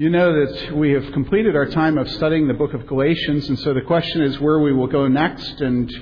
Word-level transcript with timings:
You 0.00 0.10
know 0.10 0.46
that 0.46 0.76
we 0.76 0.92
have 0.92 1.10
completed 1.12 1.56
our 1.56 1.66
time 1.66 1.98
of 1.98 2.08
studying 2.08 2.46
the 2.46 2.54
book 2.54 2.72
of 2.72 2.86
Galatians, 2.86 3.48
and 3.48 3.58
so 3.58 3.74
the 3.74 3.80
question 3.80 4.22
is 4.22 4.38
where 4.38 4.60
we 4.60 4.72
will 4.72 4.86
go 4.86 5.08
next. 5.08 5.60
And 5.60 5.92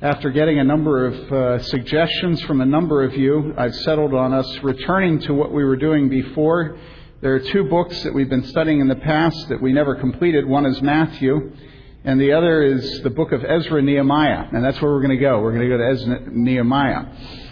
after 0.00 0.30
getting 0.30 0.60
a 0.60 0.62
number 0.62 1.06
of 1.06 1.32
uh, 1.32 1.62
suggestions 1.64 2.40
from 2.42 2.60
a 2.60 2.64
number 2.64 3.02
of 3.02 3.16
you, 3.16 3.54
I've 3.58 3.74
settled 3.74 4.14
on 4.14 4.32
us 4.32 4.46
returning 4.62 5.18
to 5.22 5.34
what 5.34 5.52
we 5.52 5.64
were 5.64 5.74
doing 5.74 6.08
before. 6.08 6.78
There 7.20 7.34
are 7.34 7.40
two 7.40 7.64
books 7.64 8.00
that 8.04 8.14
we've 8.14 8.30
been 8.30 8.46
studying 8.46 8.78
in 8.78 8.86
the 8.86 8.94
past 8.94 9.48
that 9.48 9.60
we 9.60 9.72
never 9.72 9.96
completed. 9.96 10.46
One 10.46 10.64
is 10.64 10.80
Matthew, 10.80 11.56
and 12.04 12.20
the 12.20 12.34
other 12.34 12.62
is 12.62 13.00
the 13.02 13.10
book 13.10 13.32
of 13.32 13.44
Ezra 13.44 13.82
Nehemiah, 13.82 14.44
and 14.52 14.64
that's 14.64 14.80
where 14.80 14.92
we're 14.92 15.02
going 15.02 15.18
to 15.18 15.24
go. 15.24 15.40
We're 15.40 15.54
going 15.54 15.68
to 15.68 15.76
go 15.76 15.78
to 15.78 15.90
Ezra 15.90 16.30
Nehemiah. 16.30 17.06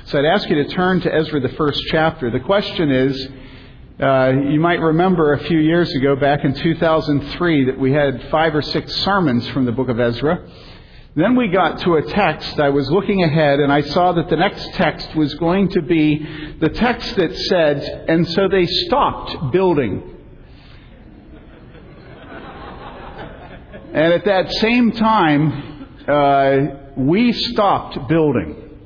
So 0.05 0.21
I'd 0.21 0.27
ask 0.27 0.49
you 0.49 0.63
to 0.63 0.69
turn 0.69 1.01
to 1.01 1.13
Ezra, 1.13 1.41
the 1.41 1.57
first 1.57 1.83
chapter. 1.89 2.31
The 2.31 2.39
question 2.39 2.93
is, 2.93 3.29
uh, 4.01 4.33
you 4.49 4.59
might 4.61 4.81
remember 4.81 5.35
a 5.35 5.45
few 5.45 5.59
years 5.59 5.95
ago, 5.95 6.17
back 6.17 6.43
in 6.43 6.55
2003, 6.55 7.67
that 7.67 7.79
we 7.79 7.93
had 7.93 8.31
five 8.31 8.55
or 8.55 8.63
six 8.63 8.95
sermons 8.97 9.47
from 9.49 9.67
the 9.67 9.73
book 9.73 9.91
of 9.91 10.01
Ezra. 10.01 10.43
Then 11.17 11.37
we 11.37 11.49
got 11.49 11.81
to 11.81 11.97
a 11.97 12.03
text. 12.03 12.59
I 12.59 12.71
was 12.71 12.91
looking 12.91 13.23
ahead 13.23 13.61
and 13.61 13.71
I 13.71 13.83
saw 13.83 14.13
that 14.13 14.31
the 14.31 14.37
next 14.37 14.73
text 14.73 15.15
was 15.15 15.35
going 15.35 15.69
to 15.71 15.83
be 15.83 16.57
the 16.61 16.71
text 16.71 17.15
that 17.17 17.37
said, 17.37 18.07
and 18.09 18.27
so 18.29 18.49
they 18.49 18.65
stopped 18.65 19.53
building. 19.53 20.17
And 23.93 24.15
at 24.15 24.25
that 24.25 24.51
same 24.53 24.93
time, 24.93 25.89
uh, 26.09 26.57
we 26.97 27.33
stopped 27.33 28.09
building. 28.09 28.79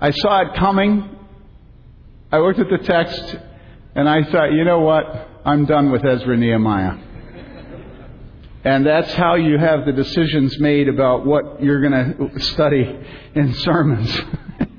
I 0.00 0.10
saw 0.10 0.40
it 0.40 0.58
coming. 0.58 1.16
I 2.32 2.38
looked 2.38 2.58
at 2.58 2.70
the 2.70 2.78
text 2.78 3.36
and 3.94 4.08
I 4.08 4.22
thought, 4.30 4.52
you 4.52 4.64
know 4.64 4.80
what? 4.80 5.04
I'm 5.44 5.64
done 5.66 5.90
with 5.90 6.04
Ezra 6.04 6.36
Nehemiah. 6.36 6.98
And 8.62 8.84
that's 8.84 9.12
how 9.14 9.36
you 9.36 9.56
have 9.58 9.86
the 9.86 9.92
decisions 9.92 10.58
made 10.60 10.88
about 10.88 11.24
what 11.24 11.62
you're 11.62 11.80
going 11.80 12.32
to 12.34 12.40
study 12.40 13.00
in 13.34 13.54
sermons. 13.54 14.20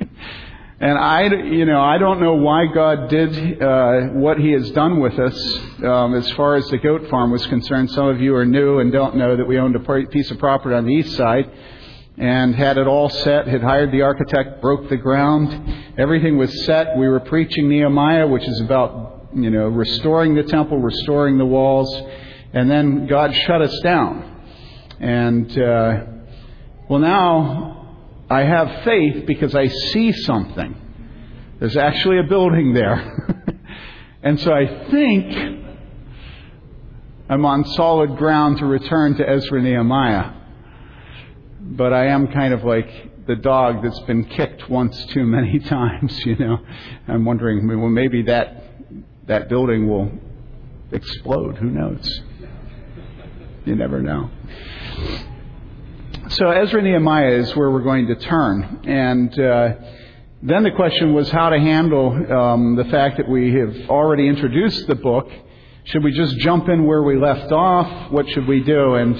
and 0.79 0.97
I, 0.99 1.23
you 1.23 1.65
know, 1.65 1.81
I 1.81 1.97
don't 1.97 2.21
know 2.21 2.35
why 2.35 2.67
God 2.67 3.09
did 3.09 3.61
uh, 3.61 4.01
what 4.13 4.37
He 4.37 4.51
has 4.51 4.69
done 4.71 4.99
with 4.99 5.17
us 5.17 5.59
um, 5.83 6.13
as 6.13 6.29
far 6.33 6.57
as 6.57 6.67
the 6.69 6.77
goat 6.77 7.09
farm 7.09 7.31
was 7.31 7.45
concerned. 7.47 7.89
Some 7.89 8.07
of 8.07 8.21
you 8.21 8.35
are 8.35 8.45
new 8.45 8.79
and 8.79 8.91
don't 8.91 9.15
know 9.15 9.35
that 9.35 9.47
we 9.47 9.57
owned 9.57 9.75
a 9.75 10.05
piece 10.05 10.29
of 10.29 10.37
property 10.37 10.75
on 10.75 10.85
the 10.85 10.93
east 10.93 11.17
side 11.17 11.49
and 12.17 12.53
had 12.53 12.77
it 12.77 12.85
all 12.85 13.09
set, 13.09 13.47
had 13.47 13.63
hired 13.63 13.91
the 13.91 14.03
architect, 14.03 14.61
broke 14.61 14.87
the 14.89 14.97
ground. 14.97 15.95
Everything 15.97 16.37
was 16.37 16.65
set. 16.65 16.95
We 16.95 17.07
were 17.07 17.21
preaching 17.21 17.67
Nehemiah, 17.67 18.27
which 18.27 18.47
is 18.47 18.61
about, 18.61 19.00
you 19.33 19.49
know, 19.49 19.67
restoring 19.67 20.35
the 20.35 20.43
temple, 20.43 20.77
restoring 20.77 21.37
the 21.37 21.45
walls. 21.45 21.93
And 22.53 22.69
then 22.69 23.07
God 23.07 23.33
shut 23.33 23.61
us 23.61 23.79
down. 23.83 24.43
And, 24.99 25.57
uh, 25.57 26.05
well, 26.89 26.99
now 26.99 27.97
I 28.29 28.41
have 28.43 28.83
faith 28.83 29.25
because 29.25 29.55
I 29.55 29.67
see 29.67 30.11
something. 30.11 30.75
There's 31.59 31.77
actually 31.77 32.19
a 32.19 32.23
building 32.23 32.73
there. 32.73 33.57
and 34.23 34.39
so 34.39 34.51
I 34.51 34.89
think 34.89 35.65
I'm 37.29 37.45
on 37.45 37.65
solid 37.75 38.17
ground 38.17 38.57
to 38.57 38.65
return 38.65 39.15
to 39.15 39.29
Ezra 39.29 39.61
Nehemiah 39.61 40.41
but 41.71 41.93
I 41.93 42.07
am 42.07 42.27
kind 42.27 42.53
of 42.53 42.63
like 42.63 43.25
the 43.27 43.35
dog 43.35 43.83
that's 43.83 43.99
been 44.01 44.25
kicked 44.25 44.69
once 44.69 45.05
too 45.07 45.25
many 45.25 45.59
times, 45.69 46.17
you 46.25 46.35
know. 46.35 46.57
I'm 47.07 47.23
wondering, 47.25 47.67
well, 47.67 47.89
maybe 47.89 48.23
that 48.23 48.70
that 49.31 49.47
building 49.47 49.87
will 49.87 50.11
explode. 50.91 51.55
Who 51.55 51.69
knows? 51.69 52.21
You 53.63 53.77
never 53.77 54.01
know. 54.01 54.29
So 56.27 56.49
Ezra 56.49 56.81
Nehemiah 56.81 57.35
is 57.35 57.55
where 57.55 57.71
we're 57.71 57.83
going 57.83 58.07
to 58.07 58.15
turn, 58.15 58.81
and 58.83 59.31
uh, 59.39 59.73
then 60.43 60.63
the 60.63 60.71
question 60.71 61.13
was 61.13 61.29
how 61.31 61.47
to 61.47 61.57
handle 61.57 62.09
um, 62.29 62.75
the 62.75 62.83
fact 62.85 63.17
that 63.17 63.29
we 63.29 63.53
have 63.53 63.89
already 63.89 64.27
introduced 64.27 64.85
the 64.87 64.95
book. 64.95 65.29
Should 65.85 66.03
we 66.03 66.11
just 66.11 66.37
jump 66.39 66.67
in 66.67 66.85
where 66.85 67.01
we 67.01 67.17
left 67.17 67.53
off? 67.53 68.11
What 68.11 68.29
should 68.31 68.47
we 68.47 68.61
do? 68.61 68.95
And 68.95 69.15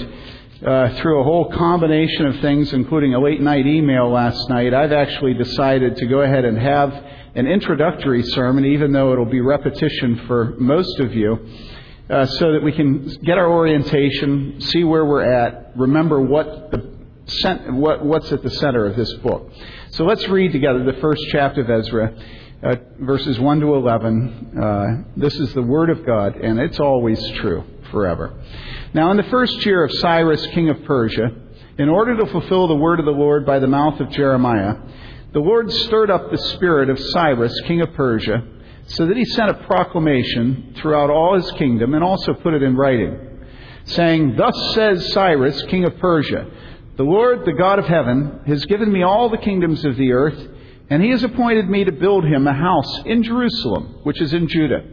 uh, 0.62 1.00
through 1.00 1.20
a 1.20 1.24
whole 1.24 1.50
combination 1.52 2.26
of 2.26 2.40
things, 2.40 2.70
including 2.74 3.14
a 3.14 3.18
late 3.18 3.40
night 3.40 3.66
email 3.66 4.10
last 4.10 4.46
night, 4.50 4.74
I've 4.74 4.92
actually 4.92 5.32
decided 5.34 5.96
to 5.96 6.06
go 6.06 6.20
ahead 6.20 6.44
and 6.44 6.58
have 6.58 6.90
an 7.34 7.46
introductory 7.46 8.22
sermon, 8.22 8.64
even 8.64 8.92
though 8.92 9.12
it'll 9.12 9.24
be 9.24 9.40
repetition 9.40 10.24
for 10.26 10.54
most 10.58 11.00
of 11.00 11.14
you, 11.14 11.38
uh, 12.10 12.26
so 12.26 12.52
that 12.52 12.62
we 12.62 12.72
can 12.72 13.08
get 13.24 13.38
our 13.38 13.50
orientation, 13.50 14.60
see 14.60 14.84
where 14.84 15.04
we're 15.04 15.22
at, 15.22 15.76
remember 15.76 16.20
what 16.20 16.70
the 16.70 16.92
what, 17.68 18.04
what's 18.04 18.30
at 18.32 18.42
the 18.42 18.50
center 18.50 18.84
of 18.86 18.96
this 18.96 19.12
book. 19.14 19.50
So 19.90 20.04
let's 20.04 20.26
read 20.28 20.52
together 20.52 20.84
the 20.84 21.00
first 21.00 21.22
chapter 21.30 21.62
of 21.62 21.70
Ezra, 21.70 22.14
uh, 22.62 22.76
verses 23.00 23.38
1 23.38 23.60
to 23.60 23.74
11. 23.74 24.58
Uh, 24.60 24.86
this 25.16 25.34
is 25.36 25.54
the 25.54 25.62
Word 25.62 25.90
of 25.90 26.04
God, 26.04 26.36
and 26.36 26.58
it's 26.58 26.80
always 26.80 27.18
true 27.36 27.64
forever. 27.90 28.42
Now, 28.92 29.10
in 29.12 29.16
the 29.16 29.22
first 29.24 29.64
year 29.64 29.84
of 29.84 29.92
Cyrus, 29.92 30.44
king 30.48 30.68
of 30.68 30.84
Persia, 30.84 31.30
in 31.78 31.88
order 31.88 32.16
to 32.16 32.26
fulfill 32.26 32.68
the 32.68 32.74
word 32.74 32.98
of 33.00 33.06
the 33.06 33.12
Lord 33.12 33.46
by 33.46 33.58
the 33.58 33.66
mouth 33.66 33.98
of 34.00 34.10
Jeremiah, 34.10 34.74
the 35.32 35.40
Lord 35.40 35.72
stirred 35.72 36.10
up 36.10 36.30
the 36.30 36.38
spirit 36.38 36.90
of 36.90 36.98
Cyrus, 36.98 37.58
king 37.66 37.80
of 37.80 37.94
Persia, 37.94 38.44
so 38.86 39.06
that 39.06 39.16
he 39.16 39.24
sent 39.24 39.50
a 39.50 39.64
proclamation 39.64 40.74
throughout 40.76 41.08
all 41.08 41.34
his 41.36 41.50
kingdom 41.52 41.94
and 41.94 42.04
also 42.04 42.34
put 42.34 42.52
it 42.52 42.62
in 42.62 42.76
writing, 42.76 43.18
saying, 43.84 44.36
Thus 44.36 44.74
says 44.74 45.12
Cyrus, 45.12 45.62
king 45.64 45.84
of 45.84 45.96
Persia, 45.98 46.50
The 46.96 47.04
Lord, 47.04 47.46
the 47.46 47.54
God 47.54 47.78
of 47.78 47.86
heaven, 47.86 48.40
has 48.46 48.66
given 48.66 48.92
me 48.92 49.02
all 49.02 49.30
the 49.30 49.38
kingdoms 49.38 49.84
of 49.86 49.96
the 49.96 50.12
earth, 50.12 50.50
and 50.90 51.02
he 51.02 51.10
has 51.10 51.22
appointed 51.22 51.70
me 51.70 51.84
to 51.84 51.92
build 51.92 52.24
him 52.24 52.46
a 52.46 52.52
house 52.52 53.00
in 53.06 53.22
Jerusalem, 53.22 54.00
which 54.02 54.20
is 54.20 54.34
in 54.34 54.48
Judah. 54.48 54.84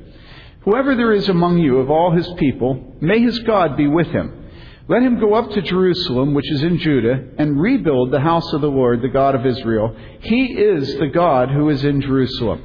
Whoever 0.62 0.96
there 0.96 1.14
is 1.14 1.28
among 1.28 1.58
you 1.58 1.80
of 1.80 1.90
all 1.90 2.12
his 2.12 2.32
people, 2.38 2.96
may 3.02 3.20
his 3.20 3.40
God 3.40 3.76
be 3.76 3.88
with 3.88 4.08
him. 4.08 4.39
Let 4.90 5.04
him 5.04 5.20
go 5.20 5.36
up 5.36 5.52
to 5.52 5.62
Jerusalem, 5.62 6.34
which 6.34 6.52
is 6.52 6.64
in 6.64 6.80
Judah, 6.80 7.24
and 7.38 7.62
rebuild 7.62 8.10
the 8.10 8.20
house 8.20 8.52
of 8.54 8.62
the 8.62 8.72
Lord, 8.72 9.04
the 9.04 9.08
God 9.08 9.36
of 9.36 9.46
Israel. 9.46 9.96
He 10.22 10.46
is 10.46 10.96
the 10.96 11.10
God 11.14 11.50
who 11.52 11.70
is 11.70 11.86
in 11.86 12.02
Jerusalem. 12.02 12.64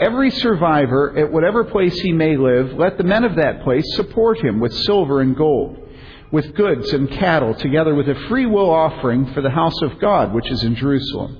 Every 0.00 0.30
survivor, 0.30 1.16
at 1.16 1.30
whatever 1.30 1.62
place 1.62 1.94
he 2.00 2.10
may 2.10 2.36
live, 2.36 2.72
let 2.72 2.98
the 2.98 3.04
men 3.04 3.22
of 3.22 3.36
that 3.36 3.62
place 3.62 3.84
support 3.94 4.44
him 4.44 4.58
with 4.58 4.74
silver 4.74 5.20
and 5.20 5.36
gold, 5.36 5.78
with 6.32 6.52
goods 6.56 6.92
and 6.92 7.08
cattle, 7.08 7.54
together 7.54 7.94
with 7.94 8.08
a 8.08 8.26
free 8.28 8.46
will 8.46 8.68
offering 8.68 9.32
for 9.32 9.40
the 9.40 9.50
house 9.50 9.80
of 9.82 10.00
God, 10.00 10.34
which 10.34 10.50
is 10.50 10.64
in 10.64 10.74
Jerusalem. 10.74 11.38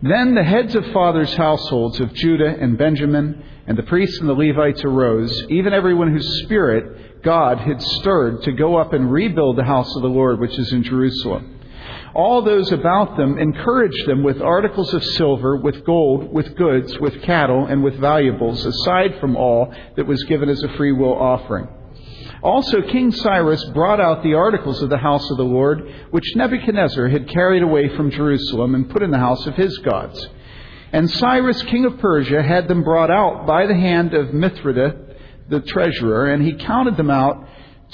Then 0.00 0.36
the 0.36 0.44
heads 0.44 0.76
of 0.76 0.86
fathers' 0.92 1.34
households 1.34 1.98
of 1.98 2.14
Judah 2.14 2.54
and 2.60 2.78
Benjamin, 2.78 3.42
and 3.66 3.76
the 3.76 3.82
priests 3.82 4.20
and 4.20 4.28
the 4.28 4.34
Levites 4.34 4.84
arose, 4.84 5.32
even 5.48 5.72
everyone 5.72 6.12
whose 6.12 6.44
spirit 6.44 7.13
God 7.24 7.58
had 7.58 7.80
stirred 7.80 8.42
to 8.42 8.52
go 8.52 8.76
up 8.76 8.92
and 8.92 9.10
rebuild 9.10 9.56
the 9.56 9.64
house 9.64 9.94
of 9.96 10.02
the 10.02 10.08
Lord 10.08 10.38
which 10.38 10.58
is 10.58 10.72
in 10.72 10.82
Jerusalem. 10.82 11.60
All 12.14 12.42
those 12.42 12.70
about 12.70 13.16
them 13.16 13.38
encouraged 13.38 14.06
them 14.06 14.22
with 14.22 14.40
articles 14.40 14.94
of 14.94 15.02
silver, 15.02 15.56
with 15.56 15.84
gold, 15.84 16.32
with 16.32 16.54
goods, 16.54 16.96
with 17.00 17.22
cattle, 17.22 17.66
and 17.66 17.82
with 17.82 17.96
valuables, 17.96 18.64
aside 18.64 19.18
from 19.20 19.36
all 19.36 19.74
that 19.96 20.06
was 20.06 20.22
given 20.24 20.48
as 20.48 20.62
a 20.62 20.76
free 20.76 20.92
will 20.92 21.14
offering. 21.14 21.66
Also, 22.42 22.82
King 22.82 23.10
Cyrus 23.10 23.64
brought 23.72 24.00
out 24.00 24.22
the 24.22 24.34
articles 24.34 24.82
of 24.82 24.90
the 24.90 24.98
house 24.98 25.28
of 25.30 25.38
the 25.38 25.44
Lord, 25.44 25.82
which 26.10 26.36
Nebuchadnezzar 26.36 27.08
had 27.08 27.28
carried 27.28 27.62
away 27.62 27.88
from 27.96 28.10
Jerusalem 28.10 28.74
and 28.74 28.90
put 28.90 29.02
in 29.02 29.10
the 29.10 29.18
house 29.18 29.46
of 29.46 29.54
his 29.54 29.76
gods. 29.78 30.28
And 30.92 31.10
Cyrus, 31.10 31.60
king 31.62 31.86
of 31.86 31.98
Persia, 31.98 32.42
had 32.42 32.68
them 32.68 32.84
brought 32.84 33.10
out 33.10 33.46
by 33.46 33.66
the 33.66 33.74
hand 33.74 34.14
of 34.14 34.32
Mithridates, 34.32 35.03
the 35.48 35.60
treasurer, 35.60 36.32
and 36.32 36.42
he 36.42 36.54
counted 36.54 36.96
them 36.96 37.10
out 37.10 37.46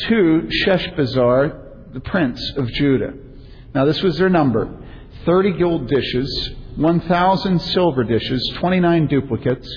to 0.09 0.49
Sheshbazzar, 0.65 1.93
the 1.93 2.01
prince 2.01 2.41
of 2.57 2.69
Judah. 2.73 3.13
Now, 3.75 3.85
this 3.85 4.03
was 4.03 4.19
their 4.19 4.29
number 4.29 4.69
30 5.27 5.59
gold 5.59 5.89
dishes, 5.89 6.51
1,000 6.77 7.59
silver 7.61 8.05
dishes, 8.05 8.53
29 8.59 9.07
duplicates, 9.09 9.69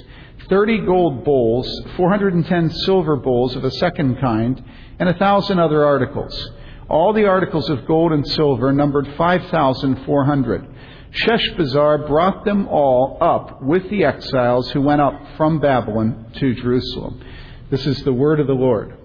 30 0.50 0.86
gold 0.86 1.26
bowls, 1.26 1.68
410 1.98 2.70
silver 2.70 3.16
bowls 3.16 3.56
of 3.56 3.64
a 3.64 3.72
second 3.72 4.20
kind, 4.20 4.64
and 5.00 5.10
a 5.10 5.14
thousand 5.16 5.60
other 5.60 5.84
articles. 5.84 6.50
All 6.90 7.14
the 7.14 7.26
articles 7.26 7.70
of 7.70 7.88
gold 7.88 8.12
and 8.12 8.28
silver 8.28 8.72
numbered 8.72 9.08
5,400. 9.18 10.68
Sheshbazzar 11.12 12.08
brought 12.08 12.44
them 12.46 12.68
all 12.68 13.18
up 13.22 13.62
with 13.62 13.90
the 13.90 14.04
exiles 14.04 14.70
who 14.72 14.82
went 14.82 15.02
up 15.02 15.14
from 15.38 15.60
Babylon 15.60 16.32
to 16.40 16.56
Jerusalem. 16.56 17.22
This 17.74 17.88
is 17.88 17.98
the 18.04 18.14
word 18.14 18.40
of 18.40 18.46
the 18.46 18.54
Lord. 18.54 18.96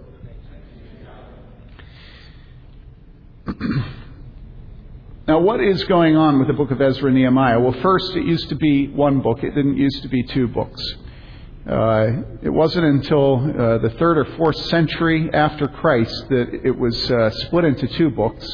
now, 5.27 5.41
what 5.41 5.63
is 5.63 5.83
going 5.85 6.19
on 6.19 6.39
with 6.39 6.49
the 6.49 6.53
book 6.53 6.71
of 6.71 6.79
Ezra 6.79 7.07
and 7.07 7.17
Nehemiah? 7.17 7.59
Well, 7.61 7.73
first, 7.81 8.15
it 8.15 8.27
used 8.27 8.51
to 8.51 8.57
be 8.57 8.89
one 8.89 9.23
book, 9.23 9.43
it 9.43 9.55
didn't 9.55 9.79
used 9.79 10.03
to 10.03 10.09
be 10.09 10.23
two 10.23 10.49
books. 10.49 10.83
Uh, 11.67 12.09
it 12.43 12.51
wasn't 12.51 12.85
until 12.85 13.37
uh, 13.37 13.79
the 13.79 13.89
third 13.99 14.19
or 14.19 14.27
fourth 14.37 14.59
century 14.67 15.31
after 15.33 15.67
Christ 15.67 16.29
that 16.29 16.61
it 16.63 16.79
was 16.79 17.11
uh, 17.11 17.31
split 17.47 17.65
into 17.65 17.87
two 17.87 18.11
books. 18.11 18.47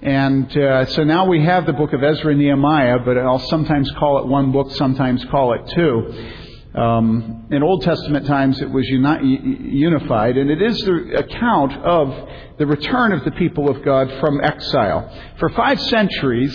And 0.00 0.50
uh, 0.56 0.86
so 0.86 1.04
now 1.04 1.26
we 1.26 1.44
have 1.44 1.66
the 1.66 1.74
book 1.74 1.92
of 1.92 2.02
Ezra 2.02 2.30
and 2.30 2.40
Nehemiah, 2.40 3.00
but 3.00 3.18
I'll 3.18 3.46
sometimes 3.50 3.90
call 3.98 4.20
it 4.20 4.26
one 4.26 4.52
book, 4.52 4.70
sometimes 4.70 5.22
call 5.26 5.52
it 5.52 5.70
two. 5.74 6.46
Um, 6.74 7.46
in 7.50 7.62
Old 7.62 7.82
Testament 7.82 8.26
times, 8.26 8.60
it 8.60 8.70
was 8.70 8.86
uni- 8.86 9.68
unified, 9.70 10.36
and 10.36 10.50
it 10.50 10.60
is 10.60 10.78
the 10.82 11.16
account 11.18 11.72
of 11.72 12.28
the 12.58 12.66
return 12.66 13.12
of 13.12 13.24
the 13.24 13.30
people 13.32 13.70
of 13.70 13.82
God 13.82 14.10
from 14.20 14.40
exile. 14.42 15.10
For 15.38 15.48
five 15.50 15.80
centuries, 15.80 16.54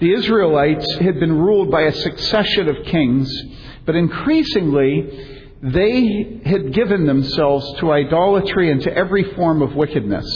the 0.00 0.12
Israelites 0.14 0.90
had 0.96 1.20
been 1.20 1.36
ruled 1.36 1.70
by 1.70 1.82
a 1.82 1.92
succession 1.92 2.68
of 2.68 2.86
kings, 2.86 3.30
but 3.84 3.94
increasingly, 3.94 5.38
they 5.62 6.40
had 6.46 6.72
given 6.72 7.04
themselves 7.06 7.70
to 7.80 7.92
idolatry 7.92 8.70
and 8.72 8.80
to 8.82 8.96
every 8.96 9.34
form 9.34 9.60
of 9.60 9.74
wickedness. 9.74 10.26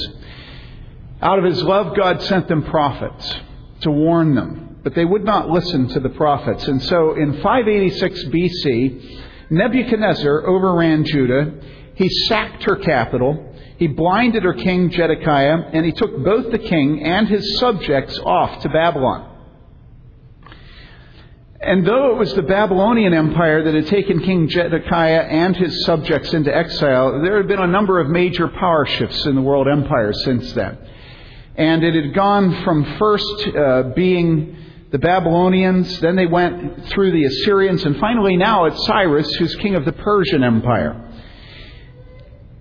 Out 1.23 1.39
of 1.39 1.45
his 1.47 1.63
love, 1.63 1.97
God 1.97 2.21
sent 2.23 2.49
them 2.49 2.65
prophets 2.65 3.35
to 3.81 3.91
warn 3.91 4.35
them, 4.35 4.74
but 4.85 4.95
they 4.95 5.05
would 5.05 5.25
not 5.25 5.49
listen 5.49 5.89
to 5.89 6.01
the 6.01 6.11
prophets. 6.11 6.69
And 6.69 6.81
so 6.83 7.15
in 7.15 7.41
586 7.43 8.25
BC, 8.25 9.23
Nebuchadnezzar 9.51 10.47
overran 10.47 11.05
Judah. 11.05 11.55
He 11.95 12.09
sacked 12.27 12.65
her 12.65 12.77
capital. 12.77 13.55
He 13.79 13.87
blinded 13.87 14.43
her 14.45 14.55
king 14.55 14.91
Zedekiah, 14.93 15.71
and 15.73 15.85
he 15.85 15.93
took 15.93 16.23
both 16.25 16.53
the 16.53 16.59
king 16.59 17.03
and 17.03 17.27
his 17.27 17.59
subjects 17.59 18.19
off 18.19 18.63
to 18.63 18.69
Babylon. 18.69 19.31
And 21.61 21.87
though 21.87 22.13
it 22.13 22.19
was 22.19 22.35
the 22.35 22.43
Babylonian 22.43 23.15
Empire 23.15 23.65
that 23.65 23.75
had 23.75 23.87
taken 23.87 24.21
King 24.21 24.51
Zedekiah 24.51 25.23
and 25.23 25.57
his 25.57 25.87
subjects 25.87 26.35
into 26.35 26.55
exile, 26.55 27.23
there 27.23 27.39
had 27.39 27.49
been 27.49 27.59
a 27.59 27.67
number 27.67 28.01
of 28.01 28.09
major 28.11 28.49
power 28.49 28.85
shifts 28.85 29.25
in 29.25 29.35
the 29.35 29.41
world 29.41 29.67
empire 29.67 30.13
since 30.13 30.53
then. 30.53 30.77
And 31.57 31.83
it 31.83 31.95
had 31.95 32.15
gone 32.15 32.63
from 32.65 32.99
first 32.99 33.49
uh, 33.57 33.83
being 33.95 34.64
the 34.95 34.99
Babylonians, 35.01 35.99
then 35.99 36.15
they 36.15 36.27
went 36.27 36.87
through 36.91 37.11
the 37.11 37.25
Assyrians, 37.25 37.85
and 37.85 37.97
finally 37.99 38.37
now 38.37 38.67
it's 38.67 38.87
Cyrus, 38.87 39.29
who's 39.41 39.53
king 39.57 39.75
of 39.75 39.85
the 39.85 39.91
Persian 39.91 40.45
Empire. 40.45 41.11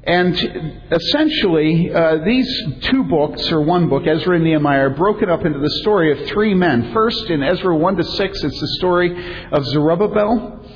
And 0.03 0.81
essentially, 0.91 1.93
uh, 1.93 2.17
these 2.25 2.49
two 2.85 3.03
books, 3.03 3.51
or 3.51 3.61
one 3.61 3.87
book, 3.87 4.07
Ezra 4.07 4.37
and 4.37 4.43
Nehemiah, 4.43 4.87
are 4.87 4.89
broken 4.89 5.29
up 5.29 5.45
into 5.45 5.59
the 5.59 5.69
story 5.81 6.11
of 6.11 6.27
three 6.29 6.55
men. 6.55 6.91
First, 6.91 7.29
in 7.29 7.43
Ezra 7.43 7.77
1 7.77 7.97
to 7.97 8.03
6, 8.03 8.43
it's 8.43 8.59
the 8.59 8.67
story 8.79 9.45
of 9.51 9.63
Zerubbabel, 9.67 10.67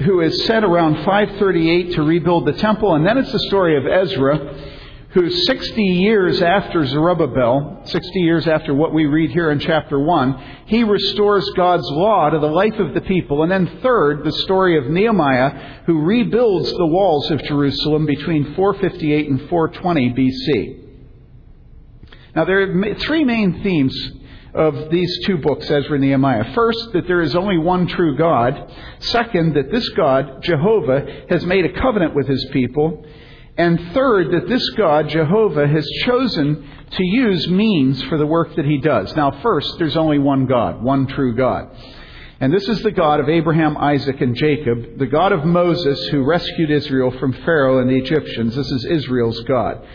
who 0.00 0.22
is 0.22 0.44
sent 0.44 0.64
around 0.64 1.04
538 1.04 1.92
to 1.92 2.02
rebuild 2.02 2.46
the 2.46 2.54
temple. 2.54 2.96
And 2.96 3.06
then 3.06 3.16
it's 3.16 3.30
the 3.30 3.46
story 3.46 3.76
of 3.76 3.86
Ezra, 3.86 4.79
who 5.12 5.28
60 5.28 5.82
years 5.82 6.40
after 6.40 6.86
Zerubbabel, 6.86 7.82
60 7.84 8.20
years 8.20 8.46
after 8.46 8.72
what 8.72 8.94
we 8.94 9.06
read 9.06 9.30
here 9.30 9.50
in 9.50 9.58
chapter 9.58 9.98
1, 9.98 10.44
he 10.66 10.84
restores 10.84 11.48
God's 11.56 11.88
law 11.90 12.30
to 12.30 12.38
the 12.38 12.46
life 12.46 12.78
of 12.78 12.94
the 12.94 13.00
people. 13.00 13.42
And 13.42 13.50
then 13.50 13.80
third, 13.82 14.24
the 14.24 14.32
story 14.32 14.78
of 14.78 14.86
Nehemiah, 14.86 15.82
who 15.86 16.02
rebuilds 16.02 16.70
the 16.70 16.86
walls 16.86 17.28
of 17.32 17.42
Jerusalem 17.42 18.06
between 18.06 18.54
458 18.54 19.30
and 19.30 19.48
420 19.48 20.10
BC. 20.10 20.76
Now 22.36 22.44
there 22.44 22.62
are 22.62 22.94
three 23.00 23.24
main 23.24 23.64
themes 23.64 24.12
of 24.54 24.90
these 24.90 25.26
two 25.26 25.38
books, 25.38 25.68
Ezra 25.70 25.94
and 25.94 26.02
Nehemiah. 26.02 26.54
First, 26.54 26.92
that 26.92 27.08
there 27.08 27.20
is 27.20 27.34
only 27.34 27.58
one 27.58 27.88
true 27.88 28.16
God. 28.16 28.72
Second, 29.00 29.54
that 29.54 29.70
this 29.70 29.88
God, 29.90 30.42
Jehovah, 30.42 31.24
has 31.28 31.44
made 31.44 31.64
a 31.64 31.80
covenant 31.80 32.14
with 32.14 32.28
his 32.28 32.46
people. 32.52 33.04
And 33.60 33.92
third, 33.92 34.32
that 34.32 34.48
this 34.48 34.66
God, 34.70 35.10
Jehovah, 35.10 35.68
has 35.68 35.86
chosen 36.06 36.66
to 36.92 37.04
use 37.04 37.46
means 37.46 38.02
for 38.04 38.16
the 38.16 38.24
work 38.24 38.56
that 38.56 38.64
he 38.64 38.78
does. 38.78 39.14
Now, 39.14 39.42
first, 39.42 39.76
there's 39.76 39.98
only 39.98 40.18
one 40.18 40.46
God, 40.46 40.82
one 40.82 41.06
true 41.06 41.36
God. 41.36 41.68
And 42.40 42.54
this 42.54 42.66
is 42.70 42.82
the 42.82 42.90
God 42.90 43.20
of 43.20 43.28
Abraham, 43.28 43.76
Isaac, 43.76 44.22
and 44.22 44.34
Jacob, 44.34 44.98
the 44.98 45.04
God 45.04 45.32
of 45.32 45.44
Moses 45.44 46.02
who 46.06 46.22
rescued 46.22 46.70
Israel 46.70 47.10
from 47.20 47.34
Pharaoh 47.34 47.80
and 47.80 47.90
the 47.90 47.98
Egyptians. 47.98 48.56
This 48.56 48.70
is 48.70 48.86
Israel's 48.86 49.40
God. 49.40 49.86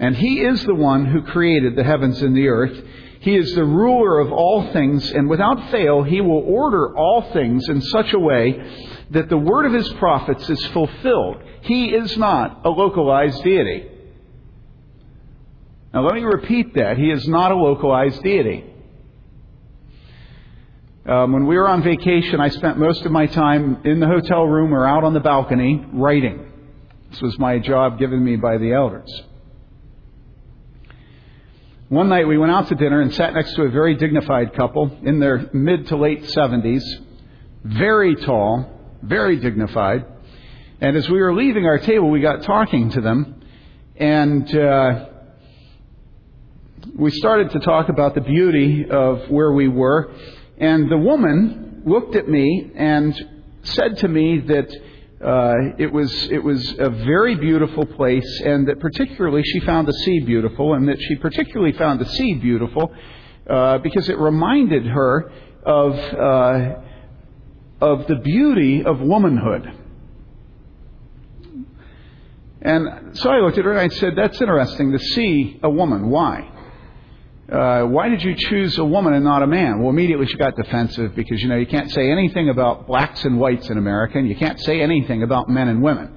And 0.00 0.16
he 0.16 0.40
is 0.40 0.62
the 0.64 0.74
one 0.74 1.06
who 1.06 1.22
created 1.22 1.74
the 1.74 1.84
heavens 1.84 2.22
and 2.22 2.36
the 2.36 2.48
earth. 2.48 2.84
He 3.20 3.36
is 3.36 3.52
the 3.54 3.64
ruler 3.64 4.20
of 4.20 4.32
all 4.32 4.72
things, 4.72 5.10
and 5.10 5.28
without 5.28 5.70
fail, 5.70 6.04
he 6.04 6.20
will 6.20 6.44
order 6.46 6.96
all 6.96 7.32
things 7.32 7.68
in 7.68 7.82
such 7.82 8.12
a 8.12 8.18
way 8.18 8.94
that 9.10 9.28
the 9.28 9.36
word 9.36 9.66
of 9.66 9.72
his 9.72 9.88
prophets 9.94 10.48
is 10.48 10.64
fulfilled. 10.66 11.42
He 11.62 11.86
is 11.86 12.16
not 12.16 12.60
a 12.64 12.70
localized 12.70 13.42
deity. 13.42 13.88
Now, 15.92 16.04
let 16.04 16.14
me 16.14 16.22
repeat 16.22 16.74
that. 16.74 16.96
He 16.96 17.10
is 17.10 17.26
not 17.26 17.50
a 17.50 17.56
localized 17.56 18.22
deity. 18.22 18.64
Um, 21.06 21.32
when 21.32 21.46
we 21.46 21.56
were 21.56 21.68
on 21.68 21.82
vacation, 21.82 22.38
I 22.38 22.50
spent 22.50 22.78
most 22.78 23.04
of 23.04 23.10
my 23.10 23.26
time 23.26 23.80
in 23.84 23.98
the 23.98 24.06
hotel 24.06 24.44
room 24.44 24.74
or 24.74 24.86
out 24.86 25.04
on 25.04 25.14
the 25.14 25.20
balcony 25.20 25.84
writing. 25.92 26.52
This 27.10 27.22
was 27.22 27.38
my 27.38 27.58
job 27.58 27.98
given 27.98 28.22
me 28.22 28.36
by 28.36 28.58
the 28.58 28.72
elders. 28.72 29.10
One 31.88 32.10
night 32.10 32.28
we 32.28 32.36
went 32.36 32.52
out 32.52 32.68
to 32.68 32.74
dinner 32.74 33.00
and 33.00 33.14
sat 33.14 33.32
next 33.32 33.54
to 33.54 33.62
a 33.62 33.70
very 33.70 33.94
dignified 33.94 34.52
couple 34.52 34.94
in 35.04 35.20
their 35.20 35.48
mid 35.54 35.86
to 35.86 35.96
late 35.96 36.22
70s, 36.24 36.82
very 37.64 38.14
tall, 38.14 38.70
very 39.02 39.36
dignified. 39.36 40.04
And 40.82 40.98
as 40.98 41.08
we 41.08 41.18
were 41.18 41.34
leaving 41.34 41.64
our 41.64 41.78
table, 41.78 42.10
we 42.10 42.20
got 42.20 42.42
talking 42.42 42.90
to 42.90 43.00
them, 43.00 43.40
and 43.96 44.54
uh, 44.54 45.06
we 46.94 47.10
started 47.10 47.52
to 47.52 47.60
talk 47.60 47.88
about 47.88 48.14
the 48.14 48.20
beauty 48.20 48.84
of 48.90 49.30
where 49.30 49.52
we 49.52 49.68
were. 49.68 50.12
And 50.58 50.92
the 50.92 50.98
woman 50.98 51.84
looked 51.86 52.16
at 52.16 52.28
me 52.28 52.70
and 52.76 53.14
said 53.62 53.96
to 53.98 54.08
me 54.08 54.40
that 54.40 54.68
uh, 55.24 55.54
it 55.78 55.92
was 55.92 56.12
it 56.30 56.42
was 56.42 56.74
a 56.78 56.90
very 56.90 57.34
beautiful 57.34 57.84
place, 57.84 58.40
and 58.44 58.68
that 58.68 58.78
particularly 58.80 59.42
she 59.44 59.60
found 59.60 59.88
the 59.88 59.92
sea 59.92 60.20
beautiful, 60.20 60.74
and 60.74 60.88
that 60.88 61.00
she 61.00 61.16
particularly 61.16 61.72
found 61.72 62.00
the 62.00 62.06
sea 62.06 62.34
beautiful 62.34 62.92
uh, 63.48 63.78
because 63.78 64.08
it 64.08 64.18
reminded 64.18 64.86
her 64.86 65.32
of 65.64 65.94
uh, 65.94 66.74
of 67.80 68.06
the 68.06 68.16
beauty 68.16 68.84
of 68.84 69.00
womanhood. 69.00 69.72
And 72.60 73.16
so 73.16 73.30
I 73.30 73.38
looked 73.38 73.56
at 73.58 73.64
her 73.64 73.72
and 73.72 73.80
I 73.80 73.94
said, 73.96 74.14
That's 74.16 74.40
interesting 74.40 74.92
to 74.92 74.98
see 74.98 75.60
a 75.62 75.70
woman. 75.70 76.10
Why? 76.10 76.50
Uh, 77.50 77.84
why 77.84 78.10
did 78.10 78.22
you 78.22 78.34
choose 78.36 78.76
a 78.76 78.84
woman 78.84 79.14
and 79.14 79.24
not 79.24 79.42
a 79.42 79.46
man? 79.46 79.80
Well, 79.80 79.88
immediately 79.88 80.26
she 80.26 80.36
got 80.36 80.54
defensive 80.54 81.14
because, 81.14 81.42
you 81.42 81.48
know, 81.48 81.56
you 81.56 81.66
can't 81.66 81.90
say 81.90 82.10
anything 82.10 82.50
about 82.50 82.86
blacks 82.86 83.24
and 83.24 83.40
whites 83.40 83.70
in 83.70 83.78
America, 83.78 84.18
and 84.18 84.28
you 84.28 84.36
can't 84.36 84.60
say 84.60 84.82
anything 84.82 85.22
about 85.22 85.48
men 85.48 85.68
and 85.68 85.82
women. 85.82 86.14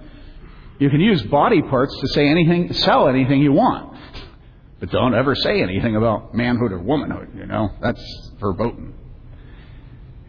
You 0.79 0.89
can 0.89 0.99
use 0.99 1.21
body 1.23 1.61
parts 1.61 1.97
to 2.01 2.07
say 2.09 2.27
anything, 2.27 2.73
sell 2.73 3.07
anything 3.07 3.41
you 3.41 3.53
want. 3.53 3.97
But 4.81 4.89
don't 4.89 5.13
ever 5.13 5.35
say 5.35 5.61
anything 5.61 5.95
about 5.95 6.33
manhood 6.33 6.71
or 6.73 6.79
womanhood, 6.79 7.29
you 7.35 7.45
know. 7.45 7.69
That's 7.81 8.03
verboten. 8.39 8.95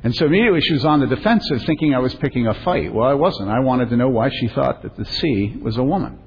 And 0.04 0.14
so 0.14 0.26
immediately 0.26 0.60
she 0.60 0.74
was 0.74 0.84
on 0.84 1.00
the 1.00 1.06
defensive, 1.06 1.62
thinking 1.64 1.94
I 1.94 2.00
was 2.00 2.14
picking 2.16 2.46
a 2.46 2.54
fight. 2.62 2.92
Well, 2.92 3.08
I 3.08 3.14
wasn't. 3.14 3.48
I 3.48 3.60
wanted 3.60 3.88
to 3.90 3.96
know 3.96 4.08
why 4.08 4.28
she 4.28 4.48
thought 4.48 4.82
that 4.82 4.96
the 4.96 5.04
sea 5.04 5.56
was 5.60 5.76
a 5.78 5.82
woman. 5.82 6.18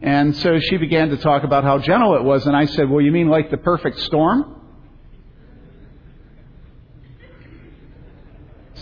And 0.00 0.36
so 0.36 0.58
she 0.60 0.76
began 0.76 1.10
to 1.10 1.16
talk 1.16 1.42
about 1.42 1.64
how 1.64 1.78
gentle 1.78 2.14
it 2.14 2.22
was, 2.22 2.46
and 2.46 2.56
I 2.56 2.66
said, 2.66 2.88
Well, 2.88 3.00
you 3.00 3.10
mean 3.10 3.28
like 3.28 3.50
the 3.50 3.56
perfect 3.56 3.98
storm? 4.00 4.58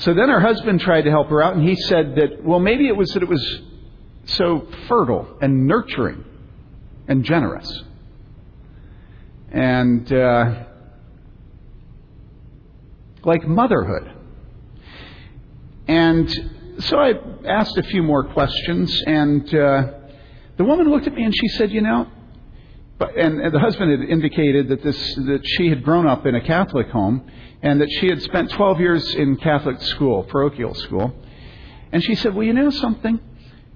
So 0.01 0.13
then 0.13 0.29
her 0.29 0.41
husband 0.41 0.81
tried 0.81 1.03
to 1.03 1.11
help 1.11 1.29
her 1.29 1.43
out, 1.43 1.57
and 1.57 1.67
he 1.67 1.75
said 1.75 2.17
that, 2.17 2.45
well, 2.45 2.61
maybe 2.61 2.87
it 2.87 2.97
was 2.97 3.09
that 3.15 3.23
it 3.23 3.29
was 3.29 3.61
so 4.27 4.69
fertile 4.89 5.39
and 5.41 5.67
nurturing 5.67 6.23
and 7.09 7.25
generous. 7.25 7.83
And 9.51 10.13
uh, 10.13 10.65
like 13.25 13.47
motherhood. 13.49 14.13
And 15.89 16.29
so 16.79 16.99
I 16.99 17.15
asked 17.49 17.79
a 17.79 17.83
few 17.85 18.03
more 18.03 18.25
questions, 18.25 19.03
and 19.07 19.55
uh, 19.55 19.93
the 20.57 20.65
woman 20.65 20.91
looked 20.91 21.07
at 21.07 21.15
me 21.15 21.25
and 21.25 21.35
she 21.35 21.49
said, 21.49 21.71
You 21.71 21.83
know, 21.83 22.07
and, 23.01 23.41
and 23.41 23.55
the 23.55 23.61
husband 23.61 23.91
had 23.91 24.09
indicated 24.09 24.69
that 24.69 24.83
this 24.83 25.15
that 25.15 25.41
she 25.45 25.69
had 25.69 25.83
grown 25.83 26.07
up 26.07 26.27
in 26.27 26.35
a 26.35 26.41
Catholic 26.41 26.89
home 26.89 27.31
and 27.63 27.81
that 27.81 27.91
she 28.01 28.09
had 28.09 28.23
spent 28.23 28.51
12 28.51 28.81
years 28.81 29.15
in 29.15 29.37
Catholic 29.37 29.81
school, 29.83 30.25
parochial 30.25 30.75
school. 30.75 31.15
And 31.93 32.03
she 32.03 32.15
said, 32.15 32.35
Well, 32.35 32.47
you 32.47 32.53
know 32.53 32.71
something? 32.71 33.21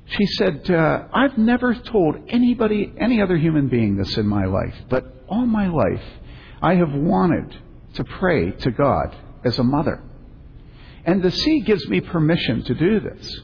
She 0.06 0.26
said, 0.26 0.68
uh, 0.68 1.04
I've 1.12 1.38
never 1.38 1.72
told 1.72 2.16
anybody, 2.28 2.92
any 2.98 3.22
other 3.22 3.36
human 3.36 3.68
being 3.68 3.96
this 3.96 4.16
in 4.16 4.26
my 4.26 4.44
life, 4.44 4.74
but 4.88 5.24
all 5.28 5.46
my 5.46 5.68
life 5.68 6.02
I 6.60 6.74
have 6.74 6.92
wanted 6.92 7.56
to 7.94 8.04
pray 8.04 8.50
to 8.50 8.70
God 8.72 9.14
as 9.44 9.58
a 9.58 9.62
mother. 9.62 10.02
And 11.04 11.22
the 11.22 11.30
sea 11.30 11.60
gives 11.60 11.88
me 11.88 12.00
permission 12.00 12.64
to 12.64 12.74
do 12.74 13.00
this. 13.00 13.40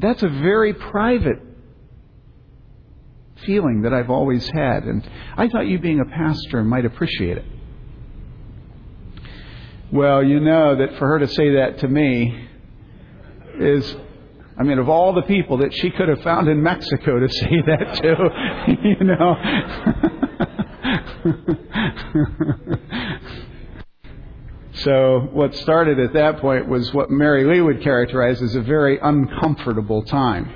That's 0.00 0.22
a 0.22 0.28
very 0.28 0.74
private 0.74 1.40
feeling 3.44 3.82
that 3.82 3.92
I've 3.92 4.10
always 4.10 4.48
had, 4.48 4.84
and 4.84 5.08
I 5.36 5.48
thought 5.48 5.66
you, 5.66 5.78
being 5.78 6.00
a 6.00 6.04
pastor, 6.04 6.64
might 6.64 6.84
appreciate 6.84 7.38
it. 7.38 7.44
Well, 9.90 10.22
you 10.22 10.40
know 10.40 10.76
that 10.76 10.98
for 10.98 11.08
her 11.08 11.18
to 11.18 11.28
say 11.28 11.54
that 11.54 11.78
to 11.78 11.88
me 11.88 12.46
is, 13.58 13.96
I 14.58 14.62
mean, 14.62 14.78
of 14.78 14.88
all 14.88 15.14
the 15.14 15.22
people 15.22 15.58
that 15.58 15.72
she 15.72 15.90
could 15.90 16.08
have 16.08 16.22
found 16.22 16.48
in 16.48 16.62
Mexico 16.62 17.18
to 17.18 17.28
say 17.28 17.62
that 17.66 17.94
to, 18.02 18.16
you 18.82 19.04
know. 19.04 19.34
so, 24.78 25.28
what 25.32 25.54
started 25.56 25.98
at 25.98 26.12
that 26.12 26.38
point 26.38 26.68
was 26.68 26.92
what 26.94 27.10
Mary 27.10 27.44
Lee 27.44 27.60
would 27.60 27.82
characterize 27.82 28.40
as 28.40 28.54
a 28.54 28.60
very 28.60 28.98
uncomfortable 29.02 30.02
time. 30.02 30.52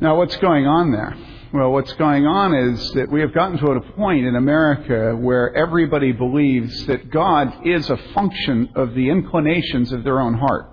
Now, 0.00 0.16
what's 0.16 0.36
going 0.38 0.66
on 0.66 0.90
there? 0.90 1.14
Well, 1.52 1.70
what's 1.70 1.92
going 1.92 2.26
on 2.26 2.54
is 2.54 2.92
that 2.92 3.10
we 3.10 3.20
have 3.20 3.34
gotten 3.34 3.58
to 3.58 3.66
a 3.66 3.80
point 3.92 4.24
in 4.24 4.34
America 4.34 5.14
where 5.14 5.54
everybody 5.54 6.12
believes 6.12 6.86
that 6.86 7.10
God 7.10 7.66
is 7.66 7.90
a 7.90 7.98
function 8.14 8.70
of 8.74 8.94
the 8.94 9.10
inclinations 9.10 9.92
of 9.92 10.02
their 10.02 10.20
own 10.20 10.34
heart. 10.34 10.70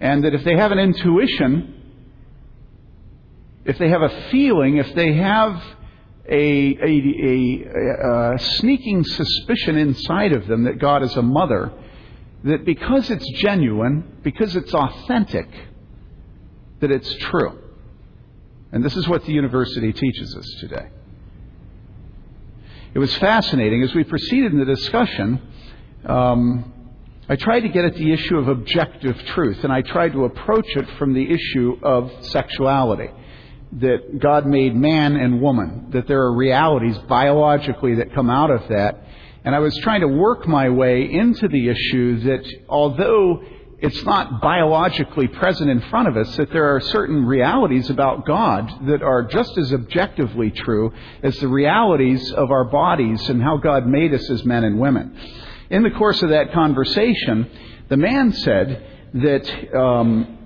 And 0.00 0.24
that 0.24 0.34
if 0.34 0.42
they 0.42 0.56
have 0.56 0.72
an 0.72 0.78
intuition, 0.78 1.81
if 3.64 3.78
they 3.78 3.88
have 3.88 4.02
a 4.02 4.28
feeling, 4.30 4.76
if 4.78 4.94
they 4.94 5.14
have 5.14 5.62
a, 6.28 6.36
a, 6.36 6.84
a, 6.84 8.34
a, 8.34 8.38
sneaking 8.38 9.04
suspicion 9.04 9.76
inside 9.76 10.32
of 10.32 10.46
them 10.46 10.64
that 10.64 10.78
God 10.78 11.02
is 11.02 11.16
a 11.16 11.22
mother, 11.22 11.72
that 12.44 12.64
because 12.64 13.10
it's 13.10 13.28
genuine, 13.40 14.18
because 14.22 14.56
it's 14.56 14.74
authentic, 14.74 15.48
that 16.80 16.90
it's 16.90 17.12
true. 17.14 17.58
And 18.72 18.84
this 18.84 18.96
is 18.96 19.06
what 19.06 19.24
the 19.26 19.32
university 19.32 19.92
teaches 19.92 20.34
us 20.34 20.46
today. 20.60 20.88
It 22.94 22.98
was 22.98 23.14
fascinating. 23.16 23.82
As 23.82 23.94
we 23.94 24.04
proceeded 24.04 24.52
in 24.52 24.58
the 24.58 24.64
discussion, 24.64 25.40
um, 26.04 26.72
I 27.28 27.36
tried 27.36 27.60
to 27.60 27.68
get 27.68 27.84
at 27.84 27.94
the 27.94 28.12
issue 28.12 28.36
of 28.36 28.48
objective 28.48 29.16
truth, 29.26 29.62
and 29.62 29.72
I 29.72 29.82
tried 29.82 30.12
to 30.12 30.24
approach 30.24 30.66
it 30.76 30.88
from 30.98 31.14
the 31.14 31.30
issue 31.30 31.78
of 31.82 32.10
sexuality. 32.26 33.10
That 33.80 34.18
God 34.18 34.46
made 34.46 34.74
man 34.74 35.16
and 35.16 35.40
woman, 35.40 35.88
that 35.90 36.06
there 36.06 36.22
are 36.22 36.34
realities 36.34 36.96
biologically 37.08 37.96
that 37.96 38.14
come 38.14 38.28
out 38.28 38.50
of 38.50 38.68
that. 38.68 39.02
And 39.44 39.54
I 39.54 39.60
was 39.60 39.76
trying 39.78 40.02
to 40.02 40.08
work 40.08 40.46
my 40.46 40.68
way 40.68 41.10
into 41.10 41.48
the 41.48 41.68
issue 41.68 42.20
that 42.20 42.44
although 42.68 43.42
it's 43.82 44.04
not 44.04 44.40
biologically 44.40 45.26
present 45.26 45.68
in 45.68 45.80
front 45.90 46.06
of 46.06 46.16
us, 46.16 46.36
that 46.36 46.52
there 46.52 46.76
are 46.76 46.80
certain 46.80 47.26
realities 47.26 47.90
about 47.90 48.24
God 48.24 48.86
that 48.86 49.02
are 49.02 49.24
just 49.24 49.58
as 49.58 49.72
objectively 49.72 50.52
true 50.52 50.92
as 51.24 51.36
the 51.38 51.48
realities 51.48 52.30
of 52.32 52.52
our 52.52 52.64
bodies 52.64 53.28
and 53.28 53.42
how 53.42 53.56
God 53.56 53.88
made 53.88 54.14
us 54.14 54.30
as 54.30 54.44
men 54.44 54.62
and 54.62 54.78
women. 54.78 55.18
In 55.68 55.82
the 55.82 55.90
course 55.90 56.22
of 56.22 56.28
that 56.28 56.52
conversation, 56.52 57.50
the 57.88 57.96
man 57.96 58.32
said 58.32 58.86
that, 59.14 59.76
um, 59.76 60.38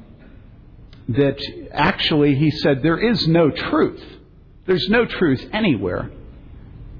that 1.09 1.41
actually, 1.73 2.35
he 2.35 2.51
said, 2.51 2.83
there 2.83 2.99
is 2.99 3.27
no 3.29 3.51
truth. 3.51 4.03
There's 4.67 4.89
no 4.89 5.05
truth 5.05 5.45
anywhere. 5.53 6.11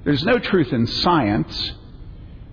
There's 0.03 0.23
no 0.23 0.39
truth 0.39 0.71
in 0.71 0.87
science. 0.87 1.73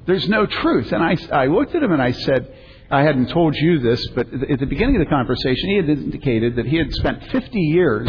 There's 0.07 0.29
no 0.29 0.47
truth. 0.47 0.93
And 0.93 1.03
I, 1.03 1.17
I 1.33 1.47
looked 1.47 1.75
at 1.75 1.83
him 1.83 1.93
and 1.93 2.03
I 2.03 2.11
said, 2.11 2.53
I 2.91 3.03
hadn't 3.03 3.31
told 3.31 3.55
you 3.57 3.79
this, 3.79 4.07
but 4.09 4.27
at 4.33 4.59
the 4.59 4.67
beginning 4.67 4.97
of 4.97 5.01
the 5.01 5.11
conversation, 5.11 5.69
he 5.71 5.77
had 5.77 5.89
indicated 5.89 6.57
that 6.57 6.67
he 6.67 6.77
had 6.77 6.93
spent 6.93 7.25
50 7.31 7.59
years 7.59 8.09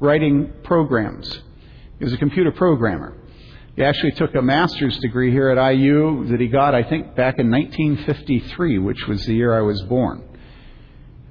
writing 0.00 0.52
programs. 0.62 1.42
He 1.98 2.04
was 2.04 2.12
a 2.12 2.18
computer 2.18 2.52
programmer. 2.52 3.16
He 3.74 3.84
actually 3.84 4.12
took 4.12 4.34
a 4.34 4.40
master's 4.40 4.96
degree 4.98 5.30
here 5.30 5.50
at 5.50 5.72
IU 5.72 6.28
that 6.28 6.40
he 6.40 6.48
got, 6.48 6.74
I 6.74 6.82
think, 6.82 7.14
back 7.14 7.38
in 7.38 7.50
1953, 7.50 8.78
which 8.78 9.06
was 9.06 9.24
the 9.26 9.34
year 9.34 9.56
I 9.56 9.60
was 9.60 9.82
born. 9.82 10.22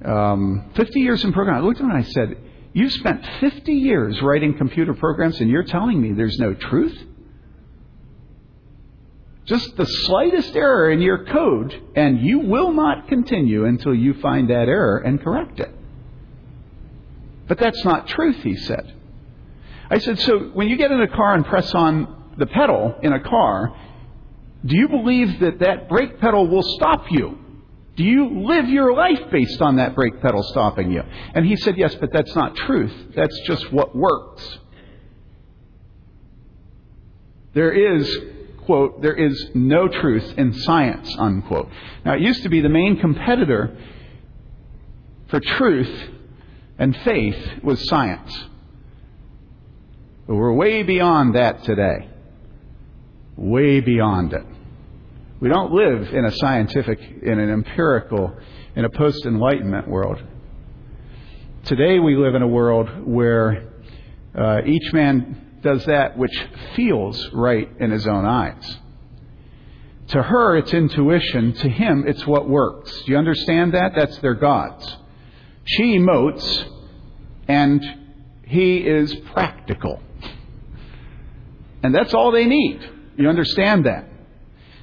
Um, 0.04 0.70
50 0.74 1.00
years 1.00 1.24
in 1.24 1.32
programming. 1.32 1.62
I 1.62 1.66
looked 1.66 1.80
at 1.80 1.84
him 1.84 1.90
and 1.90 2.04
I 2.04 2.08
said, 2.08 2.36
"You've 2.72 2.92
spent 2.92 3.24
50 3.40 3.72
years 3.72 4.20
writing 4.22 4.56
computer 4.58 4.94
programs 4.94 5.40
and 5.40 5.50
you're 5.50 5.64
telling 5.64 6.00
me 6.00 6.12
there's 6.12 6.38
no 6.38 6.54
truth? 6.54 6.96
just 9.46 9.76
the 9.76 9.86
slightest 9.86 10.54
error 10.56 10.90
in 10.90 11.00
your 11.00 11.24
code, 11.24 11.80
and 11.94 12.20
you 12.20 12.40
will 12.40 12.72
not 12.72 13.08
continue 13.08 13.64
until 13.64 13.94
you 13.94 14.14
find 14.14 14.50
that 14.50 14.68
error 14.68 14.98
and 14.98 15.22
correct 15.22 15.60
it. 15.60 15.72
But 17.46 17.58
that's 17.58 17.82
not 17.84 18.08
truth, 18.08 18.42
he 18.42 18.56
said. 18.56 18.92
I 19.88 19.98
said, 19.98 20.18
so 20.18 20.50
when 20.52 20.68
you 20.68 20.76
get 20.76 20.90
in 20.90 21.00
a 21.00 21.06
car 21.06 21.34
and 21.34 21.46
press 21.46 21.72
on 21.74 22.34
the 22.36 22.46
pedal 22.46 22.96
in 23.04 23.12
a 23.12 23.20
car, 23.20 23.76
do 24.64 24.76
you 24.76 24.88
believe 24.88 25.38
that 25.38 25.60
that 25.60 25.88
brake 25.88 26.18
pedal 26.20 26.48
will 26.48 26.64
stop 26.64 27.04
you? 27.10 27.38
Do 27.96 28.04
you 28.04 28.46
live 28.46 28.68
your 28.68 28.94
life 28.94 29.30
based 29.30 29.60
on 29.62 29.76
that 29.76 29.94
brake 29.94 30.20
pedal 30.20 30.42
stopping 30.42 30.92
you? 30.92 31.02
And 31.34 31.46
he 31.46 31.56
said, 31.56 31.76
yes, 31.78 31.94
but 31.94 32.12
that's 32.12 32.34
not 32.34 32.54
truth. 32.54 32.92
That's 33.14 33.38
just 33.46 33.72
what 33.72 33.96
works. 33.96 34.58
There 37.54 37.72
is 37.72 38.18
quote, 38.66 39.00
there 39.00 39.14
is 39.14 39.50
no 39.54 39.88
truth 39.88 40.34
in 40.36 40.52
science, 40.52 41.14
unquote. 41.18 41.70
Now, 42.04 42.14
it 42.14 42.20
used 42.20 42.42
to 42.42 42.48
be 42.48 42.60
the 42.60 42.68
main 42.68 42.98
competitor 42.98 43.76
for 45.28 45.40
truth 45.40 46.10
and 46.78 46.94
faith 46.98 47.62
was 47.62 47.88
science. 47.88 48.36
But 50.26 50.34
we're 50.34 50.52
way 50.52 50.82
beyond 50.82 51.36
that 51.36 51.62
today. 51.64 52.08
Way 53.36 53.80
beyond 53.80 54.32
it. 54.32 54.44
We 55.38 55.50
don't 55.50 55.70
live 55.70 56.14
in 56.14 56.24
a 56.24 56.30
scientific, 56.30 56.98
in 57.22 57.38
an 57.38 57.50
empirical, 57.50 58.34
in 58.74 58.86
a 58.86 58.88
post 58.88 59.26
Enlightenment 59.26 59.86
world. 59.86 60.18
Today 61.64 61.98
we 61.98 62.16
live 62.16 62.34
in 62.34 62.40
a 62.40 62.46
world 62.46 62.88
where 63.06 63.68
uh, 64.34 64.62
each 64.64 64.94
man 64.94 65.58
does 65.60 65.84
that 65.84 66.16
which 66.16 66.32
feels 66.74 67.30
right 67.34 67.68
in 67.78 67.90
his 67.90 68.06
own 68.06 68.24
eyes. 68.24 68.78
To 70.08 70.22
her, 70.22 70.56
it's 70.56 70.72
intuition. 70.72 71.52
To 71.52 71.68
him, 71.68 72.04
it's 72.06 72.26
what 72.26 72.48
works. 72.48 72.90
Do 73.04 73.12
you 73.12 73.18
understand 73.18 73.74
that? 73.74 73.92
That's 73.94 74.16
their 74.20 74.34
gods. 74.34 74.96
She 75.64 75.98
emotes, 75.98 76.64
and 77.46 77.84
he 78.46 78.78
is 78.78 79.14
practical. 79.34 80.00
And 81.82 81.94
that's 81.94 82.14
all 82.14 82.32
they 82.32 82.46
need. 82.46 82.80
You 83.18 83.28
understand 83.28 83.84
that? 83.84 84.15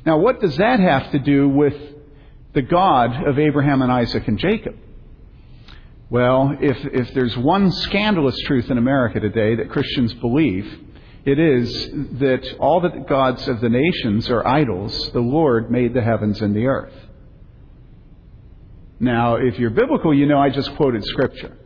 Now, 0.06 0.18
what 0.18 0.42
does 0.42 0.58
that 0.58 0.80
have 0.80 1.12
to 1.12 1.20
do 1.20 1.48
with 1.48 1.76
the 2.54 2.62
God 2.62 3.28
of 3.28 3.40
Abraham 3.40 3.82
and 3.82 3.92
Isaac 3.92 4.28
and 4.28 4.38
Jacob? 4.38 4.76
Well, 6.10 6.56
if, 6.62 6.78
if 6.86 7.14
there's 7.14 7.36
one 7.38 7.72
scandalous 7.72 8.38
truth 8.46 8.70
in 8.70 8.78
America 8.78 9.20
today 9.20 9.56
that 9.56 9.72
Christians 9.72 10.14
believe, 10.16 10.80
it 11.26 11.40
is 11.40 11.72
that 12.20 12.56
all 12.60 12.82
the 12.82 12.90
gods 13.08 13.48
of 13.48 13.62
the 13.62 13.70
nations 13.70 14.30
are 14.30 14.46
idols. 14.46 15.12
The 15.12 15.22
Lord 15.22 15.72
made 15.72 15.94
the 15.94 16.02
heavens 16.02 16.42
and 16.42 16.56
the 16.56 16.66
earth. 16.66 16.94
Now, 19.00 19.36
if 19.36 19.58
you're 19.58 19.70
biblical, 19.70 20.14
you 20.14 20.26
know 20.26 20.38
I 20.38 20.50
just 20.50 20.76
quoted 20.76 21.04
Scripture. 21.06 21.58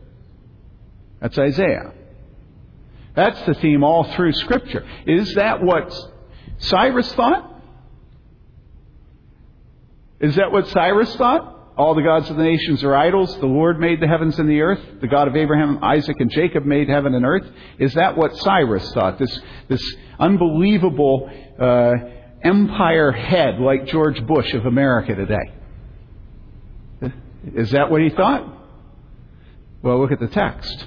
That's 1.20 1.38
Isaiah. 1.38 1.92
That's 3.14 3.40
the 3.42 3.54
theme 3.54 3.82
all 3.82 4.04
through 4.14 4.32
Scripture. 4.32 4.88
Is 5.06 5.34
that 5.34 5.62
what 5.62 5.92
Cyrus 6.58 7.12
thought? 7.14 7.57
Is 10.20 10.34
that 10.36 10.50
what 10.50 10.68
Cyrus 10.68 11.14
thought? 11.16 11.56
All 11.76 11.94
the 11.94 12.02
gods 12.02 12.28
of 12.28 12.36
the 12.36 12.42
nations 12.42 12.82
are 12.82 12.96
idols. 12.96 13.38
The 13.38 13.46
Lord 13.46 13.78
made 13.78 14.00
the 14.00 14.08
heavens 14.08 14.36
and 14.40 14.50
the 14.50 14.60
earth. 14.60 14.80
The 15.00 15.06
God 15.06 15.28
of 15.28 15.36
Abraham, 15.36 15.78
Isaac, 15.82 16.16
and 16.18 16.28
Jacob 16.28 16.64
made 16.64 16.88
heaven 16.88 17.14
and 17.14 17.24
earth. 17.24 17.46
Is 17.78 17.94
that 17.94 18.16
what 18.16 18.36
Cyrus 18.36 18.92
thought? 18.92 19.18
This, 19.20 19.40
this 19.68 19.96
unbelievable 20.18 21.30
uh, 21.60 21.92
empire 22.42 23.12
head 23.12 23.60
like 23.60 23.86
George 23.86 24.20
Bush 24.26 24.52
of 24.54 24.66
America 24.66 25.14
today. 25.14 25.52
Is 27.54 27.70
that 27.70 27.90
what 27.90 28.00
he 28.02 28.10
thought? 28.10 28.56
Well, 29.82 30.00
look 30.00 30.10
at 30.10 30.18
the 30.18 30.26
text. 30.26 30.86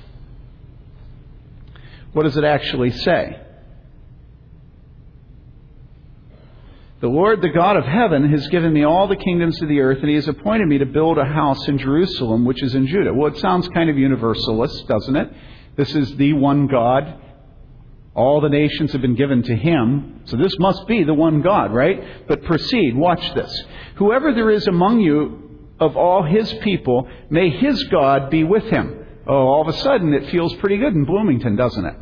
What 2.12 2.24
does 2.24 2.36
it 2.36 2.44
actually 2.44 2.92
say? 2.92 3.40
The 7.02 7.08
Lord, 7.08 7.42
the 7.42 7.50
God 7.50 7.78
of 7.78 7.84
heaven, 7.84 8.30
has 8.30 8.48
given 8.50 8.72
me 8.72 8.84
all 8.84 9.08
the 9.08 9.16
kingdoms 9.16 9.60
of 9.64 9.68
the 9.68 9.80
earth, 9.80 9.98
and 10.02 10.10
he 10.10 10.16
has 10.16 10.28
appointed 10.28 10.68
me 10.68 10.78
to 10.78 10.86
build 10.86 11.18
a 11.18 11.26
house 11.26 11.68
in 11.68 11.80
Jerusalem, 11.80 12.46
which 12.46 12.62
is 12.62 12.76
in 12.76 12.86
Judah. 12.86 13.12
Well, 13.12 13.34
it 13.34 13.40
sounds 13.40 13.68
kind 13.70 13.90
of 13.90 13.98
universalist, 13.98 14.88
doesn't 14.88 15.16
it? 15.16 15.34
This 15.76 15.96
is 15.96 16.16
the 16.18 16.34
one 16.34 16.68
God. 16.68 17.20
All 18.14 18.40
the 18.40 18.50
nations 18.50 18.92
have 18.92 19.02
been 19.02 19.16
given 19.16 19.42
to 19.42 19.56
him. 19.56 20.22
So 20.26 20.38
this 20.38 20.54
must 20.60 20.86
be 20.88 21.04
the 21.04 21.14
one 21.16 21.42
God, 21.42 21.74
right? 21.74 22.28
But 22.28 22.44
proceed. 22.44 22.96
Watch 22.96 23.34
this. 23.34 23.52
Whoever 23.96 24.32
there 24.36 24.52
is 24.52 24.68
among 24.68 25.00
you 25.00 25.60
of 25.80 25.98
all 25.98 26.24
his 26.24 26.54
people, 26.62 27.10
may 27.32 27.50
his 27.50 27.82
God 27.86 28.30
be 28.30 28.44
with 28.44 28.66
him. 28.66 29.08
Oh, 29.28 29.34
all 29.34 29.68
of 29.68 29.74
a 29.74 29.80
sudden 29.80 30.14
it 30.14 30.30
feels 30.30 30.54
pretty 30.58 30.78
good 30.78 30.94
in 30.94 31.06
Bloomington, 31.06 31.56
doesn't 31.56 31.86
it? 31.86 31.96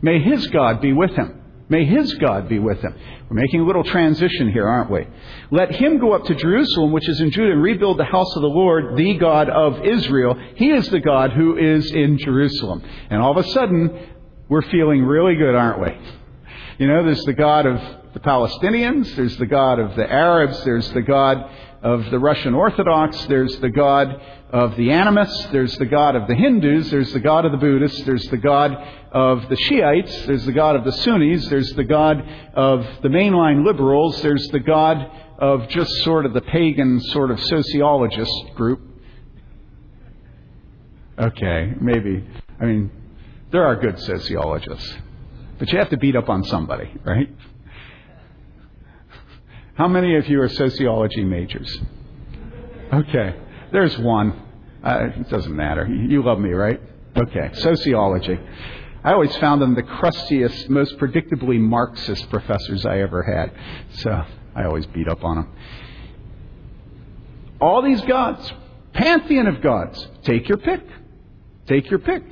May 0.00 0.22
his 0.22 0.46
God 0.46 0.80
be 0.80 0.94
with 0.94 1.10
him. 1.10 1.37
May 1.70 1.84
his 1.84 2.14
God 2.14 2.48
be 2.48 2.58
with 2.58 2.80
him. 2.80 2.94
We're 3.28 3.36
making 3.36 3.60
a 3.60 3.66
little 3.66 3.84
transition 3.84 4.50
here, 4.50 4.66
aren't 4.66 4.90
we? 4.90 5.06
Let 5.50 5.74
him 5.74 5.98
go 5.98 6.12
up 6.12 6.24
to 6.24 6.34
Jerusalem, 6.34 6.92
which 6.92 7.08
is 7.08 7.20
in 7.20 7.30
Judah, 7.30 7.52
and 7.52 7.62
rebuild 7.62 7.98
the 7.98 8.04
house 8.04 8.34
of 8.36 8.42
the 8.42 8.48
Lord, 8.48 8.96
the 8.96 9.14
God 9.14 9.50
of 9.50 9.84
Israel. 9.84 10.38
He 10.54 10.70
is 10.70 10.88
the 10.88 11.00
God 11.00 11.32
who 11.32 11.58
is 11.58 11.90
in 11.90 12.16
Jerusalem. 12.18 12.82
And 13.10 13.20
all 13.20 13.38
of 13.38 13.44
a 13.44 13.48
sudden, 13.50 14.08
we're 14.48 14.62
feeling 14.62 15.04
really 15.04 15.34
good, 15.34 15.54
aren't 15.54 15.80
we? 15.80 15.94
You 16.78 16.86
know, 16.86 17.04
there's 17.04 17.24
the 17.24 17.34
God 17.34 17.66
of 17.66 17.80
the 18.14 18.20
Palestinians, 18.20 19.14
there's 19.14 19.36
the 19.36 19.46
God 19.46 19.78
of 19.78 19.94
the 19.94 20.10
Arabs, 20.10 20.64
there's 20.64 20.90
the 20.92 21.02
God 21.02 21.50
of 21.82 22.10
the 22.10 22.18
Russian 22.18 22.54
Orthodox, 22.54 23.26
there's 23.26 23.56
the 23.58 23.68
God 23.68 24.20
of 24.50 24.76
the 24.76 24.90
animists, 24.90 25.48
there's 25.52 25.76
the 25.76 25.86
God 25.86 26.16
of 26.16 26.26
the 26.26 26.34
Hindus, 26.34 26.90
there's 26.90 27.12
the 27.12 27.20
God 27.20 27.44
of 27.44 27.52
the 27.52 27.58
Buddhists, 27.58 28.02
there's 28.04 28.24
the 28.28 28.38
God 28.38 28.72
of 29.12 29.48
the 29.48 29.56
Shiites, 29.56 30.26
there's 30.26 30.46
the 30.46 30.52
God 30.52 30.74
of 30.74 30.84
the 30.84 30.92
Sunnis, 30.92 31.46
there's 31.48 31.70
the 31.74 31.84
God 31.84 32.22
of 32.54 32.86
the 33.02 33.08
mainline 33.08 33.66
liberals, 33.66 34.20
there's 34.22 34.46
the 34.48 34.60
God 34.60 35.10
of 35.38 35.68
just 35.68 35.92
sort 36.02 36.24
of 36.24 36.32
the 36.32 36.40
pagan 36.40 37.00
sort 37.00 37.30
of 37.30 37.38
sociologist 37.44 38.32
group. 38.54 38.80
Okay, 41.18 41.74
maybe. 41.80 42.24
I 42.60 42.64
mean, 42.64 42.90
there 43.50 43.66
are 43.66 43.76
good 43.76 43.98
sociologists, 44.00 44.94
but 45.58 45.70
you 45.70 45.78
have 45.78 45.90
to 45.90 45.98
beat 45.98 46.16
up 46.16 46.28
on 46.28 46.44
somebody, 46.44 46.90
right? 47.04 47.28
How 49.74 49.88
many 49.88 50.16
of 50.16 50.28
you 50.28 50.40
are 50.40 50.48
sociology 50.48 51.22
majors? 51.22 51.78
Okay, 52.92 53.36
there's 53.72 53.96
one. 53.98 54.42
Uh, 54.82 55.08
it 55.16 55.28
doesn't 55.28 55.54
matter. 55.54 55.86
You 55.86 56.22
love 56.22 56.38
me, 56.38 56.50
right? 56.50 56.80
Okay, 57.16 57.50
sociology. 57.54 58.38
I 59.04 59.12
always 59.12 59.34
found 59.36 59.62
them 59.62 59.74
the 59.74 59.82
crustiest, 59.82 60.68
most 60.68 60.98
predictably 60.98 61.58
Marxist 61.58 62.28
professors 62.30 62.84
I 62.84 62.98
ever 62.98 63.22
had. 63.22 63.52
So 63.98 64.24
I 64.54 64.64
always 64.64 64.86
beat 64.86 65.08
up 65.08 65.24
on 65.24 65.36
them. 65.36 65.52
All 67.60 67.82
these 67.82 68.00
gods, 68.02 68.52
pantheon 68.92 69.46
of 69.46 69.62
gods, 69.62 70.06
take 70.22 70.48
your 70.48 70.58
pick. 70.58 70.82
Take 71.66 71.90
your 71.90 71.98
pick. 71.98 72.22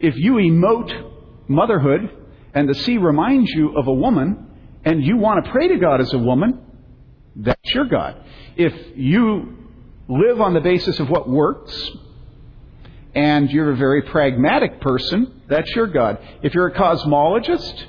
If 0.00 0.16
you 0.16 0.34
emote 0.34 1.12
motherhood 1.48 2.10
and 2.54 2.68
the 2.68 2.74
sea 2.74 2.98
reminds 2.98 3.50
you 3.50 3.76
of 3.76 3.86
a 3.86 3.92
woman 3.92 4.46
and 4.84 5.04
you 5.04 5.16
want 5.16 5.44
to 5.44 5.50
pray 5.50 5.68
to 5.68 5.76
God 5.76 6.00
as 6.00 6.12
a 6.12 6.18
woman, 6.18 6.60
that's 7.36 7.74
your 7.74 7.86
God. 7.86 8.22
If 8.56 8.72
you 8.96 9.65
live 10.08 10.40
on 10.40 10.54
the 10.54 10.60
basis 10.60 10.98
of 11.00 11.08
what 11.08 11.28
works, 11.28 11.90
and 13.14 13.50
you're 13.50 13.72
a 13.72 13.76
very 13.76 14.02
pragmatic 14.02 14.80
person, 14.80 15.42
that's 15.48 15.70
your 15.74 15.86
God. 15.86 16.18
If 16.42 16.54
you're 16.54 16.68
a 16.68 16.74
cosmologist, 16.74 17.84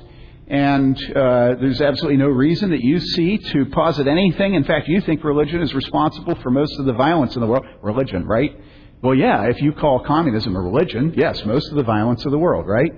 and 0.48 0.96
uh, 1.10 1.54
there's 1.60 1.82
absolutely 1.82 2.16
no 2.16 2.28
reason 2.28 2.70
that 2.70 2.80
you 2.80 2.98
see 2.98 3.36
to 3.36 3.66
posit 3.66 4.06
anything. 4.06 4.54
In 4.54 4.64
fact, 4.64 4.88
you 4.88 5.02
think 5.02 5.22
religion 5.22 5.60
is 5.60 5.74
responsible 5.74 6.34
for 6.36 6.50
most 6.50 6.78
of 6.78 6.86
the 6.86 6.94
violence 6.94 7.34
in 7.34 7.42
the 7.42 7.46
world. 7.46 7.66
Religion, 7.82 8.26
right? 8.26 8.58
Well, 9.02 9.14
yeah, 9.14 9.44
if 9.44 9.60
you 9.60 9.72
call 9.72 10.02
communism 10.04 10.56
a 10.56 10.60
religion, 10.60 11.12
yes, 11.16 11.44
most 11.44 11.68
of 11.68 11.76
the 11.76 11.82
violence 11.82 12.24
of 12.24 12.32
the 12.32 12.38
world, 12.38 12.66
right? 12.66 12.92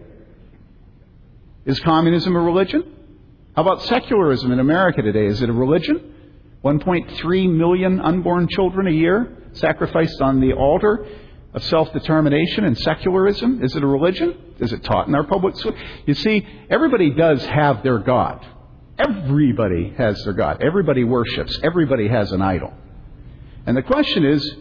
Is 1.66 1.80
communism 1.80 2.36
a 2.36 2.40
religion? 2.40 2.84
How 3.56 3.62
about 3.62 3.82
secularism 3.82 4.52
in 4.52 4.60
America 4.60 5.02
today? 5.02 5.26
Is 5.26 5.42
it 5.42 5.50
a 5.50 5.52
religion? 5.52 6.14
1.3 6.64 7.56
million 7.56 8.00
unborn 8.00 8.48
children 8.48 8.86
a 8.86 8.90
year 8.90 9.36
sacrificed 9.52 10.20
on 10.20 10.40
the 10.40 10.52
altar 10.52 11.06
of 11.54 11.64
self 11.64 11.92
determination 11.92 12.64
and 12.64 12.76
secularism. 12.78 13.62
Is 13.62 13.74
it 13.74 13.82
a 13.82 13.86
religion? 13.86 14.36
Is 14.58 14.72
it 14.72 14.84
taught 14.84 15.08
in 15.08 15.14
our 15.14 15.24
public 15.24 15.56
school? 15.56 15.74
You 16.06 16.14
see, 16.14 16.46
everybody 16.68 17.10
does 17.10 17.44
have 17.46 17.82
their 17.82 17.98
God. 17.98 18.46
Everybody 18.98 19.94
has 19.96 20.22
their 20.24 20.34
God. 20.34 20.62
Everybody 20.62 21.04
worships. 21.04 21.58
Everybody 21.62 22.08
has 22.08 22.30
an 22.32 22.42
idol. 22.42 22.72
And 23.66 23.76
the 23.76 23.82
question 23.82 24.24
is, 24.24 24.56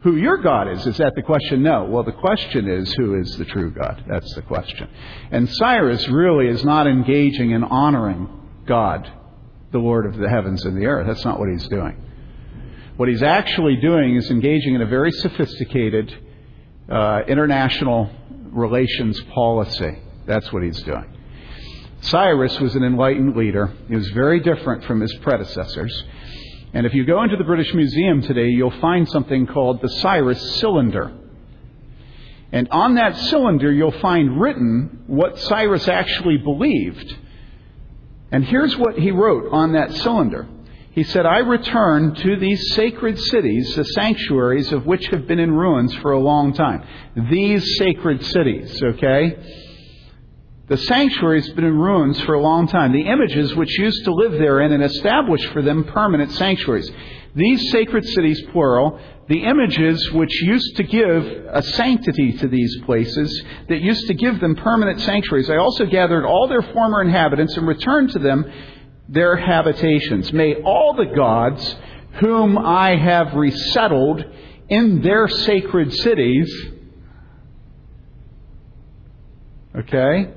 who 0.00 0.16
your 0.16 0.38
God 0.38 0.68
is. 0.68 0.86
Is 0.86 0.96
that 0.96 1.12
the 1.14 1.22
question? 1.22 1.62
No. 1.62 1.84
Well, 1.84 2.02
the 2.02 2.12
question 2.12 2.68
is, 2.68 2.92
who 2.94 3.20
is 3.20 3.36
the 3.36 3.44
true 3.44 3.70
God? 3.70 4.02
That's 4.08 4.34
the 4.34 4.42
question. 4.42 4.88
And 5.30 5.48
Cyrus 5.48 6.08
really 6.08 6.48
is 6.48 6.64
not 6.64 6.86
engaging 6.86 7.50
in 7.50 7.62
honoring 7.62 8.28
God 8.66 9.10
the 9.72 9.78
Lord 9.78 10.06
of 10.06 10.16
the 10.16 10.28
heavens 10.28 10.64
and 10.64 10.76
the 10.76 10.86
earth. 10.86 11.06
That's 11.06 11.24
not 11.24 11.38
what 11.38 11.48
he's 11.48 11.66
doing. 11.68 11.96
What 12.96 13.08
he's 13.08 13.22
actually 13.22 13.76
doing 13.76 14.16
is 14.16 14.30
engaging 14.30 14.74
in 14.74 14.82
a 14.82 14.86
very 14.86 15.10
sophisticated 15.12 16.12
uh, 16.88 17.20
international 17.28 18.10
relations 18.50 19.20
policy. 19.32 19.98
That's 20.26 20.52
what 20.52 20.62
he's 20.62 20.82
doing. 20.82 21.16
Cyrus 22.02 22.58
was 22.60 22.74
an 22.74 22.82
enlightened 22.82 23.36
leader. 23.36 23.72
He 23.88 23.94
was 23.94 24.08
very 24.10 24.40
different 24.40 24.84
from 24.84 25.00
his 25.00 25.14
predecessors. 25.22 26.04
And 26.72 26.86
if 26.86 26.94
you 26.94 27.04
go 27.04 27.22
into 27.22 27.36
the 27.36 27.44
British 27.44 27.72
Museum 27.74 28.22
today, 28.22 28.48
you'll 28.48 28.78
find 28.80 29.08
something 29.08 29.46
called 29.46 29.82
the 29.82 29.88
Cyrus 29.88 30.60
Cylinder. 30.60 31.12
And 32.52 32.68
on 32.70 32.94
that 32.94 33.16
cylinder, 33.16 33.72
you'll 33.72 33.98
find 34.00 34.40
written 34.40 35.04
what 35.06 35.38
Cyrus 35.38 35.88
actually 35.88 36.38
believed 36.38 37.16
and 38.32 38.44
here's 38.44 38.76
what 38.76 38.98
he 38.98 39.10
wrote 39.10 39.52
on 39.52 39.72
that 39.72 39.92
cylinder. 39.92 40.48
He 40.92 41.04
said, 41.04 41.24
I 41.24 41.38
return 41.38 42.14
to 42.16 42.36
these 42.36 42.74
sacred 42.74 43.18
cities, 43.18 43.74
the 43.76 43.84
sanctuaries 43.84 44.72
of 44.72 44.86
which 44.86 45.06
have 45.08 45.26
been 45.26 45.38
in 45.38 45.52
ruins 45.52 45.94
for 45.96 46.12
a 46.12 46.18
long 46.18 46.52
time. 46.52 46.82
These 47.30 47.76
sacred 47.78 48.24
cities, 48.24 48.82
okay? 48.82 49.36
The 50.66 50.76
sanctuary 50.76 51.42
has 51.42 51.50
been 51.50 51.64
in 51.64 51.78
ruins 51.78 52.20
for 52.22 52.34
a 52.34 52.40
long 52.40 52.66
time. 52.66 52.92
The 52.92 53.08
images 53.08 53.54
which 53.54 53.76
used 53.78 54.04
to 54.04 54.12
live 54.12 54.32
therein 54.32 54.72
and 54.72 54.82
established 54.82 55.46
for 55.52 55.62
them 55.62 55.84
permanent 55.84 56.32
sanctuaries. 56.32 56.90
These 57.34 57.70
sacred 57.70 58.04
cities, 58.06 58.42
plural, 58.52 59.00
the 59.28 59.44
images 59.44 60.10
which 60.12 60.42
used 60.42 60.76
to 60.76 60.82
give 60.82 61.24
a 61.52 61.62
sanctity 61.62 62.32
to 62.38 62.48
these 62.48 62.80
places, 62.84 63.42
that 63.68 63.80
used 63.80 64.08
to 64.08 64.14
give 64.14 64.40
them 64.40 64.56
permanent 64.56 65.00
sanctuaries. 65.00 65.48
I 65.48 65.56
also 65.56 65.86
gathered 65.86 66.24
all 66.24 66.48
their 66.48 66.62
former 66.62 67.00
inhabitants 67.02 67.56
and 67.56 67.68
returned 67.68 68.10
to 68.10 68.18
them 68.18 68.44
their 69.08 69.36
habitations. 69.36 70.32
May 70.32 70.56
all 70.62 70.94
the 70.94 71.14
gods 71.14 71.76
whom 72.20 72.58
I 72.58 72.96
have 72.96 73.34
resettled 73.34 74.24
in 74.68 75.02
their 75.02 75.28
sacred 75.28 75.92
cities, 75.92 76.52
okay, 79.76 80.32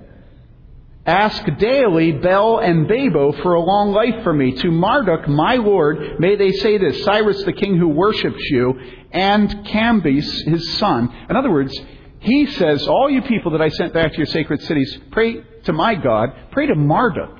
Ask 1.06 1.44
daily 1.60 2.14
Bel 2.14 2.60
and 2.60 2.88
Babo 2.88 3.34
for 3.44 3.56
a 3.56 3.62
long 3.62 3.92
life 3.92 4.24
for 4.24 4.32
me. 4.32 4.54
To 4.54 4.72
Marduk, 4.72 5.28
my 5.28 5.56
lord, 5.56 6.20
may 6.20 6.38
they 6.38 6.52
say 6.52 6.78
this 6.78 7.04
Cyrus 7.04 7.44
the 7.44 7.52
king 7.52 7.78
who 7.78 7.90
worships 7.90 8.42
you, 8.50 8.80
and 9.12 9.50
Cambyses 9.68 10.48
his 10.48 10.78
son. 10.78 11.14
In 11.30 11.36
other 11.36 11.52
words, 11.52 11.78
he 12.20 12.46
says, 12.46 12.88
All 12.88 13.10
you 13.10 13.22
people 13.22 13.52
that 13.52 13.62
I 13.62 13.68
sent 13.68 13.94
back 13.94 14.12
to 14.12 14.18
your 14.18 14.28
sacred 14.28 14.62
cities, 14.62 14.98
pray 15.12 15.44
to 15.66 15.74
my 15.74 15.96
God, 15.96 16.30
pray 16.52 16.68
to 16.68 16.76
Marduk, 16.76 17.38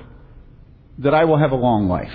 that 0.98 1.14
I 1.14 1.24
will 1.24 1.38
have 1.38 1.52
a 1.52 1.56
long 1.56 1.88
life. 1.88 2.12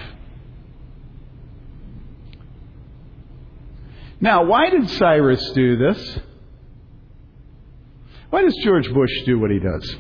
Now, 4.21 4.43
why 4.43 4.69
did 4.69 4.88
Cyrus 4.88 5.51
do 5.51 5.77
this? 5.77 6.19
Why 8.29 8.43
does 8.43 8.55
George 8.63 8.93
Bush 8.93 9.23
do 9.25 9.39
what 9.39 9.49
he 9.49 9.57
does? 9.57 9.95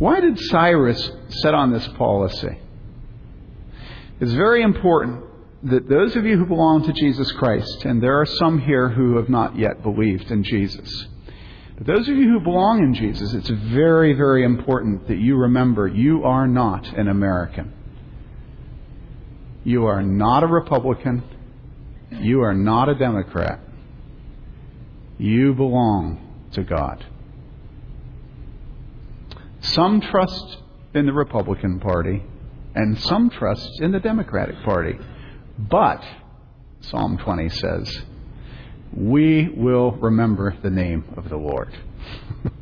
Why 0.00 0.18
did 0.20 0.38
Cyrus 0.38 1.10
set 1.42 1.52
on 1.52 1.72
this 1.72 1.86
policy? 1.88 2.58
It's 4.18 4.32
very 4.32 4.62
important 4.62 5.22
that 5.64 5.90
those 5.90 6.16
of 6.16 6.24
you 6.24 6.38
who 6.38 6.46
belong 6.46 6.84
to 6.84 6.92
Jesus 6.94 7.30
Christ, 7.32 7.84
and 7.84 8.02
there 8.02 8.18
are 8.18 8.24
some 8.24 8.60
here 8.60 8.88
who 8.88 9.18
have 9.18 9.28
not 9.28 9.58
yet 9.58 9.82
believed 9.82 10.30
in 10.30 10.42
Jesus, 10.42 11.06
but 11.76 11.86
those 11.86 12.08
of 12.08 12.16
you 12.16 12.30
who 12.30 12.40
belong 12.40 12.82
in 12.82 12.94
Jesus, 12.94 13.34
it's 13.34 13.50
very, 13.50 14.14
very 14.14 14.42
important 14.42 15.06
that 15.08 15.18
you 15.18 15.36
remember 15.36 15.86
you 15.86 16.24
are 16.24 16.46
not 16.46 16.86
an 16.94 17.08
American. 17.08 17.70
You 19.64 19.84
are 19.84 20.02
not 20.02 20.44
a 20.44 20.46
Republican. 20.46 21.22
You 22.10 22.40
are 22.40 22.54
not 22.54 22.88
a 22.88 22.94
Democrat. 22.94 23.60
You 25.18 25.52
belong 25.52 26.48
to 26.52 26.62
God. 26.64 27.04
Some 29.60 30.00
trust 30.00 30.58
in 30.94 31.06
the 31.06 31.12
Republican 31.12 31.80
Party, 31.80 32.22
and 32.74 32.98
some 32.98 33.30
trust 33.30 33.80
in 33.80 33.92
the 33.92 34.00
Democratic 34.00 34.62
Party. 34.64 34.98
But, 35.58 36.02
Psalm 36.80 37.18
20 37.18 37.48
says, 37.50 38.02
we 38.92 39.48
will 39.48 39.92
remember 39.92 40.56
the 40.62 40.70
name 40.70 41.04
of 41.16 41.28
the 41.28 41.36
Lord. 41.36 41.72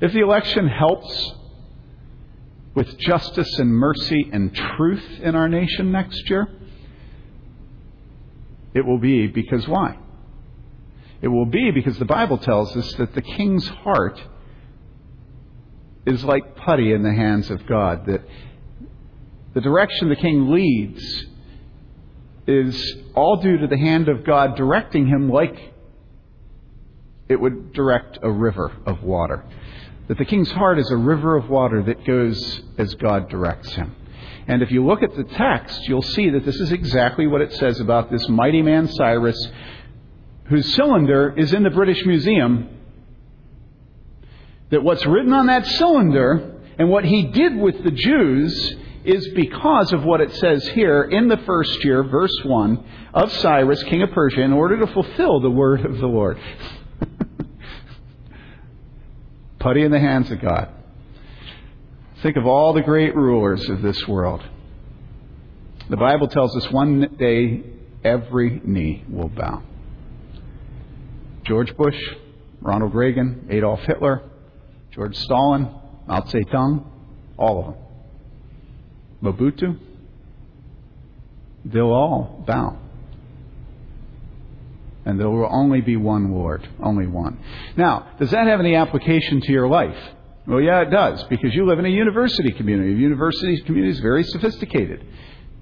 if 0.00 0.12
the 0.12 0.20
election 0.20 0.68
helps 0.68 1.32
with 2.74 2.96
justice 2.98 3.58
and 3.58 3.70
mercy 3.70 4.30
and 4.32 4.54
truth 4.54 5.20
in 5.20 5.34
our 5.34 5.48
nation 5.48 5.90
next 5.90 6.30
year, 6.30 6.46
it 8.74 8.86
will 8.86 8.98
be 8.98 9.26
because 9.26 9.66
why? 9.66 9.96
It 11.20 11.28
will 11.28 11.46
be 11.46 11.70
because 11.72 11.98
the 11.98 12.04
Bible 12.04 12.38
tells 12.38 12.76
us 12.76 12.92
that 12.94 13.14
the 13.14 13.22
king's 13.22 13.66
heart 13.68 14.22
is 16.06 16.24
like 16.24 16.56
putty 16.56 16.92
in 16.92 17.02
the 17.02 17.12
hands 17.12 17.50
of 17.50 17.66
God, 17.66 18.06
that 18.06 18.22
the 19.54 19.60
direction 19.60 20.08
the 20.08 20.16
king 20.16 20.50
leads 20.50 21.26
is 22.46 22.94
all 23.14 23.36
due 23.36 23.58
to 23.58 23.66
the 23.66 23.76
hand 23.76 24.08
of 24.08 24.24
God 24.24 24.56
directing 24.56 25.06
him 25.06 25.28
like 25.28 25.74
it 27.28 27.38
would 27.38 27.72
direct 27.72 28.18
a 28.22 28.30
river 28.30 28.72
of 28.86 29.02
water. 29.02 29.44
That 30.06 30.16
the 30.16 30.24
king's 30.24 30.50
heart 30.50 30.78
is 30.78 30.90
a 30.90 30.96
river 30.96 31.36
of 31.36 31.50
water 31.50 31.82
that 31.82 32.06
goes 32.06 32.62
as 32.78 32.94
God 32.94 33.28
directs 33.28 33.74
him. 33.74 33.94
And 34.46 34.62
if 34.62 34.70
you 34.70 34.86
look 34.86 35.02
at 35.02 35.14
the 35.14 35.24
text, 35.24 35.86
you'll 35.86 36.00
see 36.00 36.30
that 36.30 36.46
this 36.46 36.56
is 36.56 36.72
exactly 36.72 37.26
what 37.26 37.42
it 37.42 37.52
says 37.52 37.80
about 37.80 38.10
this 38.10 38.26
mighty 38.30 38.62
man 38.62 38.88
Cyrus, 38.88 39.36
whose 40.48 40.74
cylinder 40.74 41.34
is 41.36 41.52
in 41.52 41.62
the 41.62 41.70
British 41.70 42.04
Museum. 42.04 42.68
That 44.70 44.82
what's 44.82 45.04
written 45.06 45.32
on 45.32 45.46
that 45.46 45.66
cylinder 45.66 46.56
and 46.78 46.90
what 46.90 47.04
he 47.04 47.24
did 47.28 47.56
with 47.56 47.82
the 47.82 47.90
Jews 47.90 48.74
is 49.04 49.28
because 49.34 49.92
of 49.92 50.04
what 50.04 50.20
it 50.20 50.34
says 50.36 50.66
here 50.68 51.02
in 51.04 51.28
the 51.28 51.38
first 51.38 51.82
year, 51.84 52.02
verse 52.02 52.36
1, 52.44 52.84
of 53.14 53.32
Cyrus, 53.32 53.82
king 53.84 54.02
of 54.02 54.10
Persia, 54.10 54.42
in 54.42 54.52
order 54.52 54.78
to 54.78 54.86
fulfill 54.92 55.40
the 55.40 55.50
word 55.50 55.84
of 55.84 55.98
the 55.98 56.06
Lord. 56.06 56.38
Putty 59.58 59.82
in 59.82 59.90
the 59.90 60.00
hands 60.00 60.30
of 60.30 60.40
God. 60.40 60.68
Think 62.22 62.36
of 62.36 62.46
all 62.46 62.72
the 62.72 62.82
great 62.82 63.14
rulers 63.14 63.68
of 63.68 63.80
this 63.80 64.06
world. 64.06 64.42
The 65.88 65.96
Bible 65.96 66.28
tells 66.28 66.54
us 66.56 66.70
one 66.70 67.16
day 67.18 67.62
every 68.04 68.60
knee 68.64 69.04
will 69.08 69.28
bow. 69.28 69.62
George 71.48 71.74
Bush, 71.76 71.98
Ronald 72.60 72.94
Reagan, 72.94 73.48
Adolf 73.50 73.80
Hitler, 73.80 74.22
George 74.92 75.16
Stalin, 75.16 75.62
Mao 76.06 76.20
Zedong, 76.20 76.84
all 77.38 77.58
of 77.60 77.66
them. 77.66 77.74
Mobutu, 79.22 79.78
they'll 81.64 81.86
all 81.86 82.44
bow. 82.46 82.78
And 85.06 85.18
there 85.18 85.30
will 85.30 85.48
only 85.50 85.80
be 85.80 85.96
one 85.96 86.32
Lord, 86.32 86.68
only 86.82 87.06
one. 87.06 87.38
Now, 87.76 88.10
does 88.18 88.30
that 88.32 88.46
have 88.46 88.60
any 88.60 88.74
application 88.74 89.40
to 89.40 89.52
your 89.52 89.68
life? 89.68 89.96
Well, 90.46 90.60
yeah, 90.60 90.82
it 90.82 90.90
does, 90.90 91.24
because 91.24 91.54
you 91.54 91.66
live 91.66 91.78
in 91.78 91.86
a 91.86 91.90
university 91.90 92.52
community. 92.52 92.92
A 92.92 92.96
university 92.96 93.60
community 93.62 93.92
is 93.92 94.00
very 94.00 94.22
sophisticated, 94.22 95.04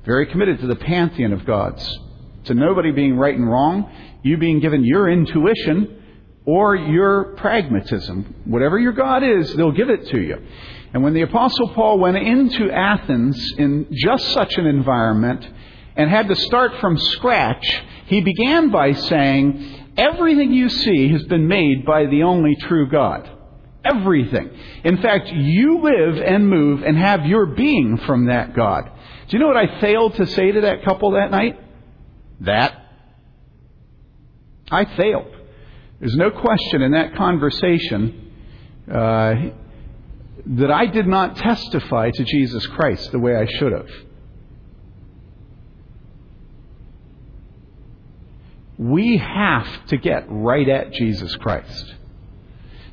very 0.05 0.27
committed 0.27 0.61
to 0.61 0.67
the 0.67 0.77
pantheon 0.77 1.33
of 1.33 1.45
gods. 1.45 1.99
To 2.47 2.55
nobody 2.55 2.93
being 2.93 3.17
right 3.17 3.35
and 3.35 3.49
wrong, 3.49 3.91
you 4.23 4.37
being 4.37 4.61
given 4.61 4.85
your 4.85 5.09
intuition 5.09 6.03
or 6.45 6.77
your 6.77 7.35
pragmatism. 7.37 8.35
Whatever 8.45 8.79
your 8.79 8.93
God 8.93 9.23
is, 9.23 9.53
they'll 9.55 9.73
give 9.73 9.91
it 9.91 10.09
to 10.09 10.21
you. 10.21 10.37
And 10.95 11.03
when 11.03 11.13
the 11.13 11.23
Apostle 11.23 11.75
Paul 11.75 11.99
went 11.99 12.17
into 12.17 12.71
Athens 12.71 13.55
in 13.59 13.89
just 13.93 14.29
such 14.33 14.55
an 14.57 14.67
environment 14.67 15.47
and 15.97 16.09
had 16.09 16.29
to 16.29 16.37
start 16.37 16.73
from 16.81 16.97
scratch, 16.97 17.67
he 18.07 18.21
began 18.21 18.71
by 18.71 18.93
saying, 18.93 19.93
Everything 19.97 20.53
you 20.53 20.69
see 20.69 21.09
has 21.09 21.25
been 21.25 21.49
made 21.49 21.85
by 21.85 22.07
the 22.07 22.23
only 22.23 22.55
true 22.55 22.89
God. 22.89 23.29
Everything. 23.85 24.51
In 24.85 24.99
fact, 25.03 25.29
you 25.29 25.81
live 25.81 26.23
and 26.23 26.49
move 26.49 26.83
and 26.83 26.97
have 26.97 27.27
your 27.27 27.47
being 27.47 27.99
from 27.99 28.27
that 28.27 28.55
God. 28.55 28.91
Do 29.29 29.37
you 29.37 29.39
know 29.39 29.49
what 29.49 29.57
I 29.57 29.81
failed 29.81 30.15
to 30.17 30.27
say 30.27 30.53
to 30.53 30.61
that 30.63 30.85
couple 30.85 31.13
that 31.13 31.31
night? 31.31 31.59
That. 32.41 32.83
I 34.71 34.85
failed. 34.97 35.35
There's 36.01 36.17
no 36.17 36.31
question 36.31 36.83
in 36.83 36.93
that 36.93 37.15
conversation 37.17 38.33
uh, 38.91 39.35
that 40.47 40.71
I 40.71 40.87
did 40.87 41.07
not 41.07 41.37
testify 41.37 42.11
to 42.11 42.25
Jesus 42.25 42.67
Christ 42.67 43.13
the 43.13 43.19
way 43.19 43.35
I 43.35 43.47
should 43.59 43.73
have. 43.73 43.89
We 48.79 49.17
have 49.17 49.87
to 49.87 49.97
get 49.97 50.27
right 50.29 50.69
at 50.69 50.93
Jesus 50.93 51.35
Christ. 51.37 51.95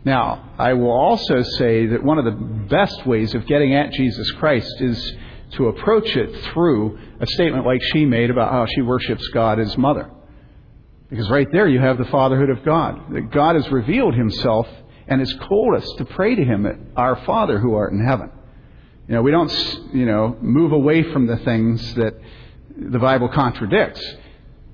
Now, 0.05 0.53
I 0.57 0.73
will 0.73 0.91
also 0.91 1.41
say 1.41 1.87
that 1.87 2.03
one 2.03 2.17
of 2.17 2.25
the 2.25 2.31
best 2.31 3.05
ways 3.05 3.35
of 3.35 3.45
getting 3.45 3.75
at 3.75 3.91
Jesus 3.91 4.31
Christ 4.31 4.73
is 4.79 5.13
to 5.53 5.67
approach 5.67 6.15
it 6.15 6.45
through 6.51 6.97
a 7.19 7.27
statement 7.27 7.65
like 7.65 7.81
she 7.91 8.05
made 8.05 8.29
about 8.29 8.51
how 8.51 8.65
she 8.65 8.81
worships 8.81 9.27
God 9.29 9.59
as 9.59 9.77
mother. 9.77 10.09
Because 11.09 11.29
right 11.29 11.47
there 11.51 11.67
you 11.67 11.79
have 11.79 11.97
the 11.97 12.05
fatherhood 12.05 12.49
of 12.49 12.63
God. 12.65 13.13
That 13.13 13.31
God 13.31 13.55
has 13.55 13.69
revealed 13.71 14.15
himself 14.15 14.67
and 15.07 15.19
has 15.19 15.31
called 15.47 15.75
us 15.75 15.87
to 15.97 16.05
pray 16.05 16.35
to 16.35 16.43
him, 16.43 16.91
our 16.95 17.15
Father 17.25 17.59
who 17.59 17.75
art 17.75 17.93
in 17.93 18.03
heaven. 18.03 18.31
You 19.07 19.15
know, 19.15 19.21
we 19.21 19.31
don't, 19.31 19.51
you 19.93 20.05
know, 20.05 20.37
move 20.41 20.71
away 20.71 21.03
from 21.11 21.27
the 21.27 21.37
things 21.37 21.95
that 21.95 22.13
the 22.77 22.99
Bible 22.99 23.29
contradicts. 23.29 24.01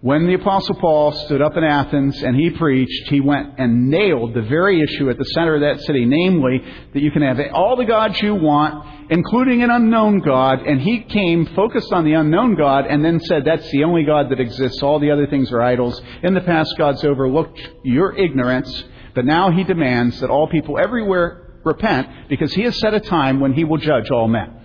When 0.01 0.27
the 0.27 0.35
Apostle 0.35 0.75
Paul 0.75 1.11
stood 1.11 1.41
up 1.41 1.57
in 1.57 1.63
Athens 1.65 2.23
and 2.23 2.33
he 2.33 2.51
preached, 2.51 3.09
he 3.09 3.19
went 3.19 3.59
and 3.59 3.89
nailed 3.89 4.33
the 4.33 4.43
very 4.43 4.81
issue 4.81 5.09
at 5.09 5.17
the 5.17 5.25
center 5.25 5.55
of 5.55 5.61
that 5.61 5.81
city, 5.81 6.05
namely 6.05 6.63
that 6.93 7.01
you 7.01 7.11
can 7.11 7.21
have 7.21 7.37
all 7.51 7.75
the 7.75 7.83
gods 7.83 8.21
you 8.21 8.33
want, 8.33 9.11
including 9.11 9.61
an 9.61 9.69
unknown 9.69 10.19
God, 10.19 10.61
and 10.65 10.79
he 10.79 11.01
came 11.01 11.47
focused 11.47 11.91
on 11.91 12.05
the 12.05 12.13
unknown 12.13 12.55
God 12.55 12.85
and 12.85 13.03
then 13.03 13.19
said 13.19 13.43
that's 13.43 13.69
the 13.71 13.83
only 13.83 14.05
God 14.05 14.29
that 14.29 14.39
exists. 14.39 14.81
All 14.81 14.99
the 14.99 15.11
other 15.11 15.27
things 15.27 15.51
are 15.51 15.61
idols. 15.61 16.01
In 16.23 16.33
the 16.33 16.41
past, 16.41 16.75
God's 16.77 17.03
overlooked 17.03 17.59
your 17.83 18.15
ignorance, 18.15 18.85
but 19.13 19.25
now 19.25 19.51
he 19.51 19.65
demands 19.65 20.21
that 20.21 20.29
all 20.29 20.47
people 20.47 20.79
everywhere 20.79 21.59
repent 21.65 22.29
because 22.29 22.53
he 22.53 22.61
has 22.61 22.79
set 22.79 22.93
a 22.93 23.01
time 23.01 23.41
when 23.41 23.51
he 23.51 23.65
will 23.65 23.79
judge 23.79 24.09
all 24.11 24.29
men. 24.29 24.61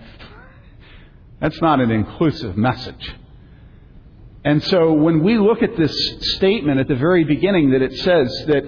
That's 1.41 1.61
not 1.61 1.81
an 1.81 1.91
inclusive 1.91 2.55
message. 2.55 3.15
And 4.45 4.63
so 4.65 4.93
when 4.93 5.23
we 5.23 5.39
look 5.39 5.63
at 5.63 5.75
this 5.75 5.91
statement 6.35 6.79
at 6.79 6.87
the 6.87 6.95
very 6.95 7.23
beginning 7.23 7.71
that 7.71 7.81
it 7.81 7.93
says 7.93 8.31
that 8.45 8.63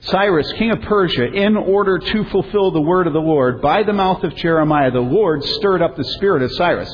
Cyrus, 0.00 0.52
king 0.54 0.72
of 0.72 0.82
Persia, 0.82 1.32
in 1.32 1.56
order 1.56 2.00
to 2.00 2.24
fulfill 2.24 2.72
the 2.72 2.80
word 2.80 3.06
of 3.06 3.12
the 3.12 3.20
Lord, 3.20 3.62
by 3.62 3.84
the 3.84 3.92
mouth 3.92 4.24
of 4.24 4.34
Jeremiah, 4.34 4.90
the 4.90 4.98
Lord 4.98 5.44
stirred 5.44 5.80
up 5.80 5.96
the 5.96 6.02
spirit 6.02 6.42
of 6.42 6.50
Cyrus. 6.52 6.92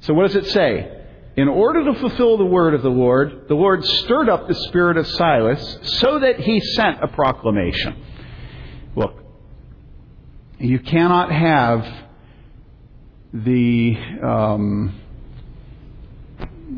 So 0.00 0.14
what 0.14 0.26
does 0.26 0.36
it 0.36 0.50
say? 0.52 1.00
In 1.36 1.48
order 1.48 1.84
to 1.84 2.00
fulfill 2.00 2.38
the 2.38 2.46
word 2.46 2.72
of 2.72 2.82
the 2.82 2.88
Lord, 2.88 3.46
the 3.46 3.54
Lord 3.54 3.84
stirred 3.84 4.30
up 4.30 4.48
the 4.48 4.54
spirit 4.54 4.96
of 4.96 5.06
Cyrus 5.06 5.78
so 6.00 6.18
that 6.18 6.40
he 6.40 6.60
sent 6.60 7.02
a 7.02 7.08
proclamation. 7.08 8.02
Look, 8.96 9.16
you 10.58 10.78
cannot 10.78 11.30
have 11.30 11.86
the 13.34 13.96
um, 14.22 15.01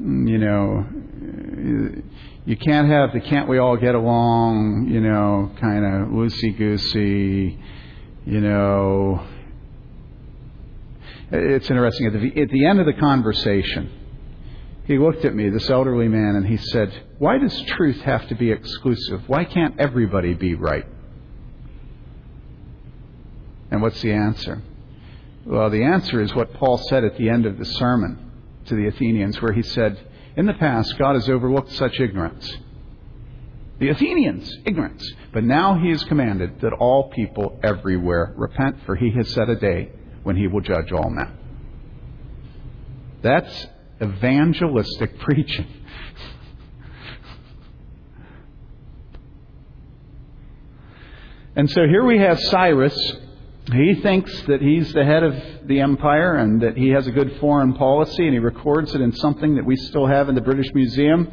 you 0.05 0.39
know, 0.39 0.87
you 2.45 2.57
can't 2.59 2.89
have 2.89 3.13
the 3.15 3.21
can't 3.21 3.49
we 3.49 3.57
all 3.59 3.77
get 3.79 3.95
along, 3.95 4.89
you 4.91 5.01
know, 5.01 5.51
kind 5.59 5.85
of 5.85 6.09
loosey 6.09 6.57
goosey, 6.57 7.59
you 8.27 8.41
know. 8.41 9.27
It's 11.31 11.71
interesting. 11.71 12.07
At 12.09 12.13
the, 12.13 12.43
at 12.43 12.51
the 12.51 12.67
end 12.67 12.81
of 12.81 12.87
the 12.87 12.93
conversation, 12.93 13.91
he 14.85 14.99
looked 14.99 15.25
at 15.25 15.35
me, 15.35 15.49
this 15.49 15.71
elderly 15.71 16.09
man, 16.09 16.37
and 16.37 16.47
he 16.47 16.59
said, 16.59 16.93
Why 17.19 17.39
does 17.39 17.59
truth 17.63 18.01
have 18.03 18.29
to 18.29 18.35
be 18.35 18.51
exclusive? 18.51 19.23
Why 19.27 19.47
can't 19.47 19.81
everybody 19.81 20.35
be 20.35 20.55
right? 20.55 20.85
And 23.71 23.81
what's 23.81 24.03
the 24.03 24.13
answer? 24.13 24.63
Well, 25.47 25.71
the 25.71 25.83
answer 25.83 26.21
is 26.21 26.35
what 26.35 26.53
Paul 26.53 26.77
said 26.77 27.05
at 27.05 27.17
the 27.17 27.31
end 27.31 27.47
of 27.47 27.59
the 27.59 27.65
sermon 27.65 28.33
to 28.67 28.75
the 28.75 28.87
Athenians, 28.87 29.41
where 29.41 29.53
he 29.53 29.63
said, 29.63 29.99
In 30.37 30.47
the 30.47 30.55
past, 30.55 30.97
God 30.99 31.15
has 31.15 31.29
overlooked 31.29 31.73
such 31.73 32.01
ignorance. 32.01 32.51
The 33.79 33.89
Athenians, 33.89 34.51
ignorance. 34.65 35.05
But 35.33 35.45
now 35.45 35.79
he 35.79 35.91
has 35.91 36.05
commanded 36.05 36.61
that 36.61 36.73
all 36.73 37.11
people 37.11 37.59
everywhere 37.63 38.33
repent, 38.37 38.79
for 38.87 38.95
he 38.95 39.11
has 39.17 39.33
set 39.35 39.49
a 39.49 39.57
day 39.57 39.91
when 40.23 40.37
he 40.37 40.47
will 40.47 40.61
judge 40.61 40.93
all 40.93 41.11
men. 41.11 41.39
That's 43.23 43.67
evangelistic 44.01 45.19
preaching. 45.21 45.67
And 51.57 51.71
so 51.71 51.87
here 51.87 52.05
we 52.05 52.19
have 52.19 52.41
Cyrus. 52.41 52.97
He 53.73 53.95
thinks 54.03 54.43
that 54.43 54.61
he's 54.61 54.93
the 54.93 55.05
head 55.05 55.23
of 55.23 55.35
the 55.67 55.81
empire 55.81 56.37
and 56.37 56.61
that 56.61 56.77
he 56.77 56.91
has 56.91 57.07
a 57.07 57.11
good 57.11 57.39
foreign 57.41 57.73
policy, 57.73 58.25
and 58.25 58.35
he 58.35 58.39
records 58.39 58.95
it 58.95 59.01
in 59.01 59.13
something 59.13 59.55
that 59.55 59.65
we 59.65 59.77
still 59.77 60.07
have 60.07 60.29
in 60.29 60.35
the 60.35 60.43
British 60.43 60.71
Museum. 60.75 61.31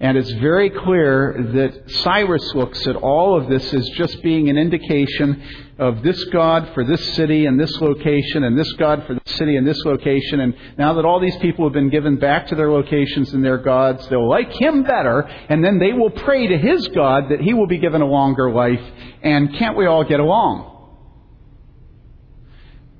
And 0.00 0.18
it's 0.18 0.32
very 0.32 0.70
clear 0.70 1.52
that 1.54 1.88
Cyrus 1.88 2.52
looks 2.56 2.84
at 2.88 2.96
all 2.96 3.40
of 3.40 3.48
this 3.48 3.72
as 3.72 3.88
just 3.90 4.20
being 4.24 4.48
an 4.48 4.58
indication 4.58 5.40
of 5.78 6.02
this 6.02 6.24
God 6.32 6.68
for 6.74 6.82
this 6.82 7.14
city 7.14 7.46
and 7.46 7.60
this 7.60 7.80
location, 7.80 8.42
and 8.42 8.58
this 8.58 8.72
God 8.72 9.06
for 9.06 9.14
this 9.14 9.36
city 9.36 9.54
and 9.56 9.64
this 9.64 9.80
location. 9.84 10.40
And 10.40 10.56
now 10.76 10.94
that 10.94 11.04
all 11.04 11.20
these 11.20 11.36
people 11.36 11.64
have 11.64 11.72
been 11.72 11.90
given 11.90 12.16
back 12.16 12.48
to 12.48 12.56
their 12.56 12.72
locations 12.72 13.32
and 13.32 13.44
their 13.44 13.58
gods, 13.58 14.08
they'll 14.08 14.28
like 14.28 14.50
him 14.60 14.82
better, 14.82 15.20
and 15.20 15.64
then 15.64 15.78
they 15.78 15.92
will 15.92 16.10
pray 16.10 16.48
to 16.48 16.58
his 16.58 16.88
God 16.88 17.28
that 17.28 17.40
he 17.40 17.54
will 17.54 17.68
be 17.68 17.78
given 17.78 18.02
a 18.02 18.06
longer 18.06 18.50
life. 18.50 18.82
And 19.22 19.54
can't 19.54 19.76
we 19.76 19.86
all 19.86 20.02
get 20.02 20.18
along? 20.18 20.71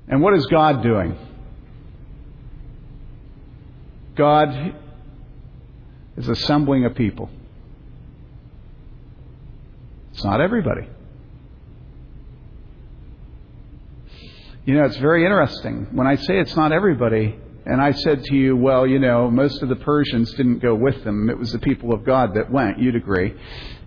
And 0.07 0.21
what 0.21 0.33
is 0.33 0.45
God 0.47 0.83
doing? 0.83 1.17
God 4.15 4.75
is 6.17 6.27
assembling 6.27 6.85
a 6.85 6.89
people. 6.89 7.29
It's 10.13 10.23
not 10.23 10.41
everybody. 10.41 10.87
You 14.65 14.75
know, 14.75 14.85
it's 14.85 14.97
very 14.97 15.25
interesting. 15.25 15.87
When 15.91 16.07
I 16.07 16.15
say 16.15 16.39
it's 16.39 16.55
not 16.55 16.71
everybody, 16.71 17.35
and 17.65 17.81
I 17.81 17.91
said 17.91 18.23
to 18.25 18.35
you, 18.35 18.55
well, 18.55 18.85
you 18.85 18.99
know, 18.99 19.31
most 19.31 19.61
of 19.61 19.69
the 19.69 19.75
Persians 19.75 20.31
didn't 20.33 20.59
go 20.59 20.75
with 20.75 21.03
them. 21.03 21.29
It 21.29 21.37
was 21.37 21.51
the 21.51 21.59
people 21.59 21.93
of 21.93 22.05
God 22.05 22.35
that 22.35 22.51
went. 22.51 22.79
You'd 22.79 22.95
agree. 22.95 23.33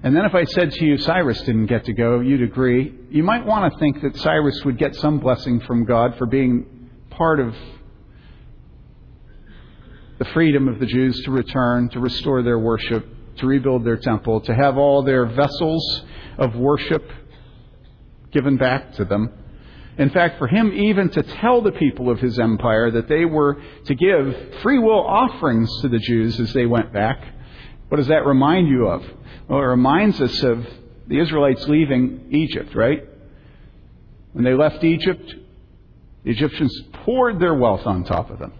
And 0.03 0.15
then 0.15 0.25
if 0.25 0.35
I 0.35 0.45
said 0.45 0.73
to 0.73 0.85
you, 0.85 0.99
Cyrus 0.99 1.41
didn't 1.43 1.67
get 1.67 1.85
to 1.87 1.93
go, 1.93 2.21
you'd 2.21 2.43
agree. 2.43 2.95
You 3.11 3.23
might 3.23 3.45
want 3.45 3.73
to 3.73 3.79
think 3.79 4.03
that 4.03 4.17
Cyrus 4.19 4.65
would 4.65 4.79
get 4.79 4.95
some 4.97 5.19
blessing 5.19 5.61
from 5.61 5.85
God 5.85 6.17
for 6.17 6.27
being 6.27 6.91
part 7.11 7.41
of 7.41 7.55
the 10.19 10.27
freedom 10.27 10.69
of 10.69 10.79
the 10.79 10.87
Jews 10.87 11.21
to 11.25 11.31
return, 11.31 11.89
to 11.91 12.01
restore 12.01 12.43
their 12.43 12.59
worship, 12.59 13.07
to 13.37 13.47
rebuild 13.47 13.85
their 13.85 13.97
temple, 13.97 14.41
to 14.43 14.55
have 14.55 14.77
all 14.77 15.03
their 15.03 15.27
vessels 15.27 16.05
of 16.39 16.55
worship 16.55 17.11
given 18.33 18.57
back 18.57 18.95
to 18.95 19.05
them. 19.05 19.33
In 19.99 20.11
fact, 20.11 20.39
for 20.39 20.47
him 20.47 20.73
even 20.73 21.09
to 21.11 21.23
tell 21.23 21.63
the 21.63 21.73
people 21.73 22.11
of 22.11 22.21
his 22.21 22.39
empire 22.39 22.91
that 22.91 23.09
they 23.09 23.25
were 23.25 23.57
to 23.87 23.95
give 23.95 24.61
free 24.63 24.79
will 24.79 25.07
offerings 25.07 25.71
to 25.81 25.89
the 25.89 25.99
Jews 25.99 26.39
as 26.39 26.53
they 26.53 26.67
went 26.67 26.93
back, 26.93 27.19
what 27.88 27.99
does 27.99 28.09
that 28.09 28.27
remind 28.27 28.68
you 28.68 28.88
of? 28.88 29.05
Well, 29.49 29.61
it 29.61 29.64
reminds 29.64 30.20
us 30.20 30.42
of 30.42 30.66
the 31.07 31.20
Israelites 31.20 31.66
leaving 31.68 32.29
Egypt, 32.33 32.75
right? 32.75 33.05
When 34.33 34.44
they 34.44 34.55
left 34.55 34.83
Egypt, 34.83 35.35
the 36.25 36.31
Egyptians 36.31 36.77
poured 37.05 37.38
their 37.38 37.55
wealth 37.55 37.87
on 37.87 38.05
top 38.05 38.31
of 38.31 38.38
them. 38.38 38.53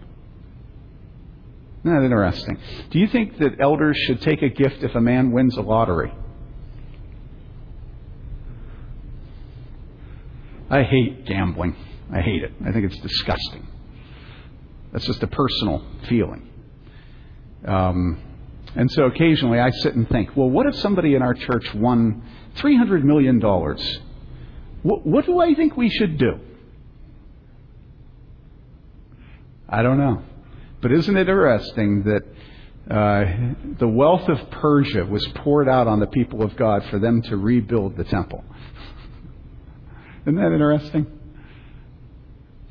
Isn't 1.83 1.95
that 1.95 2.03
interesting? 2.03 2.57
Do 2.89 2.99
you 2.99 3.07
think 3.07 3.37
that 3.39 3.59
elders 3.59 3.97
should 4.07 4.21
take 4.21 4.41
a 4.41 4.49
gift 4.49 4.83
if 4.83 4.95
a 4.95 5.01
man 5.01 5.31
wins 5.31 5.55
a 5.57 5.61
lottery? 5.61 6.13
I 10.69 10.83
hate 10.83 11.25
gambling. 11.25 11.75
I 12.11 12.21
hate 12.21 12.43
it. 12.43 12.53
I 12.65 12.71
think 12.71 12.85
it's 12.85 12.99
disgusting. 12.99 13.67
That's 14.91 15.05
just 15.05 15.21
a 15.23 15.27
personal 15.27 15.83
feeling. 16.07 16.49
Um, 17.65 18.19
and 18.77 18.91
so 18.91 19.05
occasionally 19.05 19.59
I 19.59 19.71
sit 19.71 19.95
and 19.95 20.07
think, 20.07 20.37
well, 20.37 20.51
what 20.51 20.67
if 20.67 20.75
somebody 20.75 21.15
in 21.15 21.23
our 21.23 21.33
church 21.33 21.73
won 21.73 22.21
$300 22.57 23.03
million? 23.03 23.41
What, 24.83 25.03
what 25.03 25.25
do 25.25 25.39
I 25.39 25.55
think 25.55 25.75
we 25.75 25.89
should 25.89 26.19
do? 26.19 26.39
I 29.67 29.81
don't 29.81 29.97
know. 29.97 30.21
But 30.79 30.91
isn't 30.91 31.17
it 31.17 31.21
interesting 31.21 32.03
that 32.03 32.93
uh, 32.93 33.75
the 33.79 33.87
wealth 33.87 34.29
of 34.29 34.51
Persia 34.51 35.05
was 35.05 35.25
poured 35.33 35.67
out 35.67 35.87
on 35.87 35.99
the 35.99 36.05
people 36.05 36.43
of 36.43 36.55
God 36.55 36.85
for 36.91 36.99
them 36.99 37.23
to 37.23 37.35
rebuild 37.35 37.97
the 37.97 38.03
temple? 38.03 38.45
Isn't 40.21 40.35
that 40.35 40.51
interesting? 40.53 41.07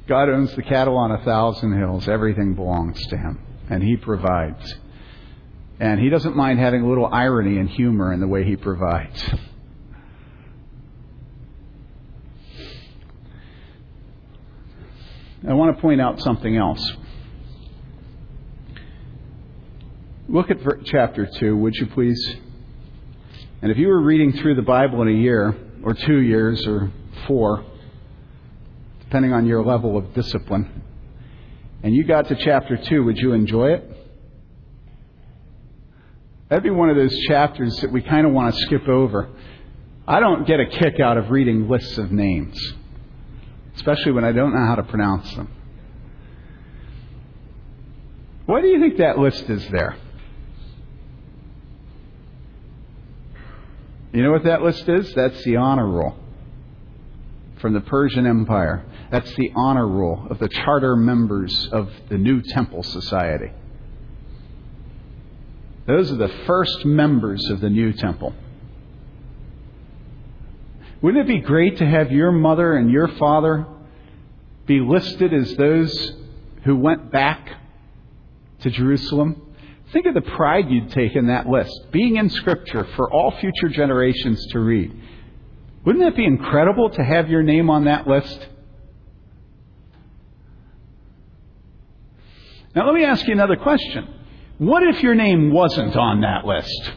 God 0.06 0.28
owns 0.28 0.54
the 0.54 0.62
cattle 0.62 0.96
on 0.96 1.10
a 1.10 1.24
thousand 1.24 1.76
hills. 1.76 2.06
Everything 2.06 2.54
belongs 2.54 3.04
to 3.08 3.16
Him, 3.16 3.40
and 3.68 3.82
He 3.82 3.96
provides. 3.96 4.76
And 5.78 6.00
He 6.00 6.08
doesn't 6.08 6.36
mind 6.36 6.58
having 6.58 6.82
a 6.82 6.88
little 6.88 7.06
irony 7.06 7.58
and 7.58 7.68
humor 7.68 8.12
in 8.12 8.20
the 8.20 8.28
way 8.28 8.44
He 8.44 8.56
provides. 8.56 9.30
I 15.48 15.52
want 15.52 15.76
to 15.76 15.80
point 15.80 16.00
out 16.00 16.20
something 16.20 16.56
else. 16.56 16.92
Look 20.28 20.50
at 20.50 20.58
chapter 20.86 21.28
2, 21.38 21.56
would 21.56 21.74
you 21.76 21.86
please? 21.86 22.36
And 23.62 23.70
if 23.70 23.78
you 23.78 23.86
were 23.86 24.00
reading 24.00 24.32
through 24.32 24.56
the 24.56 24.62
Bible 24.62 25.02
in 25.02 25.08
a 25.08 25.12
year, 25.12 25.54
or 25.84 25.94
two 25.94 26.18
years, 26.20 26.66
or 26.66 26.90
four, 27.28 27.64
depending 29.04 29.32
on 29.32 29.46
your 29.46 29.64
level 29.64 29.96
of 29.96 30.12
discipline, 30.14 30.82
and 31.84 31.94
you 31.94 32.02
got 32.02 32.26
to 32.26 32.34
chapter 32.34 32.76
2, 32.76 33.04
would 33.04 33.16
you 33.16 33.32
enjoy 33.32 33.74
it? 33.74 33.95
Be 36.48 36.70
one 36.70 36.90
of 36.90 36.96
those 36.96 37.16
chapters 37.28 37.76
that 37.80 37.92
we 37.92 38.02
kind 38.02 38.26
of 38.26 38.32
want 38.32 38.54
to 38.54 38.60
skip 38.62 38.88
over. 38.88 39.28
I 40.06 40.20
don't 40.20 40.46
get 40.46 40.60
a 40.60 40.66
kick 40.66 41.00
out 41.00 41.18
of 41.18 41.30
reading 41.30 41.68
lists 41.68 41.98
of 41.98 42.12
names, 42.12 42.56
especially 43.74 44.12
when 44.12 44.24
I 44.24 44.32
don't 44.32 44.54
know 44.54 44.66
how 44.66 44.76
to 44.76 44.84
pronounce 44.84 45.34
them. 45.34 45.48
Why 48.46 48.60
do 48.60 48.68
you 48.68 48.80
think 48.80 48.98
that 48.98 49.18
list 49.18 49.50
is 49.50 49.66
there? 49.70 49.96
You 54.12 54.22
know 54.22 54.30
what 54.30 54.44
that 54.44 54.62
list 54.62 54.88
is? 54.88 55.12
That's 55.14 55.42
the 55.42 55.56
honor 55.56 55.86
roll 55.86 56.16
from 57.60 57.74
the 57.74 57.80
Persian 57.80 58.26
Empire. 58.26 58.86
That's 59.10 59.30
the 59.34 59.50
honor 59.56 59.86
roll 59.86 60.28
of 60.30 60.38
the 60.38 60.48
charter 60.48 60.94
members 60.94 61.68
of 61.72 61.90
the 62.08 62.16
New 62.16 62.40
Temple 62.40 62.84
Society. 62.84 63.50
Those 65.86 66.10
are 66.10 66.16
the 66.16 66.34
first 66.46 66.84
members 66.84 67.48
of 67.50 67.60
the 67.60 67.70
New 67.70 67.92
Temple. 67.92 68.34
Wouldn't 71.00 71.28
it 71.28 71.32
be 71.32 71.40
great 71.40 71.78
to 71.78 71.86
have 71.86 72.10
your 72.10 72.32
mother 72.32 72.76
and 72.76 72.90
your 72.90 73.08
father 73.08 73.66
be 74.66 74.80
listed 74.80 75.32
as 75.32 75.54
those 75.56 76.12
who 76.64 76.76
went 76.76 77.12
back 77.12 77.48
to 78.60 78.70
Jerusalem 78.70 79.46
Think 79.92 80.06
of 80.06 80.14
the 80.14 80.20
pride 80.20 80.68
you'd 80.68 80.90
take 80.90 81.14
in 81.14 81.28
that 81.28 81.48
list, 81.48 81.90
being 81.92 82.16
in 82.16 82.28
Scripture 82.28 82.86
for 82.96 83.10
all 83.10 83.32
future 83.40 83.68
generations 83.68 84.44
to 84.50 84.58
read. 84.58 84.92
Wouldn't 85.84 86.04
that 86.04 86.16
be 86.16 86.24
incredible 86.24 86.90
to 86.90 87.04
have 87.04 87.30
your 87.30 87.42
name 87.42 87.70
on 87.70 87.84
that 87.84 88.06
list? 88.06 88.48
Now, 92.74 92.86
let 92.86 92.94
me 92.94 93.04
ask 93.04 93.26
you 93.26 93.32
another 93.32 93.56
question. 93.56 94.08
What 94.58 94.82
if 94.82 95.02
your 95.02 95.14
name 95.14 95.52
wasn't 95.52 95.96
on 95.96 96.22
that 96.22 96.46
list? 96.46 96.92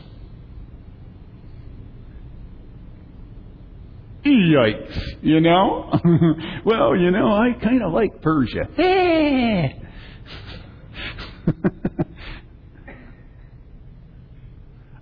Yikes, 4.26 5.18
you 5.22 5.42
know? 5.42 5.92
well, 6.66 6.96
you 6.96 7.12
know, 7.12 7.28
I 7.28 7.54
kind 7.62 7.84
of 7.84 7.92
like 7.94 8.22
Persia. 8.22 8.68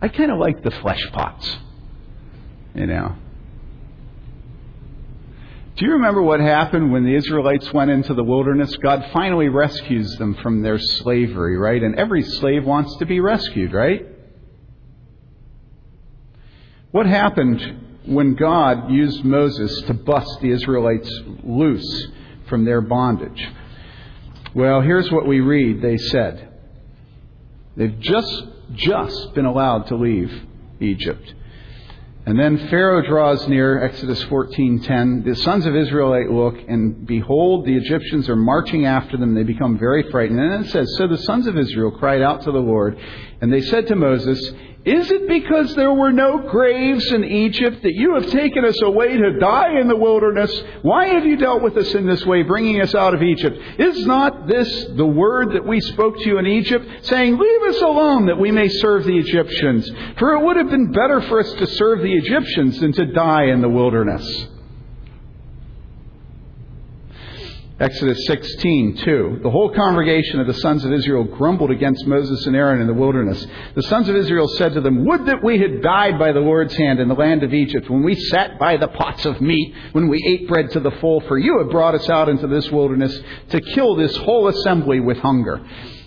I 0.02 0.08
kind 0.08 0.32
of 0.32 0.38
like 0.38 0.64
the 0.64 0.72
flesh 0.72 1.06
pots, 1.12 1.58
you 2.76 2.86
know. 2.86 3.16
Do 5.78 5.86
you 5.86 5.92
remember 5.94 6.24
what 6.24 6.40
happened 6.40 6.92
when 6.92 7.06
the 7.06 7.14
Israelites 7.14 7.72
went 7.72 7.92
into 7.92 8.16
the 8.16 8.24
wilderness? 8.24 8.76
God 8.78 9.12
finally 9.14 9.48
rescues 9.48 10.16
them 10.18 10.34
from 10.42 10.64
their 10.64 10.80
slavery, 10.80 11.56
right? 11.56 11.82
And 11.82 11.94
every 11.96 12.24
slave 12.24 12.66
wants 12.66 12.98
to 12.98 13.06
be 13.06 13.20
rescued, 13.20 13.74
right? 13.74 14.08
What 16.90 17.06
happened 17.06 18.02
when 18.08 18.34
God 18.34 18.90
used 18.90 19.24
Moses 19.24 19.84
to 19.84 19.94
bust 19.94 20.42
the 20.42 20.50
Israelites 20.50 21.12
loose 21.44 22.08
from 22.50 22.66
their 22.66 22.82
bondage? 22.82 23.48
Well, 24.56 24.82
here's 24.82 25.12
what 25.12 25.28
we 25.28 25.42
read. 25.42 25.84
They 25.84 25.98
said, 25.98 26.50
They've 27.76 28.00
just 28.00 28.46
just 28.74 29.36
been 29.36 29.46
allowed 29.46 29.88
to 29.88 29.96
leave 29.96 30.32
Egypt. 30.80 31.36
And 32.28 32.38
then 32.38 32.58
Pharaoh 32.68 33.02
draws 33.08 33.48
near, 33.48 33.82
Exodus 33.82 34.22
14:10. 34.26 35.24
The 35.24 35.34
sons 35.34 35.66
of 35.66 35.78
Israel 35.78 36.10
look, 36.30 36.58
and 36.68 37.08
behold, 37.08 37.66
the 37.66 37.78
Egyptians 37.78 38.28
are 38.28 38.36
marching 38.36 38.86
after 38.86 39.16
them. 39.16 39.34
They 39.34 39.44
become 39.44 39.78
very 39.78 40.04
frightened. 40.12 40.38
And 40.38 40.52
then 40.52 40.62
it 40.64 40.68
says, 40.68 40.94
So 40.98 41.08
the 41.08 41.20
sons 41.20 41.48
of 41.48 41.58
Israel 41.58 41.90
cried 41.90 42.22
out 42.22 42.42
to 42.42 42.52
the 42.52 42.60
Lord, 42.60 43.00
and 43.40 43.52
they 43.52 43.62
said 43.62 43.88
to 43.88 43.96
Moses, 43.96 44.52
Is 44.88 45.12
it 45.12 45.28
because 45.28 45.76
there 45.76 45.94
were 45.94 46.14
no 46.14 46.48
graves 46.48 47.12
in 47.12 47.26
Egypt 47.26 47.84
that 47.84 47.94
you 47.94 48.14
have 48.14 48.32
taken 48.32 48.64
us 48.64 48.82
away 48.82 49.18
to 49.18 49.38
die 49.38 49.82
in 49.82 49.90
the 49.90 49.98
wilderness? 49.98 50.50
Why 50.82 51.08
have 51.08 51.26
you 51.26 51.36
dealt 51.36 51.62
with 51.62 51.76
us 51.76 51.94
in 51.94 52.08
this 52.08 52.26
way, 52.26 52.44
bringing 52.44 52.80
us 52.80 52.96
out 52.96 53.14
of 53.14 53.22
Egypt? 53.22 53.58
Is 53.78 54.06
not 54.06 54.48
this 54.48 54.86
the 54.96 55.06
word 55.06 55.52
that 55.52 55.68
we 55.68 55.82
spoke 55.82 56.18
to 56.20 56.26
you 56.26 56.38
in 56.38 56.48
Egypt, 56.48 57.06
saying, 57.06 57.38
Leave 57.38 57.76
us 57.76 57.82
alone 57.82 58.28
that 58.28 58.40
we 58.40 58.50
may 58.50 58.70
serve 58.70 59.04
the 59.04 59.18
Egyptians? 59.18 59.92
For 60.20 60.32
it 60.36 60.46
would 60.46 60.56
have 60.56 60.70
been 60.70 60.94
better 60.94 61.20
for 61.20 61.42
us 61.42 61.52
to 61.56 61.68
serve 61.68 62.00
the 62.00 62.14
Egyptians 62.14 62.80
than 62.80 62.94
to 62.94 63.08
die 63.08 63.48
in 63.48 63.60
the 63.60 63.68
wilderness. 63.68 64.48
Exodus 67.80 68.26
16:2. 68.28 69.44
The 69.44 69.52
whole 69.52 69.70
congregation 69.70 70.40
of 70.40 70.48
the 70.48 70.54
sons 70.56 70.84
of 70.84 70.92
Israel 70.92 71.24
grumbled 71.24 71.70
against 71.70 72.08
Moses 72.08 72.48
and 72.48 72.56
Aaron 72.56 72.82
in 72.82 72.88
the 72.88 72.94
wilderness. 72.94 73.46
The 73.76 73.84
sons 73.84 74.10
of 74.10 74.16
Israel 74.16 74.48
said 74.48 74.74
to 74.74 74.82
them, 74.82 75.06
Would 75.06 75.28
that 75.28 75.44
we 75.44 75.60
had 75.60 75.84
died 75.84 76.18
by 76.18 76.32
the 76.32 76.40
Lord's 76.40 76.76
hand 76.76 77.00
in 77.00 77.08
the 77.08 77.14
land 77.14 77.44
of 77.44 77.54
Egypt, 77.54 77.88
when 77.88 78.02
we 78.02 78.16
sat 78.16 78.58
by 78.58 78.78
the 78.78 78.88
pots 78.88 79.28
of 79.28 79.42
meat, 79.42 79.76
when 79.92 80.08
we 80.08 80.24
ate 80.28 80.48
bread 80.48 80.72
to 80.72 80.80
the 80.80 80.90
full, 80.90 81.20
for 81.22 81.38
you 81.38 81.60
have 81.60 81.70
brought 81.70 81.94
us 81.94 82.10
out 82.10 82.30
into 82.30 82.48
this 82.48 82.72
wilderness 82.72 83.16
to 83.50 83.62
kill 83.62 83.96
this 83.96 84.18
whole 84.18 84.48
assembly 84.48 85.00
with 85.00 85.20
hunger. 85.20 85.62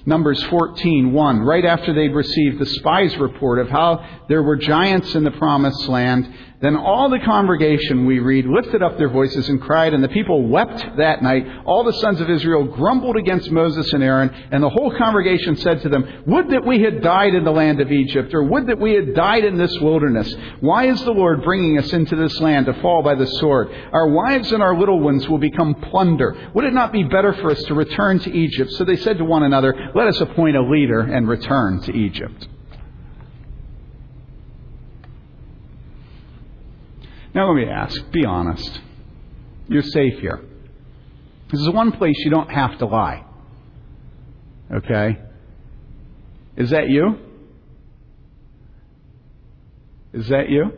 Numbers 0.06 0.42
14:1, 0.44 1.40
right 1.44 1.64
after 1.64 1.92
they'd 1.92 2.14
received 2.14 2.58
the 2.58 2.66
spies' 2.66 3.16
report 3.18 3.58
of 3.58 3.68
how 3.68 4.04
there 4.28 4.42
were 4.42 4.56
giants 4.56 5.14
in 5.14 5.24
the 5.24 5.30
promised 5.32 5.88
land, 5.88 6.28
then 6.60 6.76
all 6.76 7.08
the 7.08 7.18
congregation, 7.20 8.04
we 8.04 8.18
read, 8.18 8.44
lifted 8.44 8.82
up 8.82 8.98
their 8.98 9.08
voices 9.08 9.48
and 9.48 9.62
cried, 9.62 9.94
and 9.94 10.04
the 10.04 10.08
people 10.08 10.46
wept 10.46 10.84
that 10.98 11.22
night. 11.22 11.46
All 11.64 11.84
the 11.84 11.92
sons 11.94 12.20
of 12.20 12.28
Israel 12.28 12.64
grumbled 12.64 13.16
against 13.16 13.50
Moses 13.50 13.90
and 13.94 14.02
Aaron, 14.02 14.30
and 14.50 14.62
the 14.62 14.68
whole 14.68 14.94
congregation 14.98 15.56
said 15.56 15.80
to 15.82 15.88
them, 15.88 16.24
Would 16.26 16.50
that 16.50 16.66
we 16.66 16.82
had 16.82 17.02
died 17.02 17.34
in 17.34 17.44
the 17.44 17.50
land 17.50 17.80
of 17.80 17.90
Egypt, 17.90 18.34
or 18.34 18.42
would 18.42 18.66
that 18.66 18.78
we 18.78 18.92
had 18.92 19.14
died 19.14 19.44
in 19.44 19.56
this 19.56 19.76
wilderness. 19.80 20.34
Why 20.60 20.86
is 20.86 21.02
the 21.04 21.12
Lord 21.12 21.42
bringing 21.42 21.78
us 21.78 21.92
into 21.92 22.16
this 22.16 22.40
land 22.40 22.66
to 22.66 22.74
fall 22.74 23.02
by 23.02 23.14
the 23.14 23.26
sword? 23.26 23.68
Our 23.92 24.08
wives 24.08 24.52
and 24.52 24.62
our 24.62 24.78
little 24.78 25.00
ones 25.00 25.28
will 25.28 25.38
become 25.38 25.74
plunder. 25.74 26.50
Would 26.54 26.64
it 26.64 26.74
not 26.74 26.92
be 26.92 27.04
better 27.04 27.32
for 27.34 27.50
us 27.50 27.62
to 27.64 27.74
return 27.74 28.18
to 28.20 28.32
Egypt? 28.32 28.72
So 28.72 28.84
they 28.84 28.96
said 28.96 29.18
to 29.18 29.24
one 29.24 29.42
another, 29.42 29.89
Let 29.94 30.06
us 30.06 30.20
appoint 30.20 30.56
a 30.56 30.62
leader 30.62 31.00
and 31.00 31.28
return 31.28 31.80
to 31.82 31.92
Egypt. 31.92 32.48
Now 37.34 37.52
let 37.52 37.64
me 37.64 37.70
ask, 37.70 38.10
be 38.10 38.24
honest. 38.24 38.80
You're 39.68 39.82
safe 39.82 40.18
here. 40.20 40.40
This 41.50 41.60
is 41.60 41.70
one 41.70 41.92
place 41.92 42.16
you 42.18 42.30
don't 42.30 42.50
have 42.50 42.78
to 42.78 42.86
lie. 42.86 43.24
Okay? 44.72 45.18
Is 46.56 46.70
that 46.70 46.88
you? 46.88 47.18
Is 50.12 50.28
that 50.28 50.48
you? 50.48 50.72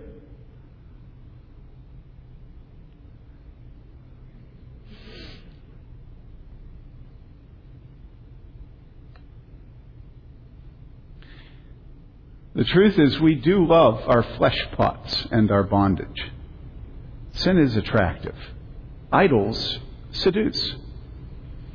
The 12.54 12.64
truth 12.64 12.98
is, 12.98 13.18
we 13.18 13.34
do 13.34 13.66
love 13.66 14.02
our 14.06 14.22
flesh 14.36 14.58
pots 14.72 15.26
and 15.30 15.50
our 15.50 15.62
bondage. 15.62 16.30
Sin 17.32 17.58
is 17.58 17.76
attractive. 17.76 18.36
Idols 19.10 19.78
seduce. 20.10 20.74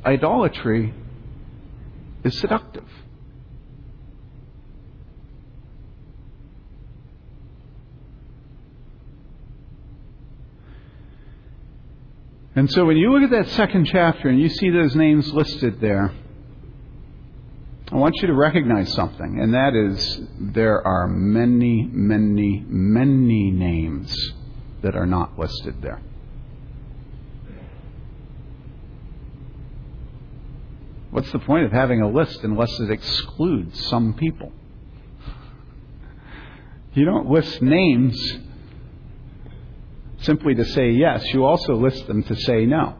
Idolatry 0.04 0.94
is 2.22 2.38
seductive. 2.38 2.84
And 12.54 12.70
so 12.72 12.84
when 12.84 12.96
you 12.96 13.12
look 13.12 13.22
at 13.22 13.30
that 13.30 13.52
second 13.54 13.86
chapter 13.86 14.28
and 14.28 14.40
you 14.40 14.48
see 14.48 14.70
those 14.70 14.96
names 14.96 15.32
listed 15.32 15.80
there, 15.80 16.12
I 17.90 17.96
want 17.96 18.16
you 18.16 18.26
to 18.26 18.34
recognize 18.34 18.92
something, 18.92 19.40
and 19.40 19.54
that 19.54 19.74
is 19.74 20.20
there 20.38 20.86
are 20.86 21.08
many, 21.08 21.88
many, 21.90 22.62
many 22.66 23.50
names 23.50 24.14
that 24.82 24.94
are 24.94 25.06
not 25.06 25.38
listed 25.38 25.80
there. 25.80 26.02
What's 31.10 31.32
the 31.32 31.38
point 31.38 31.64
of 31.64 31.72
having 31.72 32.02
a 32.02 32.08
list 32.08 32.40
unless 32.42 32.78
it 32.78 32.90
excludes 32.90 33.88
some 33.88 34.12
people? 34.14 34.52
You 36.92 37.06
don't 37.06 37.30
list 37.30 37.62
names 37.62 38.38
simply 40.20 40.54
to 40.56 40.64
say 40.64 40.90
yes, 40.90 41.24
you 41.32 41.44
also 41.44 41.74
list 41.74 42.06
them 42.06 42.22
to 42.24 42.36
say 42.36 42.66
no. 42.66 42.97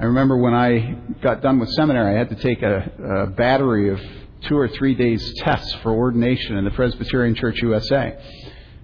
I 0.00 0.04
remember 0.04 0.36
when 0.36 0.54
I 0.54 0.96
got 1.22 1.42
done 1.42 1.58
with 1.58 1.70
seminary, 1.70 2.14
I 2.14 2.18
had 2.18 2.28
to 2.28 2.36
take 2.36 2.62
a, 2.62 3.24
a 3.24 3.26
battery 3.26 3.90
of 3.90 4.00
two 4.42 4.56
or 4.56 4.68
three 4.68 4.94
days 4.94 5.34
tests 5.38 5.74
for 5.82 5.90
ordination 5.90 6.56
in 6.56 6.64
the 6.64 6.70
Presbyterian 6.70 7.34
Church 7.34 7.60
USA. 7.62 8.16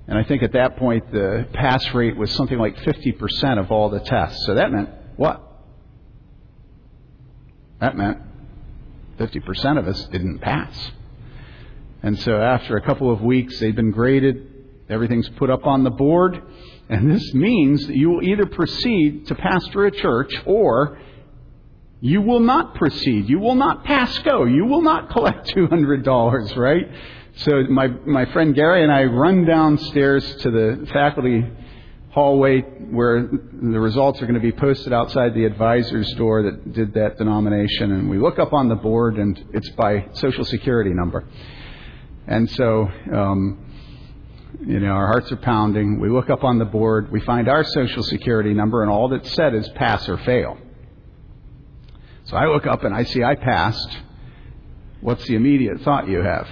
And 0.08 0.18
I 0.18 0.24
think 0.24 0.42
at 0.42 0.52
that 0.54 0.76
point 0.76 1.12
the 1.12 1.46
pass 1.52 1.94
rate 1.94 2.16
was 2.16 2.32
something 2.32 2.58
like 2.58 2.76
50% 2.78 3.60
of 3.60 3.70
all 3.70 3.90
the 3.90 4.00
tests. 4.00 4.44
So 4.44 4.56
that 4.56 4.72
meant 4.72 4.90
what? 5.14 5.40
That 7.78 7.96
meant 7.96 8.18
50% 9.18 9.78
of 9.78 9.86
us 9.86 10.04
didn't 10.06 10.40
pass. 10.40 10.90
And 12.02 12.18
so 12.18 12.40
after 12.40 12.76
a 12.76 12.82
couple 12.82 13.12
of 13.12 13.22
weeks, 13.22 13.60
they've 13.60 13.74
been 13.74 13.92
graded, 13.92 14.50
everything's 14.90 15.28
put 15.30 15.48
up 15.48 15.64
on 15.64 15.84
the 15.84 15.90
board, 15.90 16.42
and 16.88 17.10
this 17.10 17.32
means 17.32 17.86
that 17.86 17.96
you 17.96 18.10
will 18.10 18.22
either 18.22 18.46
proceed 18.46 19.26
to 19.28 19.34
pastor 19.34 19.86
a 19.86 19.90
church 19.90 20.32
or 20.44 20.98
you 22.00 22.20
will 22.20 22.40
not 22.40 22.74
proceed. 22.74 23.28
You 23.28 23.38
will 23.38 23.54
not 23.54 23.84
pass 23.84 24.18
go. 24.18 24.44
You 24.44 24.66
will 24.66 24.82
not 24.82 25.10
collect 25.10 25.48
$200, 25.56 26.56
right? 26.56 26.90
So 27.36 27.62
my, 27.70 27.88
my 27.88 28.26
friend 28.26 28.54
Gary 28.54 28.82
and 28.82 28.92
I 28.92 29.04
run 29.04 29.46
downstairs 29.46 30.36
to 30.42 30.50
the 30.50 30.86
faculty 30.92 31.44
hallway 32.10 32.60
where 32.60 33.28
the 33.28 33.80
results 33.80 34.22
are 34.22 34.26
going 34.26 34.34
to 34.34 34.40
be 34.40 34.52
posted 34.52 34.92
outside 34.92 35.34
the 35.34 35.46
advisor's 35.46 36.08
door 36.12 36.42
that 36.42 36.72
did 36.72 36.94
that 36.94 37.18
denomination. 37.18 37.90
And 37.90 38.08
we 38.08 38.18
look 38.18 38.38
up 38.38 38.52
on 38.52 38.68
the 38.68 38.76
board 38.76 39.16
and 39.16 39.42
it's 39.52 39.70
by 39.70 40.06
social 40.12 40.44
security 40.44 40.90
number. 40.90 41.24
And 42.26 42.48
so, 42.50 42.88
um, 43.12 43.73
you 44.60 44.80
know, 44.80 44.92
our 44.92 45.06
hearts 45.06 45.32
are 45.32 45.36
pounding. 45.36 46.00
We 46.00 46.08
look 46.08 46.30
up 46.30 46.44
on 46.44 46.58
the 46.58 46.64
board. 46.64 47.10
We 47.10 47.20
find 47.20 47.48
our 47.48 47.64
social 47.64 48.02
security 48.02 48.54
number 48.54 48.82
and 48.82 48.90
all 48.90 49.08
that's 49.08 49.32
said 49.34 49.54
is 49.54 49.68
pass 49.70 50.08
or 50.08 50.18
fail. 50.18 50.58
So 52.24 52.36
I 52.36 52.46
look 52.46 52.66
up 52.66 52.84
and 52.84 52.94
I 52.94 53.04
see 53.04 53.22
I 53.22 53.34
passed. 53.34 53.98
What's 55.00 55.26
the 55.26 55.34
immediate 55.34 55.80
thought 55.82 56.08
you 56.08 56.22
have? 56.22 56.48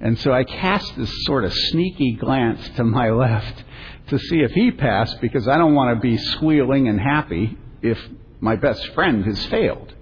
And 0.00 0.18
so 0.18 0.32
I 0.32 0.44
cast 0.44 0.96
this 0.96 1.12
sort 1.24 1.44
of 1.44 1.52
sneaky 1.52 2.12
glance 2.12 2.68
to 2.76 2.84
my 2.84 3.10
left 3.10 3.64
to 4.08 4.18
see 4.18 4.40
if 4.40 4.52
he 4.52 4.70
passed 4.70 5.20
because 5.20 5.48
I 5.48 5.56
don't 5.58 5.74
want 5.74 5.96
to 5.96 6.00
be 6.00 6.16
squealing 6.16 6.88
and 6.88 7.00
happy 7.00 7.56
if 7.82 7.98
my 8.40 8.56
best 8.56 8.86
friend 8.94 9.24
has 9.24 9.44
failed. 9.46 9.94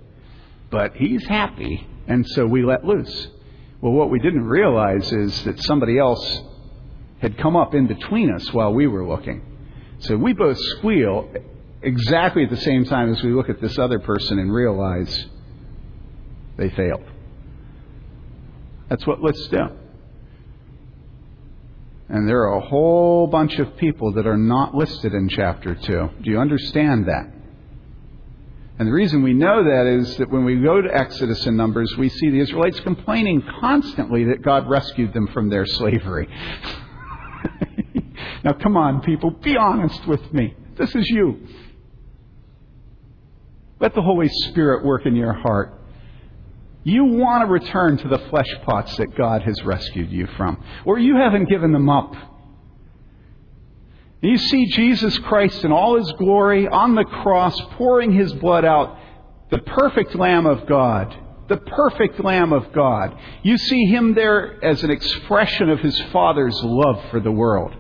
But 0.71 0.97
he's 0.97 1.25
happy, 1.27 1.87
and 2.07 2.27
so 2.27 2.47
we 2.47 2.65
let 2.65 2.85
loose. 2.85 3.29
Well, 3.81 3.93
what 3.93 4.11
we 4.11 4.19
didn't 4.19 4.45
realize 4.45 5.13
is 5.13 5.45
that 5.45 5.63
somebody 5.65 5.99
else 5.99 6.41
had 7.21 7.39
come 7.39 7.57
up 7.57 7.75
in 7.75 7.87
between 7.87 8.33
us 8.33 8.53
while 8.53 8.73
we 8.73 8.87
were 8.87 9.07
looking. 9.07 9.43
So 10.01 10.17
we 10.17 10.33
both 10.33 10.59
squeal 10.79 11.31
exactly 11.83 12.45
at 12.45 12.51
the 12.51 12.57
same 12.57 12.85
time 12.85 13.13
as 13.13 13.23
we 13.23 13.33
look 13.33 13.49
at 13.49 13.61
this 13.61 13.79
other 13.79 13.99
person 13.99 14.39
and 14.39 14.53
realize 14.53 15.27
they 16.57 16.71
failed. 16.71 17.05
That's 18.89 19.07
what 19.07 19.21
lists 19.21 19.49
do. 19.49 19.67
And 22.09 22.29
there 22.29 22.43
are 22.43 22.57
a 22.59 22.67
whole 22.67 23.27
bunch 23.27 23.59
of 23.59 23.77
people 23.77 24.13
that 24.13 24.27
are 24.27 24.37
not 24.37 24.75
listed 24.75 25.13
in 25.13 25.29
chapter 25.29 25.75
2. 25.75 25.83
Do 26.23 26.31
you 26.31 26.39
understand 26.39 27.07
that? 27.07 27.33
And 28.79 28.87
the 28.87 28.93
reason 28.93 29.23
we 29.23 29.33
know 29.33 29.65
that 29.65 29.87
is 29.87 30.19
that 30.19 30.31
when 30.31 30.45
we 30.45 30.57
go 30.57 30.83
to 30.83 30.95
Exodus 30.95 31.47
and 31.47 31.57
Numbers, 31.57 31.95
we 31.97 32.11
see 32.11 32.29
the 32.29 32.41
Israelites 32.41 32.79
complaining 32.81 33.43
constantly 33.61 34.25
that 34.25 34.43
God 34.43 34.69
rescued 34.69 35.15
them 35.15 35.29
from 35.29 35.49
their 35.49 35.65
slavery. 35.65 36.29
now, 38.45 38.53
come 38.63 38.77
on, 38.77 39.01
people, 39.01 39.31
be 39.31 39.57
honest 39.57 40.07
with 40.07 40.31
me. 40.33 40.55
This 40.77 40.95
is 40.95 41.09
you. 41.09 41.47
Let 43.81 43.95
the 43.95 44.03
Holy 44.03 44.29
Spirit 44.29 44.85
work 44.85 45.07
in 45.07 45.17
your 45.17 45.33
heart. 45.33 45.81
You 46.85 47.05
want 47.05 47.47
to 47.47 47.51
return 47.51 47.97
to 47.97 48.09
the 48.09 48.19
flesh 48.31 48.55
pots 48.65 48.95
that 48.99 49.17
God 49.17 49.41
has 49.43 49.57
rescued 49.65 50.13
you 50.13 50.29
from, 50.37 50.63
or 50.85 50.99
you 50.99 51.17
haven't 51.17 51.49
given 51.49 51.73
them 51.73 51.89
up. 51.89 52.15
You 54.23 54.39
see 54.39 54.67
Jesus 54.67 55.17
Christ 55.19 55.65
in 55.65 55.73
all 55.73 55.97
his 55.99 56.11
glory 56.13 56.67
on 56.67 56.95
the 56.95 57.05
cross, 57.05 57.61
pouring 57.77 58.13
his 58.13 58.33
blood 58.35 58.65
out, 58.65 58.97
the 59.51 59.59
perfect 59.59 60.15
Lamb 60.15 60.47
of 60.47 60.67
God. 60.67 61.17
the 61.49 61.59
perfect 61.59 62.19
Lamb 62.25 62.53
of 62.53 62.73
God. 62.73 63.17
You 63.45 63.57
see 63.57 63.85
him 63.85 64.15
there 64.15 64.65
as 64.65 64.83
an 64.83 64.91
expression 64.91 65.71
of 65.71 65.79
his 65.79 65.97
Father's 66.13 66.61
love 66.65 67.01
for 67.13 67.21
the 67.21 67.31
world. 67.31 67.73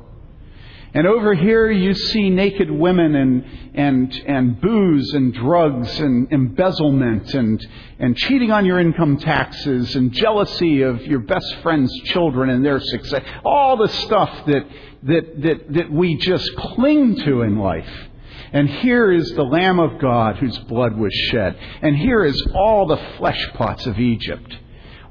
And 0.96 1.06
over 1.06 1.34
here 1.34 1.70
you 1.70 1.92
see 1.92 2.30
naked 2.30 2.70
women 2.70 3.14
and, 3.14 3.44
and, 3.74 4.22
and 4.26 4.58
booze 4.58 5.12
and 5.12 5.34
drugs 5.34 6.00
and 6.00 6.32
embezzlement 6.32 7.34
and, 7.34 7.66
and 7.98 8.16
cheating 8.16 8.50
on 8.50 8.64
your 8.64 8.80
income 8.80 9.18
taxes 9.18 9.94
and 9.94 10.10
jealousy 10.10 10.80
of 10.80 11.02
your 11.02 11.18
best 11.18 11.54
friend's 11.62 11.92
children 12.04 12.48
and 12.48 12.64
their 12.64 12.80
success. 12.80 13.22
All 13.44 13.76
the 13.76 13.88
stuff 13.88 14.46
that, 14.46 14.66
that, 15.02 15.42
that, 15.42 15.72
that 15.74 15.92
we 15.92 16.16
just 16.16 16.56
cling 16.56 17.16
to 17.16 17.42
in 17.42 17.58
life. 17.58 18.08
And 18.54 18.66
here 18.66 19.12
is 19.12 19.30
the 19.32 19.42
Lamb 19.42 19.78
of 19.78 20.00
God 20.00 20.36
whose 20.36 20.56
blood 20.60 20.96
was 20.96 21.12
shed. 21.30 21.58
And 21.82 21.94
here 21.94 22.24
is 22.24 22.42
all 22.54 22.86
the 22.86 23.16
flesh 23.18 23.46
pots 23.52 23.84
of 23.84 23.98
Egypt. 23.98 24.56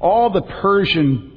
All 0.00 0.30
the 0.30 0.42
Persian 0.42 1.35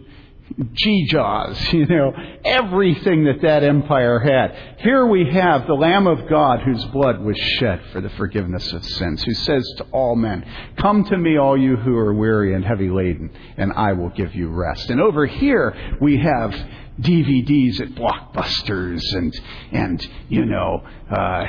Gejas, 0.60 1.74
you 1.74 1.86
know, 1.86 2.12
everything 2.44 3.24
that 3.26 3.42
that 3.42 3.64
empire 3.64 4.20
had. 4.20 4.80
Here 4.80 5.06
we 5.06 5.32
have 5.32 5.66
the 5.68 5.74
Lamb 5.74 6.06
of 6.06 6.28
God 6.30 6.60
whose 6.62 6.84
blood 6.86 7.22
was 7.22 7.38
shed 7.60 7.82
for 7.92 8.02
the 8.02 8.10
forgiveness 8.12 8.74
of 8.74 8.84
sins, 8.84 9.24
who 9.24 9.34
says 9.34 9.66
to 9.78 9.86
all 9.92 10.16
men, 10.16 10.46
Come 10.78 11.06
to 11.06 11.18
me, 11.18 11.38
all 11.38 11.58
you 11.58 11.78
who 11.78 11.96
are 11.96 12.14
weary 12.14 12.54
and 12.54 12.66
heavy 12.66 12.90
laden, 12.90 13.32
and 13.58 13.72
I 13.74 13.94
will 13.94 14.10
give 14.10 14.36
you 14.36 14.50
rest. 14.50 14.90
And 14.90 15.00
over 15.00 15.26
here 15.26 15.98
we 16.02 16.18
have 16.18 16.52
DVDs 17.00 17.80
at 17.80 17.90
Blockbusters 17.96 19.02
and, 19.14 19.42
and 19.72 20.08
you 20.28 20.46
know, 20.46 20.84
uh, 21.10 21.46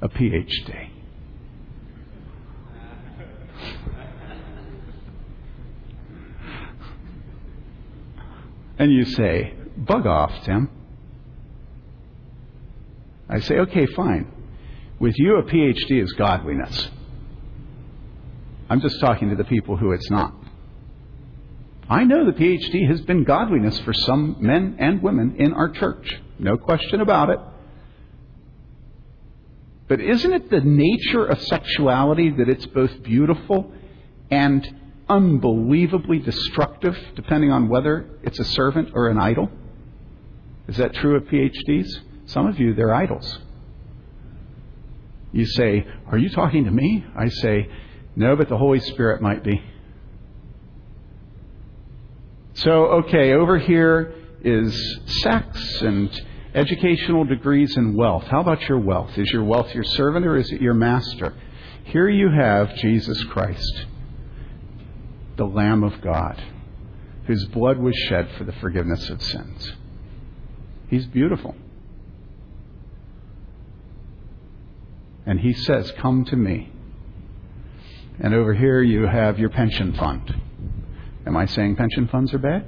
a 0.02 0.08
PhD. 0.08 0.88
And 8.78 8.90
you 8.92 9.04
say, 9.04 9.52
bug 9.76 10.06
off, 10.06 10.32
Tim. 10.44 10.70
I 13.28 13.40
say, 13.40 13.58
okay, 13.58 13.86
fine. 13.94 14.32
With 14.98 15.14
you, 15.18 15.36
a 15.36 15.42
PhD 15.42 16.02
is 16.02 16.12
godliness. 16.14 16.88
I'm 18.70 18.80
just 18.80 18.98
talking 19.00 19.28
to 19.30 19.36
the 19.36 19.44
people 19.44 19.76
who 19.76 19.92
it's 19.92 20.10
not. 20.10 20.34
I 21.90 22.04
know 22.04 22.24
the 22.24 22.30
PhD 22.30 22.88
has 22.88 23.00
been 23.00 23.24
godliness 23.24 23.80
for 23.80 23.92
some 23.92 24.36
men 24.38 24.76
and 24.78 25.02
women 25.02 25.34
in 25.38 25.52
our 25.52 25.68
church. 25.70 26.20
No 26.38 26.56
question 26.56 27.00
about 27.00 27.30
it. 27.30 27.40
But 29.88 30.00
isn't 30.00 30.32
it 30.32 30.50
the 30.50 30.60
nature 30.60 31.26
of 31.26 31.42
sexuality 31.42 32.30
that 32.30 32.48
it's 32.48 32.66
both 32.66 33.02
beautiful 33.02 33.72
and 34.30 34.64
unbelievably 35.08 36.20
destructive, 36.20 36.96
depending 37.16 37.50
on 37.50 37.68
whether 37.68 38.08
it's 38.22 38.38
a 38.38 38.44
servant 38.44 38.90
or 38.94 39.08
an 39.08 39.18
idol? 39.18 39.50
Is 40.68 40.76
that 40.76 40.94
true 40.94 41.16
of 41.16 41.24
PhDs? 41.24 41.88
Some 42.26 42.46
of 42.46 42.60
you, 42.60 42.72
they're 42.72 42.94
idols. 42.94 43.40
You 45.32 45.44
say, 45.44 45.84
Are 46.06 46.18
you 46.18 46.30
talking 46.30 46.66
to 46.66 46.70
me? 46.70 47.04
I 47.16 47.28
say, 47.28 47.68
No, 48.14 48.36
but 48.36 48.48
the 48.48 48.56
Holy 48.56 48.78
Spirit 48.78 49.20
might 49.20 49.42
be. 49.42 49.60
So, 52.62 52.72
okay, 53.04 53.32
over 53.32 53.58
here 53.58 54.12
is 54.42 55.00
sex 55.22 55.80
and 55.80 56.10
educational 56.54 57.24
degrees 57.24 57.74
and 57.74 57.96
wealth. 57.96 58.24
How 58.24 58.40
about 58.40 58.60
your 58.68 58.78
wealth? 58.78 59.16
Is 59.16 59.30
your 59.30 59.44
wealth 59.44 59.74
your 59.74 59.84
servant 59.84 60.26
or 60.26 60.36
is 60.36 60.52
it 60.52 60.60
your 60.60 60.74
master? 60.74 61.32
Here 61.84 62.06
you 62.06 62.28
have 62.28 62.74
Jesus 62.74 63.24
Christ, 63.24 63.86
the 65.36 65.46
Lamb 65.46 65.82
of 65.82 66.02
God, 66.02 66.42
whose 67.26 67.46
blood 67.46 67.78
was 67.78 67.96
shed 68.08 68.28
for 68.36 68.44
the 68.44 68.52
forgiveness 68.52 69.08
of 69.08 69.22
sins. 69.22 69.72
He's 70.90 71.06
beautiful. 71.06 71.54
And 75.24 75.40
he 75.40 75.54
says, 75.54 75.90
Come 75.92 76.26
to 76.26 76.36
me. 76.36 76.70
And 78.18 78.34
over 78.34 78.52
here 78.52 78.82
you 78.82 79.06
have 79.06 79.38
your 79.38 79.48
pension 79.48 79.94
fund. 79.94 80.42
Am 81.26 81.36
I 81.36 81.46
saying 81.46 81.76
pension 81.76 82.08
funds 82.08 82.32
are 82.34 82.38
bad? 82.38 82.66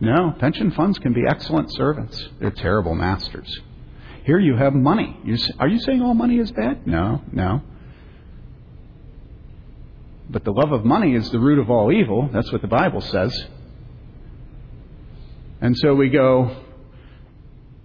No, 0.00 0.34
pension 0.38 0.70
funds 0.72 0.98
can 0.98 1.12
be 1.12 1.22
excellent 1.28 1.72
servants. 1.72 2.22
They're 2.38 2.50
terrible 2.50 2.94
masters. 2.94 3.60
Here 4.24 4.38
you 4.38 4.56
have 4.56 4.72
money. 4.74 5.16
Are 5.58 5.68
you 5.68 5.78
saying 5.80 6.02
all 6.02 6.14
money 6.14 6.38
is 6.38 6.50
bad? 6.52 6.86
No, 6.86 7.22
no. 7.32 7.62
But 10.28 10.44
the 10.44 10.52
love 10.52 10.72
of 10.72 10.84
money 10.84 11.14
is 11.14 11.30
the 11.30 11.40
root 11.40 11.58
of 11.58 11.70
all 11.70 11.92
evil. 11.92 12.28
That's 12.32 12.50
what 12.52 12.62
the 12.62 12.68
Bible 12.68 13.00
says. 13.00 13.36
And 15.60 15.76
so 15.76 15.94
we 15.94 16.08
go 16.08 16.56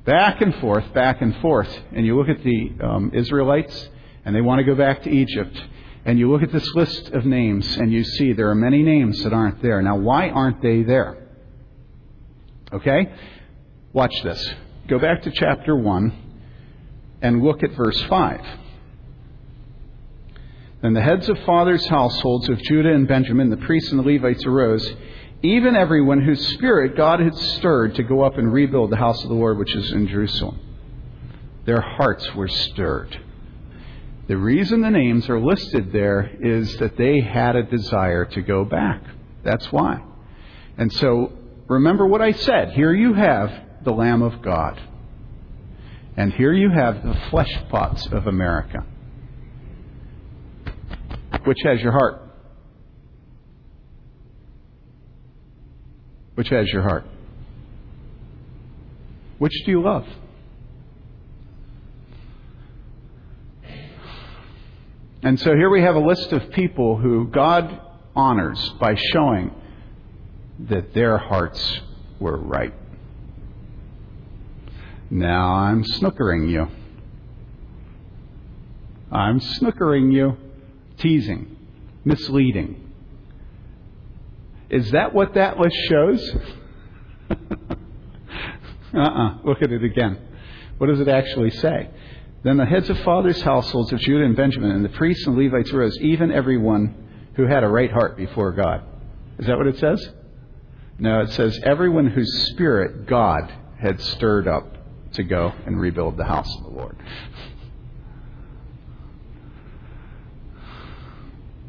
back 0.05 0.41
and 0.41 0.55
forth, 0.55 0.93
back 0.93 1.21
and 1.21 1.35
forth. 1.37 1.69
And 1.93 2.05
you 2.05 2.17
look 2.17 2.29
at 2.29 2.43
the 2.43 2.71
um, 2.81 3.11
Israelites, 3.13 3.89
and 4.23 4.35
they 4.35 4.41
want 4.41 4.59
to 4.59 4.63
go 4.63 4.75
back 4.75 5.03
to 5.03 5.09
Egypt. 5.09 5.61
And 6.05 6.19
you 6.19 6.31
look 6.31 6.43
at 6.43 6.51
this 6.51 6.67
list 6.75 7.09
of 7.09 7.25
names, 7.25 7.77
and 7.77 7.91
you 7.91 8.03
see 8.03 8.33
there 8.33 8.49
are 8.49 8.55
many 8.55 8.83
names 8.83 9.23
that 9.23 9.33
aren't 9.33 9.61
there. 9.63 9.81
Now, 9.81 9.97
why 9.97 10.29
aren't 10.29 10.61
they 10.61 10.83
there? 10.83 11.17
Okay? 12.71 13.11
Watch 13.91 14.13
this. 14.23 14.53
Go 14.87 14.99
back 14.99 15.23
to 15.23 15.31
chapter 15.31 15.75
1 15.75 16.13
and 17.23 17.41
look 17.41 17.63
at 17.63 17.71
verse 17.71 17.99
5. 18.03 18.41
Then 20.83 20.93
the 20.93 21.01
heads 21.01 21.27
of 21.27 21.39
fathers' 21.39 21.87
households 21.87 22.49
of 22.49 22.59
Judah 22.61 22.93
and 22.93 23.07
Benjamin, 23.07 23.49
the 23.49 23.57
priests 23.57 23.91
and 23.91 23.99
the 23.99 24.03
Levites, 24.03 24.45
arose, 24.45 24.87
even 25.41 25.75
everyone 25.75 26.21
whose 26.21 26.53
spirit 26.53 26.95
God 26.95 27.19
had 27.19 27.35
stirred 27.35 27.95
to 27.95 28.03
go 28.03 28.21
up 28.21 28.37
and 28.37 28.53
rebuild 28.53 28.91
the 28.91 28.97
house 28.97 29.23
of 29.23 29.29
the 29.29 29.35
Lord 29.35 29.57
which 29.57 29.73
is 29.73 29.91
in 29.91 30.07
Jerusalem. 30.07 30.59
Their 31.65 31.81
hearts 31.81 32.35
were 32.35 32.47
stirred. 32.47 33.19
The 34.27 34.37
reason 34.37 34.81
the 34.81 34.89
names 34.89 35.29
are 35.29 35.39
listed 35.39 35.91
there 35.91 36.31
is 36.41 36.75
that 36.77 36.97
they 36.97 37.21
had 37.21 37.55
a 37.55 37.63
desire 37.63 38.25
to 38.25 38.41
go 38.41 38.65
back. 38.65 39.03
That's 39.43 39.71
why. 39.71 40.01
And 40.77 40.91
so 40.91 41.31
remember 41.67 42.07
what 42.07 42.21
I 42.21 42.31
said. 42.31 42.71
Here 42.71 42.93
you 42.93 43.13
have 43.13 43.51
the 43.83 43.91
Lamb 43.91 44.23
of 44.23 44.41
God. 44.41 44.81
And 46.17 46.33
here 46.33 46.53
you 46.53 46.71
have 46.71 47.03
the 47.03 47.13
flesh 47.29 47.53
pots 47.69 48.07
of 48.07 48.25
America. 48.25 48.83
Which 51.43 51.59
has 51.63 51.79
your 51.81 51.91
heart? 51.91 52.21
Which 56.33 56.49
has 56.49 56.67
your 56.69 56.81
heart? 56.81 57.05
Which 59.37 59.53
do 59.65 59.71
you 59.71 59.83
love? 59.83 60.07
And 65.25 65.39
so 65.39 65.55
here 65.55 65.71
we 65.71 65.81
have 65.81 65.95
a 65.95 65.99
list 65.99 66.31
of 66.33 66.51
people 66.51 66.97
who 66.97 67.27
God 67.27 67.81
honors 68.15 68.69
by 68.79 68.93
showing 68.93 69.55
that 70.59 70.93
their 70.93 71.17
hearts 71.17 71.81
were 72.19 72.37
right. 72.37 72.75
Now 75.09 75.55
I'm 75.55 75.83
snookering 75.83 76.47
you. 76.47 76.67
I'm 79.11 79.39
snookering 79.39 80.13
you, 80.13 80.37
teasing, 80.99 81.57
misleading. 82.03 82.93
Is 84.69 84.91
that 84.91 85.11
what 85.11 85.33
that 85.33 85.57
list 85.57 85.75
shows? 85.89 86.35
uh 87.31 87.35
uh-uh. 88.93 88.99
uh 88.99 89.37
Look 89.43 89.63
at 89.63 89.71
it 89.71 89.83
again. 89.83 90.19
What 90.77 90.85
does 90.85 90.99
it 90.99 91.07
actually 91.07 91.49
say? 91.49 91.89
Then 92.45 92.57
the 92.57 92.65
heads 92.65 92.91
of 92.91 92.99
fathers' 92.99 93.41
households 93.41 93.91
of 93.91 93.99
Judah 94.01 94.23
and 94.23 94.35
Benjamin, 94.35 94.69
and 94.69 94.85
the 94.85 94.89
priests 94.89 95.25
and 95.25 95.35
Levites 95.35 95.73
rose, 95.73 95.97
even 95.99 96.31
everyone 96.31 96.93
who 97.33 97.47
had 97.47 97.63
a 97.63 97.67
right 97.67 97.91
heart 97.91 98.15
before 98.17 98.51
God. 98.51 98.83
Is 99.39 99.47
that 99.47 99.57
what 99.57 99.65
it 99.65 99.79
says? 99.79 100.09
No, 100.99 101.21
it 101.21 101.31
says 101.31 101.59
everyone 101.63 102.05
whose 102.05 102.51
spirit 102.51 103.07
God 103.07 103.51
had 103.81 103.99
stirred 103.99 104.47
up 104.47 104.77
to 105.13 105.23
go 105.23 105.53
and 105.65 105.81
rebuild 105.81 106.17
the 106.17 106.25
house 106.25 106.55
of 106.57 106.65
the 106.65 106.69
Lord. 106.69 106.95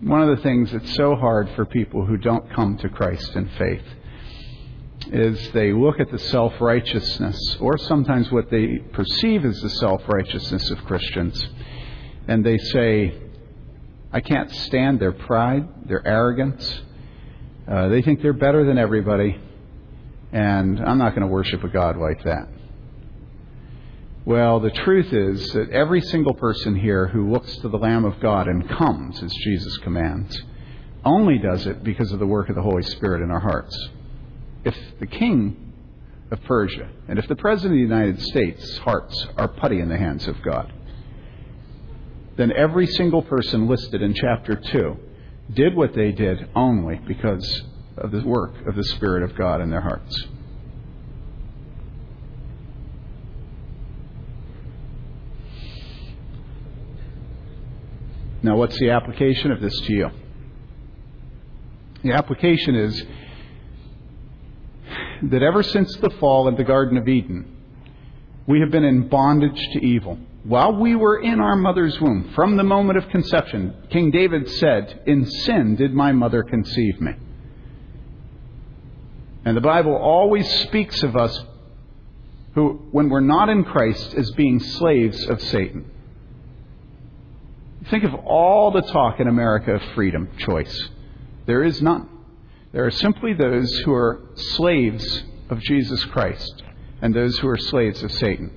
One 0.03 0.29
of 0.29 0.37
the 0.37 0.43
things 0.43 0.73
that's 0.73 0.95
so 0.95 1.15
hard 1.15 1.49
for 1.57 1.65
people 1.65 2.05
who 2.05 2.19
don't 2.19 2.53
come 2.55 2.77
to 2.79 2.91
Christ 2.91 3.35
in 3.35 3.49
faith 3.49 3.83
is 5.13 5.51
they 5.53 5.73
look 5.73 6.01
at 6.01 6.11
the 6.11 6.19
self 6.19 6.61
righteousness, 6.61 7.57
or 7.61 7.79
sometimes 7.79 8.31
what 8.33 8.51
they 8.51 8.79
perceive 8.93 9.45
as 9.45 9.61
the 9.61 9.71
self 9.71 10.03
righteousness 10.09 10.71
of 10.71 10.79
Christians, 10.85 11.47
and 12.29 12.45
they 12.45 12.59
say, 12.59 13.15
I 14.13 14.21
can't 14.21 14.51
stand 14.51 15.01
their 15.01 15.13
pride, 15.13 15.89
their 15.89 16.07
arrogance, 16.07 16.83
Uh, 17.69 17.89
they 17.89 18.01
think 18.01 18.23
they're 18.23 18.33
better 18.33 18.65
than 18.65 18.79
everybody, 18.79 19.37
and 20.33 20.79
I'm 20.81 20.99
not 20.99 21.11
going 21.11 21.23
to 21.23 21.33
worship 21.33 21.65
a 21.65 21.69
God 21.69 21.97
like 21.97 22.23
that. 22.23 22.49
Well, 24.25 24.61
the 24.61 24.71
truth 24.71 25.13
is 25.13 25.49
that 25.53 25.71
every 25.71 26.01
single 26.01 26.35
person 26.35 26.77
here 26.77 27.09
who 27.09 27.31
looks 27.33 27.57
to 27.59 27.69
the 27.69 27.79
Lamb 27.79 28.05
of 28.05 28.21
God 28.21 28.47
and 28.47 28.69
comes 28.69 29.21
as 29.23 29.33
Jesus 29.45 29.77
commands 29.79 30.41
only 31.05 31.39
does 31.39 31.67
it 31.67 31.83
because 31.83 32.13
of 32.13 32.19
the 32.21 32.27
work 32.27 32.49
of 32.49 32.55
the 32.55 32.63
Holy 32.63 32.83
Spirit 32.83 33.23
in 33.23 33.31
our 33.31 33.41
hearts. 33.41 33.77
If 34.67 34.77
the 34.99 35.07
king 35.07 35.73
of 36.33 36.43
Persia 36.43 36.91
and 37.07 37.21
if 37.21 37.29
the 37.29 37.37
president 37.37 37.81
of 37.81 37.89
the 37.89 37.95
United 37.95 38.21
States' 38.21 38.79
hearts 38.79 39.27
are 39.37 39.47
putty 39.47 39.79
in 39.79 39.89
the 39.89 39.97
hands 39.97 40.27
of 40.27 40.43
God, 40.43 40.73
then 42.37 42.51
every 42.51 42.89
single 42.89 43.23
person 43.23 43.69
listed 43.69 44.03
in 44.03 44.13
chapter 44.13 44.57
2 44.57 44.97
did 45.55 45.77
what 45.77 45.95
they 45.95 46.11
did 46.11 46.49
only 46.57 46.97
because 47.07 47.63
of 47.97 48.11
the 48.11 48.23
work 48.23 48.67
of 48.67 48.75
the 48.75 48.83
Spirit 48.83 49.23
of 49.23 49.37
God 49.37 49.61
in 49.61 49.71
their 49.71 49.81
hearts. 49.81 50.27
Now, 58.43 58.57
what's 58.57 58.77
the 58.81 58.91
application 58.91 59.53
of 59.53 59.61
this 59.61 59.79
to 59.83 59.93
you? 59.93 60.11
The 62.03 62.15
application 62.15 62.75
is 62.75 63.05
that 65.23 65.43
ever 65.43 65.63
since 65.63 65.95
the 65.97 66.11
fall 66.21 66.49
of 66.49 66.57
the 66.57 66.65
Garden 66.65 66.97
of 66.97 67.09
Eden, 67.09 67.57
we 68.47 68.61
have 68.61 68.71
been 68.71 68.85
in 68.85 69.09
bondage 69.09 69.61
to 69.73 69.85
evil. 69.85 70.19
While 70.45 70.75
we 70.75 70.95
were 70.95 71.19
in 71.19 71.41
our 71.41 71.57
mother's 71.57 72.01
womb, 72.01 72.33
from 72.35 72.57
the 72.57 72.63
moment 72.63 72.99
of 72.99 73.09
conception, 73.09 73.75
King 73.91 74.11
David 74.13 74.49
said, 74.49 75.03
In 75.07 75.27
sin 75.27 75.75
did 75.75 75.93
my 75.93 76.13
mother 76.13 76.45
conceive 76.45 77.01
me. 77.01 77.13
And 79.45 79.57
the 79.57 79.61
Bible 79.61 79.95
always 79.95 80.49
speaks 80.63 81.03
of 81.03 81.17
us 81.17 81.45
who, 82.55 82.89
when 82.91 83.09
we're 83.09 83.21
not 83.21 83.49
in 83.49 83.65
Christ, 83.65 84.15
as 84.15 84.31
being 84.33 84.61
slaves 84.61 85.27
of 85.27 85.41
Satan. 85.43 85.91
Think 87.91 88.05
of 88.05 88.15
all 88.15 88.71
the 88.71 88.83
talk 88.83 89.21
in 89.21 89.29
America 89.29 89.75
of 89.75 89.83
freedom 89.95 90.29
choice. 90.39 90.89
There 91.47 91.63
is 91.63 91.83
none. 91.83 92.09
There 92.73 92.85
are 92.85 92.91
simply 92.91 93.33
those 93.33 93.73
who 93.85 93.93
are 93.93 94.21
slaves 94.35 95.25
of 95.49 95.61
Jesus 95.61 96.05
Christ 96.07 96.63
and 97.01 97.15
those 97.15 97.39
who 97.39 97.49
are 97.49 97.59
slaves 97.59 98.03
of 98.03 98.13
Satan. 98.13 98.51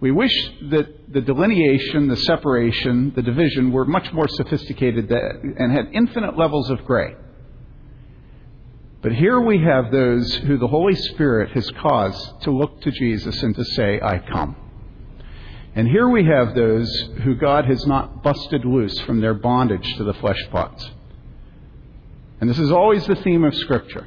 We 0.00 0.10
wish 0.10 0.32
that 0.70 1.12
the 1.12 1.22
delineation, 1.22 2.08
the 2.08 2.16
separation, 2.16 3.12
the 3.16 3.22
division 3.22 3.72
were 3.72 3.86
much 3.86 4.12
more 4.12 4.28
sophisticated 4.28 5.10
and 5.10 5.72
had 5.72 5.88
infinite 5.92 6.36
levels 6.36 6.70
of 6.70 6.84
gray. 6.84 7.14
But 9.02 9.12
here 9.12 9.40
we 9.40 9.58
have 9.62 9.90
those 9.90 10.34
who 10.34 10.58
the 10.58 10.66
Holy 10.66 10.94
Spirit 10.94 11.52
has 11.52 11.70
caused 11.80 12.42
to 12.42 12.50
look 12.50 12.80
to 12.82 12.90
Jesus 12.90 13.42
and 13.42 13.54
to 13.54 13.64
say, 13.64 14.00
I 14.02 14.18
come. 14.18 14.56
And 15.74 15.86
here 15.86 16.08
we 16.08 16.24
have 16.24 16.54
those 16.54 16.90
who 17.22 17.34
God 17.34 17.66
has 17.66 17.86
not 17.86 18.22
busted 18.22 18.64
loose 18.64 18.98
from 19.00 19.20
their 19.20 19.34
bondage 19.34 19.94
to 19.96 20.04
the 20.04 20.14
flesh 20.14 20.42
pots. 20.50 20.90
And 22.40 22.50
this 22.50 22.58
is 22.58 22.70
always 22.70 23.06
the 23.06 23.16
theme 23.16 23.44
of 23.44 23.54
Scripture. 23.54 24.06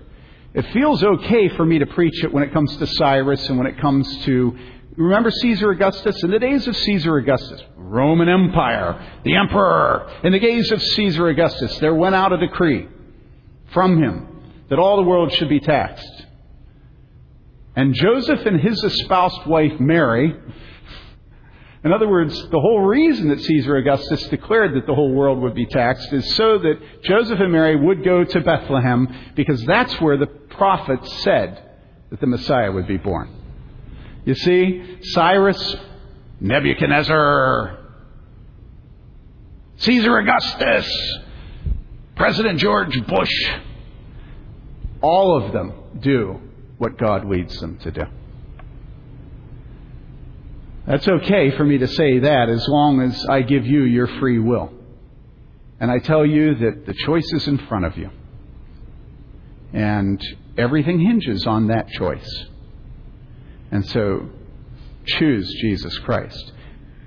It 0.53 0.65
feels 0.73 1.03
okay 1.03 1.49
for 1.49 1.65
me 1.65 1.79
to 1.79 1.85
preach 1.85 2.23
it 2.23 2.33
when 2.33 2.43
it 2.43 2.53
comes 2.53 2.75
to 2.77 2.87
Cyrus 2.87 3.47
and 3.49 3.57
when 3.57 3.67
it 3.67 3.79
comes 3.79 4.25
to. 4.25 4.57
Remember 4.95 5.31
Caesar 5.31 5.71
Augustus? 5.71 6.23
In 6.23 6.31
the 6.31 6.39
days 6.39 6.67
of 6.67 6.75
Caesar 6.75 7.17
Augustus, 7.17 7.61
Roman 7.77 8.27
Empire, 8.27 9.21
the 9.23 9.35
emperor, 9.35 10.11
in 10.23 10.33
the 10.33 10.39
days 10.39 10.71
of 10.71 10.81
Caesar 10.81 11.29
Augustus, 11.29 11.77
there 11.79 11.95
went 11.95 12.15
out 12.15 12.33
a 12.33 12.37
decree 12.37 12.87
from 13.71 14.01
him 14.01 14.27
that 14.69 14.79
all 14.79 14.97
the 14.97 15.03
world 15.03 15.31
should 15.33 15.49
be 15.49 15.59
taxed. 15.59 16.25
And 17.75 17.93
Joseph 17.93 18.45
and 18.45 18.59
his 18.59 18.83
espoused 18.83 19.45
wife 19.45 19.79
Mary 19.79 20.35
in 21.83 21.93
other 21.93 22.09
words, 22.09 22.33
the 22.49 22.59
whole 22.59 22.81
reason 22.81 23.29
that 23.29 23.39
Caesar 23.39 23.77
Augustus 23.77 24.27
declared 24.27 24.75
that 24.75 24.85
the 24.85 24.93
whole 24.93 25.13
world 25.13 25.39
would 25.39 25.55
be 25.55 25.65
taxed 25.65 26.11
is 26.11 26.35
so 26.35 26.57
that 26.57 27.03
Joseph 27.03 27.39
and 27.39 27.51
Mary 27.53 27.77
would 27.77 28.03
go 28.03 28.25
to 28.25 28.41
Bethlehem 28.41 29.07
because 29.35 29.63
that's 29.63 29.93
where 30.01 30.17
the 30.17 30.27
prophets 30.27 31.23
said 31.23 31.63
that 32.09 32.19
the 32.19 32.27
Messiah 32.27 32.71
would 32.71 32.87
be 32.87 32.97
born. 32.97 33.33
You 34.25 34.35
see, 34.35 34.97
Cyrus, 35.13 35.77
Nebuchadnezzar, 36.41 37.77
Caesar 39.77 40.17
Augustus, 40.17 41.19
President 42.17 42.59
George 42.59 43.07
Bush, 43.07 43.49
all 45.01 45.41
of 45.41 45.53
them 45.53 45.71
do 46.01 46.41
what 46.77 46.97
God 46.97 47.25
leads 47.25 47.57
them 47.61 47.77
to 47.79 47.91
do. 47.91 48.03
That's 50.89 51.07
okay 51.07 51.51
for 51.55 51.63
me 51.63 51.77
to 51.77 51.87
say 51.87 52.17
that 52.17 52.49
as 52.49 52.67
long 52.67 52.99
as 52.99 53.23
I 53.29 53.43
give 53.43 53.63
you 53.63 53.83
your 53.83 54.07
free 54.19 54.39
will. 54.39 54.73
And 55.79 55.91
I 55.91 55.99
tell 55.99 56.25
you 56.25 56.55
that 56.55 56.87
the 56.87 56.95
choice 57.05 57.31
is 57.31 57.47
in 57.47 57.59
front 57.67 57.85
of 57.85 57.95
you. 57.95 58.09
And 59.71 60.19
everything 60.57 60.99
hinges 60.99 61.45
on 61.45 61.67
that 61.67 61.89
choice. 61.89 62.27
And 63.69 63.85
so 63.85 64.29
choose 65.05 65.47
Jesus 65.61 65.95
Christ. 65.99 66.53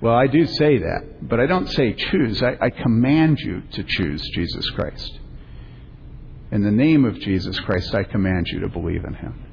Well, 0.00 0.14
I 0.14 0.28
do 0.28 0.46
say 0.46 0.78
that, 0.78 1.28
but 1.28 1.40
I 1.40 1.46
don't 1.46 1.68
say 1.68 1.92
choose. 1.92 2.40
I, 2.40 2.56
I, 2.60 2.70
command 2.70 3.40
you 3.40 3.62
to 3.72 3.82
choose 3.82 4.22
Jesus 4.32 4.68
Christ. 4.70 5.18
In 6.52 6.62
the 6.62 6.70
name 6.70 7.04
of 7.04 7.18
Jesus 7.18 7.58
Christ, 7.58 7.92
I 7.96 8.04
command 8.04 8.46
you 8.46 8.60
to 8.60 8.68
believe 8.68 9.04
in 9.04 9.14
him. 9.14 9.44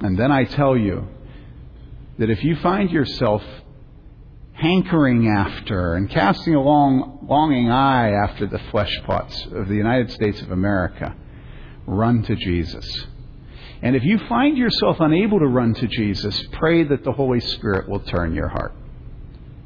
And 0.00 0.18
then 0.18 0.30
I 0.30 0.44
tell 0.44 0.76
you 0.76 1.08
that 2.20 2.28
if 2.28 2.44
you 2.44 2.54
find 2.56 2.90
yourself 2.90 3.42
hankering 4.52 5.26
after 5.26 5.94
and 5.94 6.10
casting 6.10 6.54
a 6.54 6.60
long, 6.60 7.26
longing 7.26 7.70
eye 7.70 8.10
after 8.10 8.46
the 8.46 8.58
flesh 8.70 8.94
pots 9.06 9.46
of 9.52 9.68
the 9.68 9.74
United 9.74 10.12
States 10.12 10.42
of 10.42 10.50
America, 10.50 11.16
run 11.86 12.22
to 12.22 12.36
Jesus. 12.36 12.84
And 13.80 13.96
if 13.96 14.04
you 14.04 14.18
find 14.28 14.58
yourself 14.58 14.98
unable 15.00 15.38
to 15.38 15.46
run 15.46 15.72
to 15.72 15.86
Jesus, 15.86 16.38
pray 16.52 16.84
that 16.84 17.04
the 17.04 17.12
Holy 17.12 17.40
Spirit 17.40 17.88
will 17.88 18.00
turn 18.00 18.34
your 18.34 18.48
heart. 18.48 18.74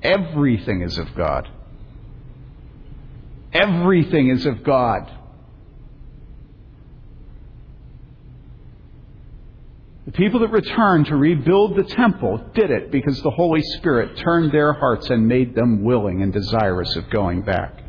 Everything 0.00 0.82
is 0.82 0.96
of 0.96 1.12
God. 1.16 1.48
Everything 3.52 4.28
is 4.28 4.46
of 4.46 4.62
God. 4.62 5.10
People 10.14 10.40
that 10.40 10.50
returned 10.50 11.06
to 11.06 11.16
rebuild 11.16 11.76
the 11.76 11.84
temple 11.84 12.38
did 12.54 12.70
it 12.70 12.90
because 12.90 13.20
the 13.22 13.30
Holy 13.30 13.62
Spirit 13.76 14.16
turned 14.18 14.52
their 14.52 14.72
hearts 14.72 15.10
and 15.10 15.26
made 15.28 15.54
them 15.54 15.84
willing 15.84 16.22
and 16.22 16.32
desirous 16.32 16.96
of 16.96 17.10
going 17.10 17.42
back. 17.42 17.80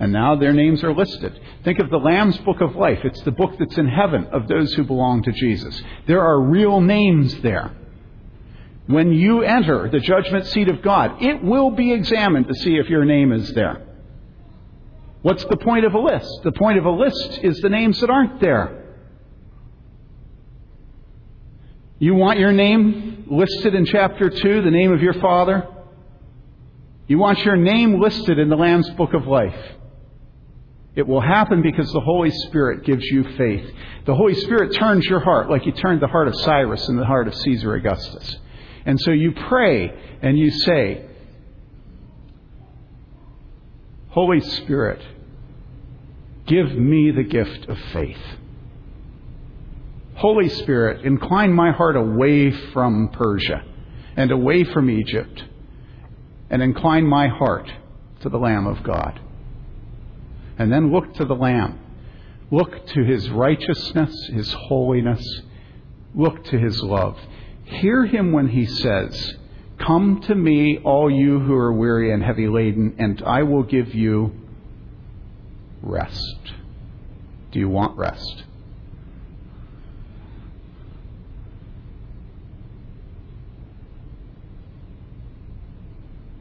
And 0.00 0.12
now 0.12 0.36
their 0.36 0.52
names 0.52 0.84
are 0.84 0.94
listed. 0.94 1.38
Think 1.64 1.80
of 1.80 1.90
the 1.90 1.96
Lamb's 1.96 2.38
Book 2.38 2.60
of 2.60 2.76
Life. 2.76 3.00
It's 3.02 3.22
the 3.22 3.32
book 3.32 3.54
that's 3.58 3.78
in 3.78 3.88
heaven 3.88 4.26
of 4.26 4.46
those 4.46 4.72
who 4.74 4.84
belong 4.84 5.22
to 5.24 5.32
Jesus. 5.32 5.82
There 6.06 6.22
are 6.22 6.40
real 6.40 6.80
names 6.80 7.34
there. 7.40 7.74
When 8.86 9.12
you 9.12 9.42
enter 9.42 9.88
the 9.90 9.98
judgment 9.98 10.46
seat 10.46 10.70
of 10.70 10.82
God, 10.82 11.22
it 11.22 11.42
will 11.42 11.70
be 11.70 11.92
examined 11.92 12.46
to 12.48 12.54
see 12.54 12.76
if 12.76 12.88
your 12.88 13.04
name 13.04 13.32
is 13.32 13.52
there. 13.54 13.82
What's 15.22 15.44
the 15.46 15.56
point 15.56 15.84
of 15.84 15.94
a 15.94 15.98
list? 15.98 16.30
The 16.44 16.52
point 16.52 16.78
of 16.78 16.84
a 16.84 16.90
list 16.90 17.40
is 17.42 17.58
the 17.60 17.68
names 17.68 18.00
that 18.00 18.08
aren't 18.08 18.40
there. 18.40 18.87
You 21.98 22.14
want 22.14 22.38
your 22.38 22.52
name 22.52 23.24
listed 23.28 23.74
in 23.74 23.84
chapter 23.84 24.30
2, 24.30 24.62
the 24.62 24.70
name 24.70 24.92
of 24.92 25.02
your 25.02 25.14
father? 25.14 25.66
You 27.08 27.18
want 27.18 27.40
your 27.40 27.56
name 27.56 28.00
listed 28.00 28.38
in 28.38 28.48
the 28.48 28.56
Lamb's 28.56 28.88
Book 28.90 29.14
of 29.14 29.26
Life. 29.26 29.58
It 30.94 31.06
will 31.06 31.20
happen 31.20 31.62
because 31.62 31.90
the 31.92 32.00
Holy 32.00 32.30
Spirit 32.30 32.84
gives 32.84 33.04
you 33.04 33.24
faith. 33.36 33.68
The 34.04 34.14
Holy 34.14 34.34
Spirit 34.34 34.74
turns 34.74 35.04
your 35.06 35.20
heart 35.20 35.50
like 35.50 35.62
He 35.62 35.72
turned 35.72 36.00
the 36.00 36.06
heart 36.06 36.28
of 36.28 36.34
Cyrus 36.36 36.88
and 36.88 36.98
the 36.98 37.04
heart 37.04 37.26
of 37.28 37.34
Caesar 37.34 37.74
Augustus. 37.74 38.36
And 38.84 39.00
so 39.00 39.10
you 39.10 39.32
pray 39.32 39.92
and 40.22 40.38
you 40.38 40.50
say, 40.50 41.04
Holy 44.10 44.40
Spirit, 44.40 45.00
give 46.46 46.72
me 46.72 47.10
the 47.10 47.22
gift 47.22 47.68
of 47.68 47.78
faith. 47.92 48.37
Holy 50.18 50.48
Spirit, 50.48 51.04
incline 51.04 51.52
my 51.52 51.70
heart 51.70 51.94
away 51.94 52.50
from 52.50 53.08
Persia 53.10 53.62
and 54.16 54.32
away 54.32 54.64
from 54.64 54.90
Egypt, 54.90 55.44
and 56.50 56.60
incline 56.60 57.06
my 57.06 57.28
heart 57.28 57.70
to 58.22 58.28
the 58.28 58.36
Lamb 58.36 58.66
of 58.66 58.82
God. 58.82 59.20
And 60.58 60.72
then 60.72 60.90
look 60.90 61.14
to 61.14 61.24
the 61.24 61.36
Lamb. 61.36 61.78
Look 62.50 62.84
to 62.88 63.04
his 63.04 63.30
righteousness, 63.30 64.12
his 64.32 64.52
holiness. 64.52 65.24
Look 66.16 66.42
to 66.46 66.58
his 66.58 66.82
love. 66.82 67.16
Hear 67.62 68.04
him 68.04 68.32
when 68.32 68.48
he 68.48 68.66
says, 68.66 69.36
Come 69.78 70.20
to 70.22 70.34
me, 70.34 70.78
all 70.82 71.08
you 71.08 71.38
who 71.38 71.54
are 71.54 71.72
weary 71.72 72.12
and 72.12 72.24
heavy 72.24 72.48
laden, 72.48 72.96
and 72.98 73.22
I 73.22 73.44
will 73.44 73.62
give 73.62 73.94
you 73.94 74.32
rest. 75.80 76.40
Do 77.52 77.60
you 77.60 77.68
want 77.68 77.96
rest? 77.96 78.42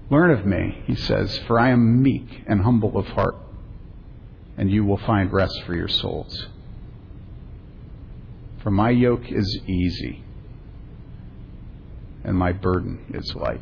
Learn 0.09 0.31
of 0.31 0.45
me, 0.45 0.83
he 0.85 0.95
says, 0.95 1.37
for 1.47 1.59
I 1.59 1.69
am 1.69 2.01
meek 2.01 2.43
and 2.47 2.61
humble 2.61 2.97
of 2.97 3.07
heart, 3.07 3.35
and 4.57 4.71
you 4.71 4.85
will 4.85 4.97
find 4.97 5.31
rest 5.33 5.63
for 5.65 5.75
your 5.75 5.89
souls. 5.89 6.47
For 8.63 8.71
my 8.71 8.89
yoke 8.89 9.29
is 9.31 9.59
easy, 9.67 10.23
and 12.23 12.37
my 12.37 12.53
burden 12.53 13.05
is 13.13 13.35
light. 13.35 13.61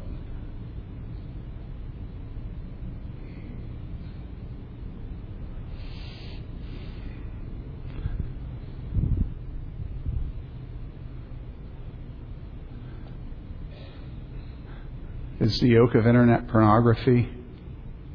Is 15.46 15.60
the 15.60 15.68
yoke 15.68 15.94
of 15.94 16.08
internet 16.08 16.48
pornography 16.48 17.30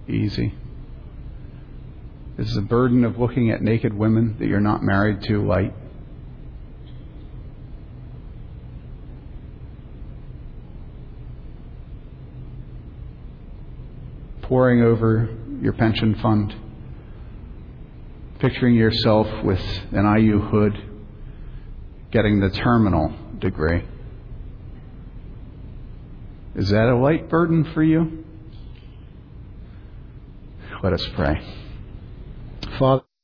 easy? 0.08 0.52
Is 2.36 2.52
the 2.56 2.60
burden 2.60 3.04
of 3.04 3.20
looking 3.20 3.52
at 3.52 3.62
naked 3.62 3.96
women 3.96 4.34
that 4.40 4.48
you're 4.48 4.58
not 4.58 4.82
married 4.82 5.22
to 5.28 5.46
light? 5.46 5.72
Poring 14.42 14.82
over 14.82 15.28
your 15.62 15.74
pension 15.74 16.16
fund, 16.16 16.52
picturing 18.40 18.74
yourself 18.74 19.28
with 19.44 19.62
an 19.92 20.16
IU 20.18 20.40
hood, 20.40 20.76
getting 22.10 22.40
the 22.40 22.50
terminal 22.50 23.14
degree. 23.38 23.84
Is 26.54 26.70
that 26.70 26.88
a 26.88 26.96
light 26.96 27.28
burden 27.28 27.72
for 27.72 27.82
you? 27.82 28.24
Let 30.82 30.92
us 30.92 31.06
pray. 31.14 31.40
Father, 32.78 33.02